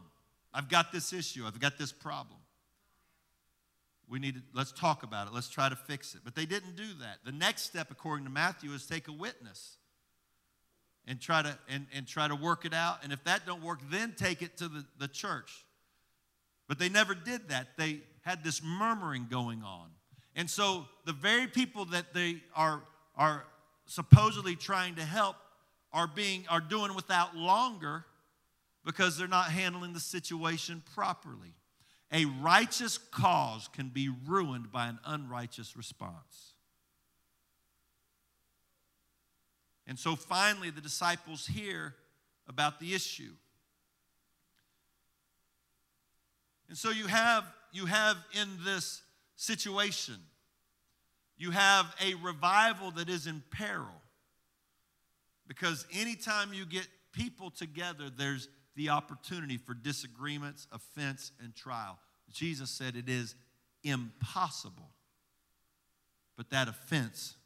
I've 0.52 0.68
got 0.68 0.92
this 0.92 1.12
issue, 1.12 1.44
I've 1.46 1.58
got 1.60 1.78
this 1.78 1.92
problem. 1.92 2.38
we 4.08 4.18
need 4.18 4.34
to, 4.34 4.42
let's 4.52 4.72
talk 4.72 5.02
about 5.02 5.26
it. 5.26 5.32
Let's 5.32 5.48
try 5.48 5.68
to 5.68 5.76
fix 5.76 6.14
it. 6.14 6.20
But 6.24 6.34
they 6.34 6.46
didn't 6.46 6.76
do 6.76 6.86
that. 7.00 7.18
The 7.24 7.32
next 7.32 7.62
step, 7.62 7.90
according 7.90 8.26
to 8.26 8.30
Matthew, 8.30 8.70
is 8.72 8.86
take 8.86 9.08
a 9.08 9.12
witness 9.12 9.78
and 11.06 11.20
try 11.20 11.42
to 11.42 11.58
and, 11.68 11.86
and 11.94 12.06
try 12.06 12.28
to 12.28 12.34
work 12.34 12.64
it 12.64 12.74
out. 12.74 12.98
And 13.02 13.12
if 13.12 13.22
that 13.24 13.46
don't 13.46 13.62
work, 13.62 13.80
then 13.90 14.14
take 14.16 14.42
it 14.42 14.56
to 14.58 14.68
the, 14.68 14.84
the 14.98 15.08
church. 15.08 15.64
But 16.68 16.78
they 16.78 16.88
never 16.88 17.14
did 17.14 17.48
that. 17.48 17.68
They 17.76 18.00
had 18.22 18.42
this 18.42 18.62
murmuring 18.62 19.26
going 19.30 19.62
on. 19.62 19.88
And 20.34 20.48
so 20.48 20.86
the 21.04 21.12
very 21.12 21.46
people 21.46 21.84
that 21.86 22.14
they 22.14 22.42
are, 22.56 22.82
are 23.16 23.44
supposedly 23.86 24.56
trying 24.56 24.94
to 24.96 25.04
help 25.04 25.36
are 25.92 26.08
being 26.08 26.44
are 26.48 26.60
doing 26.60 26.94
without 26.94 27.36
longer 27.36 28.04
because 28.84 29.16
they're 29.16 29.28
not 29.28 29.46
handling 29.46 29.92
the 29.92 30.00
situation 30.00 30.82
properly. 30.94 31.54
A 32.12 32.24
righteous 32.24 32.98
cause 32.98 33.68
can 33.72 33.88
be 33.88 34.10
ruined 34.26 34.70
by 34.70 34.88
an 34.88 34.98
unrighteous 35.04 35.76
response. 35.76 36.53
And 39.86 39.98
so 39.98 40.16
finally, 40.16 40.70
the 40.70 40.80
disciples 40.80 41.46
hear 41.46 41.94
about 42.48 42.80
the 42.80 42.94
issue. 42.94 43.32
And 46.68 46.78
so 46.78 46.90
you 46.90 47.06
have, 47.06 47.44
you 47.72 47.86
have 47.86 48.16
in 48.40 48.48
this 48.64 49.02
situation, 49.36 50.16
you 51.36 51.50
have 51.50 51.94
a 52.02 52.14
revival 52.14 52.90
that 52.92 53.08
is 53.08 53.26
in 53.26 53.42
peril. 53.50 54.02
Because 55.46 55.86
anytime 55.92 56.54
you 56.54 56.64
get 56.64 56.86
people 57.12 57.50
together, 57.50 58.08
there's 58.08 58.48
the 58.76 58.88
opportunity 58.88 59.56
for 59.56 59.74
disagreements, 59.74 60.66
offense, 60.72 61.32
and 61.42 61.54
trial. 61.54 61.98
Jesus 62.32 62.70
said 62.70 62.96
it 62.96 63.08
is 63.08 63.34
impossible, 63.82 64.90
but 66.36 66.50
that 66.50 66.68
offense 66.68 67.36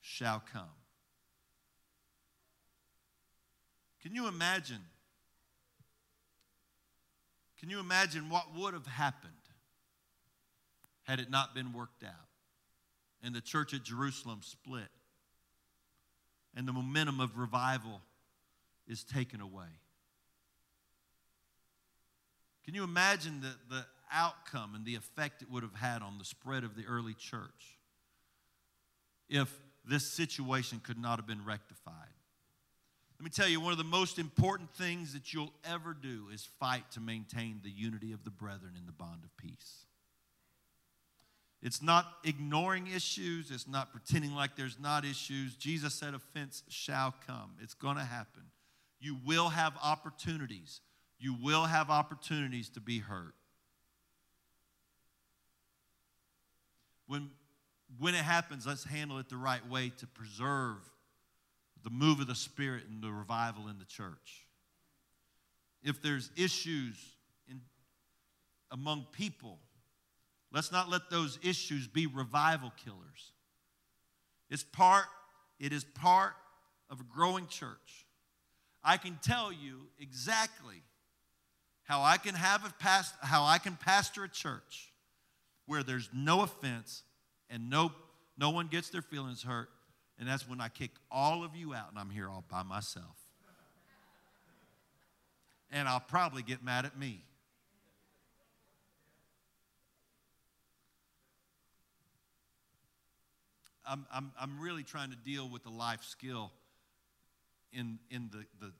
shall 0.00 0.42
come. 0.52 0.68
Can 4.02 4.14
you 4.14 4.28
imagine? 4.28 4.80
Can 7.58 7.68
you 7.68 7.78
imagine 7.78 8.30
what 8.30 8.54
would 8.56 8.72
have 8.72 8.86
happened 8.86 9.32
had 11.02 11.20
it 11.20 11.30
not 11.30 11.54
been 11.54 11.72
worked 11.72 12.02
out? 12.02 12.28
And 13.22 13.34
the 13.34 13.42
church 13.42 13.74
at 13.74 13.82
Jerusalem 13.82 14.40
split, 14.42 14.88
and 16.56 16.66
the 16.66 16.72
momentum 16.72 17.20
of 17.20 17.36
revival 17.36 18.00
is 18.88 19.04
taken 19.04 19.42
away. 19.42 19.68
Can 22.64 22.74
you 22.74 22.82
imagine 22.82 23.40
the, 23.40 23.54
the 23.68 23.86
outcome 24.10 24.74
and 24.74 24.84
the 24.84 24.94
effect 24.94 25.42
it 25.42 25.50
would 25.50 25.62
have 25.62 25.74
had 25.74 26.02
on 26.02 26.18
the 26.18 26.24
spread 26.24 26.64
of 26.64 26.76
the 26.76 26.86
early 26.86 27.14
church 27.14 27.78
if 29.28 29.52
this 29.84 30.10
situation 30.10 30.80
could 30.82 30.98
not 30.98 31.18
have 31.18 31.26
been 31.26 31.44
rectified? 31.44 32.19
Let 33.20 33.24
me 33.24 33.30
tell 33.32 33.48
you, 33.48 33.60
one 33.60 33.72
of 33.72 33.76
the 33.76 33.84
most 33.84 34.18
important 34.18 34.70
things 34.70 35.12
that 35.12 35.34
you'll 35.34 35.52
ever 35.62 35.92
do 35.92 36.28
is 36.32 36.48
fight 36.58 36.90
to 36.92 37.00
maintain 37.00 37.60
the 37.62 37.68
unity 37.68 38.12
of 38.12 38.24
the 38.24 38.30
brethren 38.30 38.72
in 38.78 38.86
the 38.86 38.92
bond 38.92 39.24
of 39.24 39.36
peace. 39.36 39.84
It's 41.60 41.82
not 41.82 42.06
ignoring 42.24 42.86
issues, 42.86 43.50
it's 43.50 43.68
not 43.68 43.92
pretending 43.92 44.34
like 44.34 44.56
there's 44.56 44.78
not 44.80 45.04
issues. 45.04 45.54
Jesus 45.54 45.92
said, 45.92 46.14
Offense 46.14 46.62
shall 46.68 47.14
come. 47.26 47.50
It's 47.60 47.74
going 47.74 47.98
to 47.98 48.04
happen. 48.04 48.44
You 49.00 49.18
will 49.26 49.50
have 49.50 49.74
opportunities. 49.84 50.80
You 51.18 51.36
will 51.42 51.66
have 51.66 51.90
opportunities 51.90 52.70
to 52.70 52.80
be 52.80 53.00
hurt. 53.00 53.34
When, 57.06 57.28
when 57.98 58.14
it 58.14 58.24
happens, 58.24 58.66
let's 58.66 58.84
handle 58.84 59.18
it 59.18 59.28
the 59.28 59.36
right 59.36 59.68
way 59.68 59.92
to 59.98 60.06
preserve 60.06 60.78
the 61.82 61.90
move 61.90 62.20
of 62.20 62.26
the 62.26 62.34
Spirit 62.34 62.84
and 62.88 63.02
the 63.02 63.10
revival 63.10 63.68
in 63.68 63.78
the 63.78 63.84
church. 63.84 64.46
If 65.82 66.02
there's 66.02 66.30
issues 66.36 66.96
in, 67.48 67.60
among 68.70 69.06
people, 69.12 69.58
let's 70.52 70.70
not 70.70 70.90
let 70.90 71.10
those 71.10 71.38
issues 71.42 71.86
be 71.86 72.06
revival 72.06 72.72
killers. 72.84 73.32
It's 74.50 74.62
part, 74.64 75.06
it 75.58 75.72
is 75.72 75.84
part 75.84 76.34
of 76.90 77.00
a 77.00 77.04
growing 77.04 77.46
church. 77.46 78.06
I 78.82 78.96
can 78.96 79.18
tell 79.22 79.52
you 79.52 79.78
exactly 79.98 80.82
how 81.84 82.02
I 82.02 82.18
can 82.18 82.34
have 82.34 82.64
a 82.64 82.72
past, 82.78 83.14
how 83.22 83.44
I 83.44 83.58
can 83.58 83.76
pastor 83.76 84.24
a 84.24 84.28
church 84.28 84.92
where 85.66 85.82
there's 85.82 86.08
no 86.12 86.42
offense 86.42 87.02
and 87.48 87.70
no, 87.70 87.92
no 88.38 88.50
one 88.50 88.66
gets 88.66 88.90
their 88.90 89.02
feelings 89.02 89.42
hurt 89.42 89.68
and 90.20 90.28
that's 90.28 90.46
when 90.46 90.60
I 90.60 90.68
kick 90.68 90.90
all 91.10 91.42
of 91.42 91.56
you 91.56 91.72
out 91.72 91.88
and 91.88 91.98
I'm 91.98 92.10
here 92.10 92.28
all 92.28 92.44
by 92.48 92.62
myself. 92.62 93.16
And 95.72 95.88
I'll 95.88 95.98
probably 95.98 96.42
get 96.42 96.62
mad 96.62 96.84
at 96.84 96.98
me. 96.98 97.24
I'm, 103.86 104.04
I'm, 104.12 104.30
I'm 104.38 104.60
really 104.60 104.82
trying 104.82 105.10
to 105.10 105.16
deal 105.16 105.48
with 105.48 105.62
the 105.62 105.70
life 105.70 106.04
skill 106.04 106.52
in, 107.72 107.98
in, 108.10 108.28
the, 108.30 108.44
the, 108.64 108.72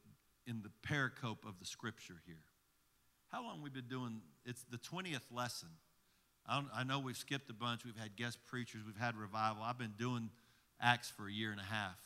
in 0.46 0.62
the 0.62 0.70
pericope 0.86 1.48
of 1.48 1.58
the 1.58 1.64
scripture 1.64 2.20
here. 2.26 2.44
How 3.28 3.42
long 3.42 3.62
we've 3.62 3.72
been 3.72 3.88
doing? 3.88 4.20
It's 4.44 4.64
the 4.70 4.78
20th 4.78 5.22
lesson. 5.32 5.70
I, 6.46 6.62
I 6.74 6.84
know 6.84 6.98
we've 6.98 7.16
skipped 7.16 7.48
a 7.48 7.54
bunch. 7.54 7.84
We've 7.84 7.96
had 7.96 8.14
guest 8.16 8.38
preachers. 8.46 8.82
We've 8.84 9.00
had 9.00 9.16
revival. 9.16 9.62
I've 9.62 9.78
been 9.78 9.94
doing 9.98 10.28
Acts 10.80 11.10
for 11.10 11.28
a 11.28 11.32
year 11.32 11.50
and 11.50 11.60
a 11.60 11.64
half. 11.64 11.96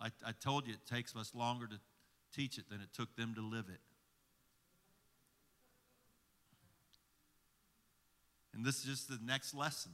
I, 0.00 0.08
I 0.26 0.32
told 0.32 0.66
you 0.66 0.74
it 0.74 0.86
takes 0.86 1.16
us 1.16 1.34
longer 1.34 1.66
to 1.66 1.78
teach 2.34 2.58
it 2.58 2.68
than 2.70 2.80
it 2.80 2.88
took 2.94 3.14
them 3.16 3.34
to 3.34 3.40
live 3.40 3.66
it. 3.68 3.80
And 8.54 8.64
this 8.64 8.78
is 8.78 8.84
just 8.84 9.08
the 9.08 9.18
next 9.24 9.54
lesson. 9.54 9.92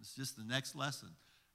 It's 0.00 0.14
just 0.14 0.36
the 0.36 0.44
next 0.44 0.74
lesson. 0.74 1.08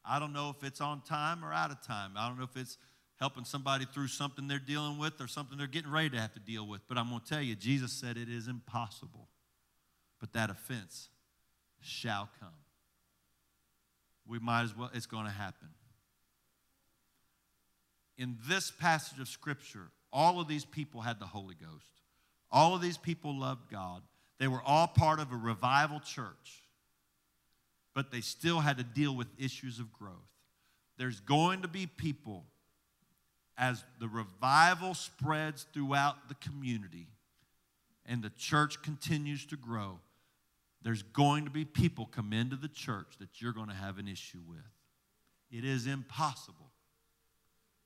I 0.05 0.19
don't 0.19 0.33
know 0.33 0.53
if 0.55 0.63
it's 0.63 0.81
on 0.81 1.01
time 1.01 1.43
or 1.43 1.53
out 1.53 1.71
of 1.71 1.81
time. 1.81 2.11
I 2.17 2.27
don't 2.27 2.37
know 2.37 2.43
if 2.43 2.57
it's 2.57 2.77
helping 3.19 3.45
somebody 3.45 3.85
through 3.85 4.07
something 4.07 4.47
they're 4.47 4.59
dealing 4.59 4.97
with 4.97 5.21
or 5.21 5.27
something 5.27 5.57
they're 5.57 5.67
getting 5.67 5.91
ready 5.91 6.09
to 6.09 6.19
have 6.19 6.33
to 6.33 6.39
deal 6.39 6.67
with. 6.67 6.81
But 6.87 6.97
I'm 6.97 7.09
going 7.09 7.21
to 7.21 7.27
tell 7.27 7.41
you, 7.41 7.55
Jesus 7.55 7.91
said 7.91 8.17
it 8.17 8.29
is 8.29 8.47
impossible. 8.47 9.29
But 10.19 10.33
that 10.33 10.49
offense 10.49 11.09
shall 11.79 12.29
come. 12.39 12.49
We 14.27 14.39
might 14.39 14.63
as 14.63 14.75
well, 14.75 14.89
it's 14.93 15.05
going 15.05 15.25
to 15.25 15.31
happen 15.31 15.69
in 18.17 18.37
this 18.47 18.71
passage 18.71 19.19
of 19.19 19.27
Scripture, 19.27 19.91
all 20.11 20.39
of 20.39 20.47
these 20.47 20.65
people 20.65 21.01
had 21.01 21.19
the 21.19 21.25
Holy 21.25 21.55
Ghost. 21.55 21.91
All 22.51 22.75
of 22.75 22.81
these 22.81 22.97
people 22.97 23.37
loved 23.37 23.69
God. 23.71 24.03
They 24.39 24.47
were 24.47 24.61
all 24.61 24.87
part 24.87 25.19
of 25.19 25.31
a 25.31 25.35
revival 25.35 25.99
church, 25.99 26.63
but 27.95 28.11
they 28.11 28.21
still 28.21 28.59
had 28.59 28.77
to 28.77 28.83
deal 28.83 29.15
with 29.15 29.27
issues 29.37 29.79
of 29.79 29.91
growth. 29.91 30.13
There's 30.97 31.19
going 31.19 31.63
to 31.63 31.67
be 31.67 31.87
people 31.87 32.45
as 33.57 33.83
the 33.99 34.07
revival 34.07 34.93
spreads 34.93 35.65
throughout 35.73 36.27
the 36.27 36.35
community 36.35 37.07
and 38.05 38.21
the 38.21 38.31
church 38.31 38.81
continues 38.81 39.45
to 39.47 39.55
grow. 39.55 39.99
There's 40.81 41.03
going 41.03 41.45
to 41.45 41.51
be 41.51 41.65
people 41.65 42.05
come 42.05 42.33
into 42.33 42.55
the 42.55 42.67
church 42.67 43.15
that 43.19 43.41
you're 43.41 43.53
going 43.53 43.69
to 43.69 43.73
have 43.73 43.97
an 43.97 44.07
issue 44.07 44.41
with. 44.47 44.59
It 45.49 45.63
is 45.63 45.87
impossible 45.87 46.72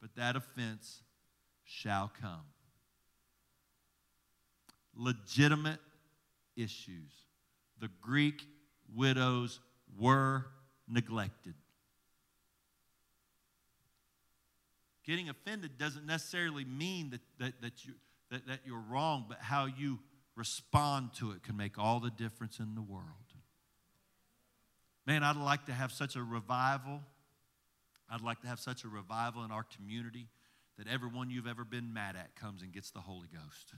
but 0.08 0.22
that 0.22 0.36
offense 0.36 1.02
shall 1.64 2.12
come. 2.22 2.46
Legitimate 4.96 5.80
issues. 6.56 7.12
The 7.80 7.90
Greek 8.02 8.42
widows 8.94 9.60
were 9.98 10.46
neglected. 10.88 11.56
Getting 15.06 15.30
offended 15.30 15.78
doesn't 15.78 16.06
necessarily 16.06 16.66
mean 16.66 17.12
that, 17.12 17.22
that, 17.40 17.62
that, 17.62 17.86
you, 17.86 17.94
that, 18.32 18.48
that 18.48 18.60
you're 18.66 18.84
wrong, 18.90 19.26
but 19.28 19.40
how 19.40 19.66
you 19.66 20.00
respond 20.36 21.14
to 21.16 21.32
it 21.32 21.44
can 21.44 21.56
make 21.56 21.78
all 21.78 22.00
the 22.00 22.12
difference 22.12 22.60
in 22.60 22.76
the 22.76 22.82
world. 22.82 23.06
Man, 25.06 25.24
I'd 25.24 25.38
like 25.38 25.66
to 25.68 25.74
have 25.74 25.92
such 25.92 26.16
a 26.16 26.24
revival 26.24 27.02
I'd 28.10 28.22
like 28.22 28.42
to 28.42 28.48
have 28.48 28.60
such 28.60 28.84
a 28.84 28.88
revival 28.88 29.44
in 29.44 29.52
our 29.52 29.66
community 29.76 30.28
that 30.78 30.88
everyone 30.88 31.30
you've 31.30 31.48
ever 31.48 31.66
been 31.66 31.94
mad 31.94 32.16
at 32.16 32.36
comes 32.36 32.62
and 32.62 32.72
gets 32.72 32.92
the 32.92 33.00
Holy 33.00 33.28
Ghost. 33.34 33.74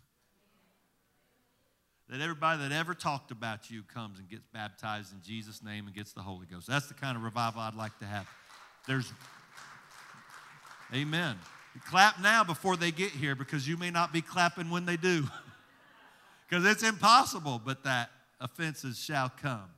That 2.09 2.21
everybody 2.21 2.61
that 2.63 2.71
ever 2.71 2.93
talked 2.93 3.31
about 3.31 3.69
you 3.69 3.83
comes 3.83 4.19
and 4.19 4.27
gets 4.27 4.45
baptized 4.51 5.13
in 5.13 5.21
Jesus' 5.21 5.63
name 5.63 5.85
and 5.85 5.95
gets 5.95 6.11
the 6.11 6.21
Holy 6.21 6.47
Ghost. 6.47 6.67
That's 6.67 6.87
the 6.87 6.95
kind 6.95 7.15
of 7.15 7.23
revival 7.23 7.61
I'd 7.61 7.75
like 7.75 7.97
to 7.99 8.05
have. 8.05 8.27
There's, 8.87 9.11
amen. 10.93 11.37
You 11.75 11.81
clap 11.81 12.19
now 12.19 12.43
before 12.43 12.75
they 12.75 12.91
get 12.91 13.11
here 13.11 13.35
because 13.35 13.67
you 13.67 13.77
may 13.77 13.91
not 13.91 14.11
be 14.11 14.21
clapping 14.21 14.69
when 14.69 14.85
they 14.85 14.97
do. 14.97 15.25
Because 16.49 16.65
it's 16.65 16.81
impossible, 16.81 17.61
but 17.63 17.83
that 17.83 18.09
offenses 18.41 18.97
shall 18.97 19.29
come. 19.29 19.69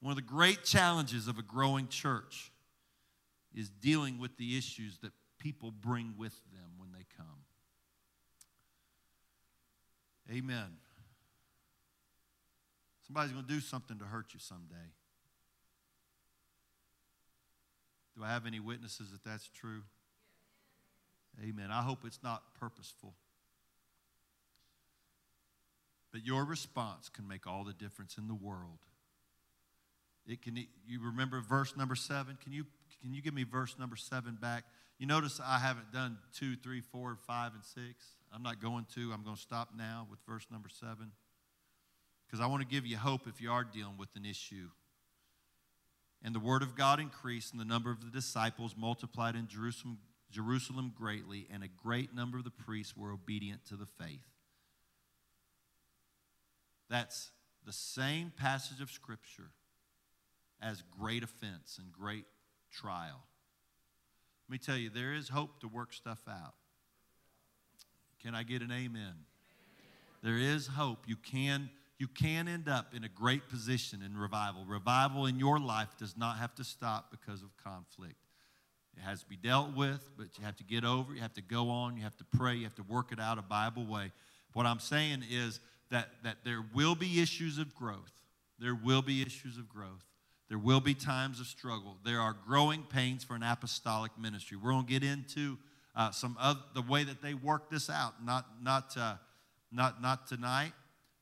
One 0.00 0.12
of 0.12 0.16
the 0.16 0.22
great 0.22 0.64
challenges 0.64 1.28
of 1.28 1.36
a 1.36 1.42
growing 1.42 1.88
church 1.88 2.50
is 3.56 3.70
dealing 3.70 4.18
with 4.18 4.36
the 4.36 4.56
issues 4.56 4.98
that 4.98 5.12
people 5.38 5.72
bring 5.72 6.14
with 6.16 6.34
them 6.52 6.70
when 6.76 6.92
they 6.92 7.04
come. 7.16 7.26
Amen. 10.30 10.76
Somebody's 13.06 13.32
going 13.32 13.44
to 13.44 13.52
do 13.52 13.60
something 13.60 13.98
to 13.98 14.04
hurt 14.04 14.34
you 14.34 14.40
someday. 14.40 14.74
Do 18.16 18.24
I 18.24 18.30
have 18.30 18.46
any 18.46 18.60
witnesses 18.60 19.10
that 19.12 19.24
that's 19.24 19.48
true? 19.48 19.82
Amen. 21.42 21.70
I 21.70 21.82
hope 21.82 22.00
it's 22.04 22.22
not 22.22 22.42
purposeful. 22.58 23.14
But 26.12 26.24
your 26.24 26.44
response 26.44 27.08
can 27.08 27.28
make 27.28 27.46
all 27.46 27.62
the 27.62 27.74
difference 27.74 28.16
in 28.16 28.26
the 28.26 28.34
world. 28.34 28.78
It 30.26 30.42
can 30.42 30.56
you 30.86 31.00
remember 31.04 31.40
verse 31.40 31.76
number 31.76 31.94
seven? 31.94 32.38
Can 32.42 32.52
you 32.52 32.64
can 33.00 33.14
you 33.14 33.22
give 33.22 33.34
me 33.34 33.44
verse 33.44 33.76
number 33.78 33.96
seven 33.96 34.38
back? 34.40 34.64
You 34.98 35.06
notice 35.06 35.40
I 35.44 35.58
haven't 35.58 35.92
done 35.92 36.18
two, 36.34 36.56
three, 36.56 36.80
four, 36.80 37.16
five, 37.26 37.52
and 37.54 37.64
six. 37.64 38.04
I'm 38.34 38.42
not 38.42 38.60
going 38.60 38.86
to. 38.94 39.12
I'm 39.12 39.22
going 39.22 39.36
to 39.36 39.42
stop 39.42 39.70
now 39.76 40.06
with 40.10 40.18
verse 40.26 40.46
number 40.50 40.68
seven. 40.68 41.12
Because 42.26 42.40
I 42.40 42.46
want 42.46 42.62
to 42.62 42.68
give 42.68 42.86
you 42.86 42.96
hope 42.96 43.28
if 43.28 43.40
you 43.40 43.50
are 43.50 43.64
dealing 43.64 43.96
with 43.98 44.08
an 44.16 44.24
issue. 44.24 44.70
And 46.24 46.34
the 46.34 46.40
word 46.40 46.62
of 46.62 46.74
God 46.74 46.98
increased, 46.98 47.52
and 47.52 47.60
the 47.60 47.64
number 47.64 47.90
of 47.90 48.00
the 48.00 48.10
disciples 48.10 48.74
multiplied 48.76 49.36
in 49.36 49.46
Jerusalem, 49.46 49.98
Jerusalem 50.30 50.92
greatly, 50.96 51.46
and 51.52 51.62
a 51.62 51.68
great 51.68 52.14
number 52.14 52.38
of 52.38 52.44
the 52.44 52.50
priests 52.50 52.96
were 52.96 53.12
obedient 53.12 53.64
to 53.66 53.76
the 53.76 53.86
faith. 53.86 54.26
That's 56.88 57.30
the 57.64 57.72
same 57.72 58.32
passage 58.36 58.80
of 58.80 58.90
Scripture 58.90 59.50
as 60.60 60.82
great 60.98 61.22
offense 61.22 61.78
and 61.78 61.92
great 61.92 62.24
trial. 62.76 63.24
Let 64.48 64.52
me 64.52 64.58
tell 64.58 64.76
you, 64.76 64.90
there 64.90 65.14
is 65.14 65.28
hope 65.28 65.60
to 65.60 65.68
work 65.68 65.92
stuff 65.92 66.20
out. 66.28 66.54
Can 68.22 68.34
I 68.34 68.42
get 68.42 68.62
an 68.62 68.70
amen? 68.70 68.86
amen? 69.00 69.14
There 70.22 70.38
is 70.38 70.66
hope. 70.68 70.98
You 71.06 71.16
can, 71.16 71.70
you 71.98 72.06
can 72.06 72.46
end 72.46 72.68
up 72.68 72.94
in 72.94 73.04
a 73.04 73.08
great 73.08 73.48
position 73.48 74.02
in 74.04 74.16
revival. 74.16 74.64
Revival 74.66 75.26
in 75.26 75.38
your 75.38 75.58
life 75.58 75.88
does 75.98 76.16
not 76.16 76.38
have 76.38 76.54
to 76.56 76.64
stop 76.64 77.10
because 77.10 77.42
of 77.42 77.48
conflict. 77.62 78.14
It 78.96 79.02
has 79.02 79.20
to 79.20 79.28
be 79.28 79.36
dealt 79.36 79.74
with, 79.76 80.08
but 80.16 80.28
you 80.38 80.44
have 80.44 80.56
to 80.56 80.64
get 80.64 80.84
over 80.84 81.12
it. 81.12 81.16
You 81.16 81.22
have 81.22 81.34
to 81.34 81.42
go 81.42 81.68
on. 81.68 81.96
You 81.96 82.02
have 82.04 82.16
to 82.16 82.24
pray. 82.36 82.54
You 82.54 82.64
have 82.64 82.74
to 82.76 82.84
work 82.84 83.12
it 83.12 83.20
out 83.20 83.38
a 83.38 83.42
Bible 83.42 83.84
way. 83.84 84.12
What 84.54 84.64
I'm 84.64 84.80
saying 84.80 85.24
is 85.30 85.60
that, 85.90 86.08
that 86.22 86.38
there 86.44 86.64
will 86.74 86.94
be 86.94 87.20
issues 87.20 87.58
of 87.58 87.74
growth. 87.74 88.22
There 88.58 88.74
will 88.74 89.02
be 89.02 89.22
issues 89.22 89.58
of 89.58 89.68
growth. 89.68 90.04
There 90.48 90.58
will 90.58 90.80
be 90.80 90.94
times 90.94 91.40
of 91.40 91.46
struggle. 91.46 91.96
There 92.04 92.20
are 92.20 92.36
growing 92.46 92.84
pains 92.84 93.24
for 93.24 93.34
an 93.34 93.42
apostolic 93.42 94.12
ministry. 94.18 94.56
We're 94.56 94.70
going 94.70 94.86
to 94.86 94.92
get 94.92 95.02
into 95.02 95.58
uh, 95.96 96.12
some 96.12 96.36
of 96.40 96.58
the 96.74 96.82
way 96.82 97.02
that 97.02 97.20
they 97.20 97.34
work 97.34 97.68
this 97.70 97.90
out. 97.90 98.24
Not, 98.24 98.46
not, 98.62 98.96
uh, 98.96 99.14
not, 99.72 100.00
not 100.00 100.28
tonight. 100.28 100.72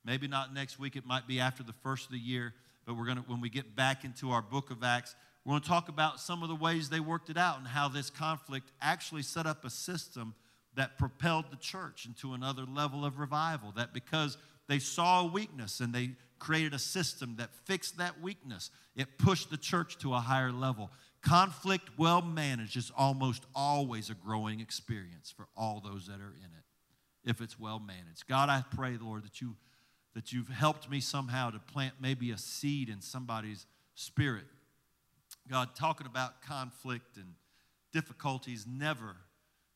Maybe 0.05 0.29
not 0.29 0.53
next 0.53 0.79
week. 0.79 0.97
It 0.97 1.07
might 1.07 1.27
be 1.27 1.41
after 1.41 1.63
the 1.63 1.73
first 1.83 2.07
of 2.07 2.13
the 2.13 2.19
year. 2.19 2.53
But 2.85 2.97
we're 2.97 3.07
going 3.07 3.17
to, 3.17 3.23
when 3.23 3.41
we 3.41 3.49
get 3.49 3.75
back 3.75 4.05
into 4.05 4.31
our 4.31 4.43
book 4.43 4.71
of 4.71 4.83
Acts, 4.85 5.15
we're 5.45 5.53
going 5.53 5.63
to 5.63 5.69
talk 5.69 5.89
about 5.89 6.21
some 6.21 6.43
of 6.43 6.51
the 6.51 6.55
ways 6.55 6.91
they 6.91 7.01
worked 7.01 7.31
it 7.31 7.39
out 7.39 7.59
and 7.59 7.67
how 7.67 7.89
this 7.89 8.11
conflict 8.11 8.73
actually 8.83 9.23
set 9.23 9.47
up 9.47 9.65
a 9.65 9.71
system 9.71 10.35
that 10.75 10.99
propelled 10.99 11.47
the 11.51 11.57
church 11.57 12.05
into 12.07 12.35
another 12.35 12.65
level 12.65 13.05
of 13.05 13.19
revival. 13.19 13.73
That 13.77 13.95
because 13.95 14.37
they 14.69 14.79
saw 14.79 15.23
a 15.23 15.27
weakness 15.27 15.81
and 15.81 15.95
they 15.95 16.13
created 16.39 16.75
a 16.75 16.79
system 16.79 17.37
that 17.37 17.55
fixed 17.65 17.99
that 17.99 18.21
weakness. 18.21 18.71
It 18.97 19.19
pushed 19.19 19.51
the 19.51 19.57
church 19.57 19.99
to 19.99 20.15
a 20.15 20.21
higher 20.21 20.53
level. 20.53 20.91
Conflict, 21.23 21.91
well 21.97 22.21
managed, 22.23 22.77
is 22.77 22.93
almost 22.97 23.45
always 23.55 24.11
a 24.11 24.15
growing 24.15 24.61
experience 24.61 25.33
for 25.35 25.49
all 25.57 25.81
those 25.83 26.07
that 26.07 26.21
are 26.21 26.35
in 26.37 26.45
it, 26.45 27.31
if 27.31 27.41
it's 27.41 27.59
well 27.59 27.79
managed. 27.79 28.27
God, 28.29 28.49
I 28.51 28.63
pray, 28.75 28.99
Lord, 29.01 29.25
that, 29.25 29.41
you, 29.41 29.57
that 30.15 30.33
you've 30.33 30.49
helped 30.49 30.91
me 30.91 31.01
somehow 31.01 31.51
to 31.51 31.59
plant 31.59 31.95
maybe 32.01 32.31
a 32.31 32.39
seed 32.39 32.89
in 32.89 33.01
somebody's 33.01 33.67
spirit. 33.95 34.45
God, 35.49 35.71
talking 35.75 36.07
about 36.07 36.43
conflict 36.43 37.17
and 37.17 37.35
difficulties 37.93 38.67
never, 38.69 39.17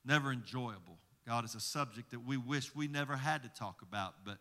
never 0.04 0.32
enjoyable. 0.32 0.98
God, 1.26 1.44
is 1.44 1.54
a 1.54 1.60
subject 1.60 2.10
that 2.10 2.26
we 2.26 2.36
wish 2.36 2.74
we 2.74 2.88
never 2.88 3.16
had 3.16 3.42
to 3.42 3.48
talk 3.50 3.82
about, 3.82 4.14
but 4.24 4.38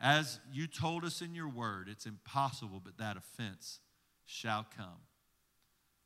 as 0.00 0.40
you 0.52 0.66
told 0.66 1.04
us 1.04 1.20
in 1.22 1.34
your 1.34 1.48
word, 1.48 1.88
it's 1.90 2.06
impossible, 2.06 2.80
but 2.84 2.98
that 2.98 3.16
offense 3.16 3.80
shall 4.24 4.66
come. 4.76 5.00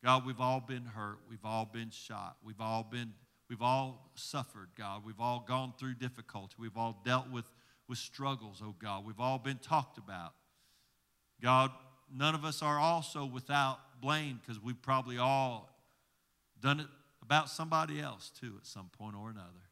God, 0.05 0.27
we've 0.27 0.41
all 0.41 0.61
been 0.61 0.85
hurt. 0.85 1.19
We've 1.29 1.45
all 1.45 1.65
been 1.65 1.91
shot. 1.91 2.37
We've 2.45 2.61
all 2.61 2.85
been, 2.85 3.13
we've 3.49 3.63
all 3.63 4.11
suffered, 4.15 4.69
God. 4.77 5.05
We've 5.05 5.21
all 5.21 5.45
gone 5.47 5.73
through 5.79 5.95
difficulty. 5.95 6.55
We've 6.59 6.77
all 6.77 7.01
dealt 7.05 7.31
with, 7.31 7.47
with 7.89 7.99
struggles, 7.99 8.63
oh 8.65 8.75
God. 8.79 9.05
We've 9.05 9.21
all 9.21 9.39
been 9.39 9.59
talked 9.59 9.99
about. 9.99 10.35
God, 11.43 11.71
none 12.15 12.35
of 12.35 12.45
us 12.45 12.63
are 12.63 12.79
also 12.79 13.25
without 13.25 13.79
blame 14.01 14.41
because 14.41 14.63
we've 14.63 14.81
probably 14.81 15.19
all 15.19 15.69
done 16.61 16.81
it 16.81 16.87
about 17.23 17.49
somebody 17.49 18.01
else 18.01 18.31
too 18.41 18.55
at 18.59 18.67
some 18.67 18.91
point 18.97 19.17
or 19.17 19.31
another. 19.31 19.68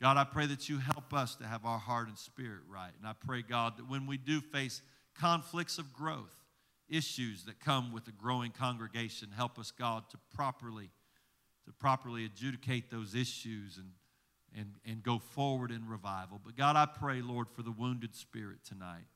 God, 0.00 0.16
I 0.18 0.24
pray 0.24 0.46
that 0.46 0.68
you 0.68 0.78
help 0.78 1.14
us 1.14 1.36
to 1.36 1.46
have 1.46 1.64
our 1.64 1.78
heart 1.78 2.08
and 2.08 2.18
spirit 2.18 2.60
right. 2.68 2.92
And 2.98 3.08
I 3.08 3.14
pray, 3.14 3.42
God, 3.42 3.78
that 3.78 3.88
when 3.88 4.06
we 4.06 4.18
do 4.18 4.40
face 4.40 4.82
conflicts 5.18 5.78
of 5.78 5.92
growth, 5.92 6.44
issues 6.88 7.44
that 7.44 7.60
come 7.60 7.92
with 7.92 8.06
a 8.08 8.12
growing 8.12 8.52
congregation, 8.52 9.30
help 9.34 9.58
us, 9.58 9.70
God, 9.70 10.04
to 10.10 10.18
properly, 10.34 10.90
to 11.64 11.72
properly 11.72 12.24
adjudicate 12.24 12.90
those 12.90 13.14
issues 13.14 13.78
and, 13.78 13.90
and, 14.54 14.74
and 14.84 15.02
go 15.02 15.18
forward 15.18 15.70
in 15.70 15.88
revival. 15.88 16.40
But 16.44 16.56
God, 16.56 16.76
I 16.76 16.86
pray, 16.86 17.22
Lord, 17.22 17.48
for 17.48 17.62
the 17.62 17.72
wounded 17.72 18.14
spirit 18.14 18.58
tonight. 18.64 19.06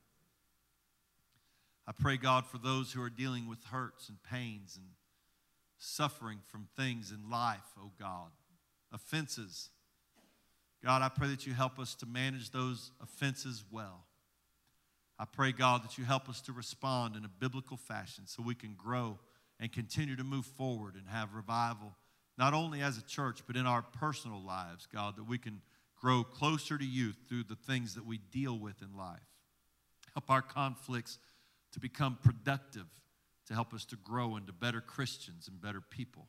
I 1.87 1.91
pray, 1.91 2.17
God, 2.17 2.45
for 2.45 2.57
those 2.57 2.91
who 2.91 3.01
are 3.01 3.09
dealing 3.09 3.47
with 3.47 3.63
hurts 3.65 4.09
and 4.09 4.17
pains 4.23 4.77
and 4.77 4.85
suffering 5.77 6.39
from 6.47 6.67
things 6.75 7.11
in 7.11 7.29
life, 7.29 7.59
oh 7.79 7.91
God, 7.99 8.29
offenses 8.91 9.69
God, 10.83 11.01
I 11.01 11.09
pray 11.09 11.27
that 11.27 11.45
you 11.45 11.53
help 11.53 11.77
us 11.77 11.93
to 11.95 12.05
manage 12.05 12.51
those 12.51 12.91
offenses 13.01 13.63
well. 13.71 14.05
I 15.19 15.25
pray, 15.25 15.51
God, 15.51 15.83
that 15.83 15.99
you 15.99 16.05
help 16.05 16.27
us 16.27 16.41
to 16.41 16.51
respond 16.51 17.15
in 17.15 17.23
a 17.23 17.29
biblical 17.29 17.77
fashion 17.77 18.23
so 18.25 18.41
we 18.41 18.55
can 18.55 18.73
grow 18.73 19.19
and 19.59 19.71
continue 19.71 20.15
to 20.15 20.23
move 20.23 20.45
forward 20.45 20.95
and 20.95 21.07
have 21.07 21.35
revival, 21.35 21.95
not 22.37 22.55
only 22.55 22.81
as 22.81 22.97
a 22.97 23.03
church, 23.03 23.41
but 23.45 23.55
in 23.55 23.67
our 23.67 23.83
personal 23.83 24.41
lives, 24.41 24.87
God, 24.91 25.17
that 25.17 25.27
we 25.27 25.37
can 25.37 25.61
grow 25.95 26.23
closer 26.23 26.79
to 26.79 26.85
you 26.85 27.13
through 27.29 27.43
the 27.43 27.55
things 27.55 27.93
that 27.93 28.05
we 28.05 28.17
deal 28.17 28.57
with 28.57 28.81
in 28.81 28.97
life. 28.97 29.19
Help 30.15 30.31
our 30.31 30.41
conflicts 30.41 31.19
to 31.73 31.79
become 31.79 32.17
productive, 32.23 32.87
to 33.47 33.53
help 33.53 33.73
us 33.75 33.85
to 33.85 33.95
grow 33.97 34.37
into 34.37 34.51
better 34.51 34.81
Christians 34.81 35.47
and 35.47 35.61
better 35.61 35.81
people. 35.81 36.27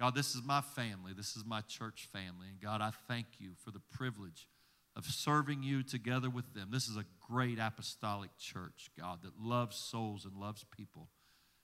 God, 0.00 0.14
this 0.14 0.34
is 0.34 0.42
my 0.42 0.62
family. 0.62 1.12
This 1.14 1.36
is 1.36 1.44
my 1.44 1.60
church 1.60 2.08
family. 2.10 2.46
And 2.48 2.58
God, 2.58 2.80
I 2.80 2.90
thank 3.06 3.26
you 3.38 3.50
for 3.62 3.70
the 3.70 3.82
privilege 3.92 4.48
of 4.96 5.04
serving 5.04 5.62
you 5.62 5.82
together 5.82 6.30
with 6.30 6.54
them. 6.54 6.70
This 6.72 6.88
is 6.88 6.96
a 6.96 7.04
great 7.20 7.58
apostolic 7.58 8.30
church, 8.38 8.90
God, 8.98 9.18
that 9.22 9.38
loves 9.38 9.76
souls 9.76 10.24
and 10.24 10.34
loves 10.36 10.64
people. 10.74 11.08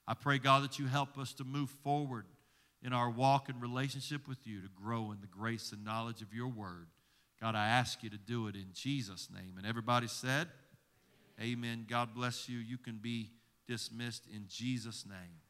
I 0.07 0.13
pray, 0.13 0.39
God, 0.39 0.63
that 0.65 0.79
you 0.79 0.87
help 0.87 1.17
us 1.17 1.33
to 1.35 1.45
move 1.45 1.71
forward 1.83 2.27
in 2.83 2.93
our 2.93 3.09
walk 3.09 3.49
and 3.49 3.61
relationship 3.61 4.29
with 4.29 4.47
you 4.47 4.61
to 4.61 4.69
grow 4.69 5.13
in 5.13 5.23
the 5.23 5.27
grace 5.27 5.73
and 5.73 5.83
knowledge 5.83 6.21
of 6.21 6.35
your 6.35 6.49
word. 6.49 6.89
God, 7.41 7.55
I 7.55 7.67
ask 7.67 8.03
you 8.03 8.11
to 8.11 8.19
do 8.19 8.49
it 8.49 8.55
in 8.55 8.67
Jesus' 8.75 9.29
name. 9.35 9.55
And 9.57 9.67
everybody 9.67 10.09
said, 10.09 10.49
Amen. 11.41 11.53
Amen. 11.53 11.87
God 11.89 12.15
bless 12.15 12.51
you. 12.51 12.59
You 12.59 12.77
can 12.77 12.99
be 13.03 13.31
dismissed 13.67 14.25
in 14.33 14.45
Jesus' 14.47 15.07
name. 15.07 15.41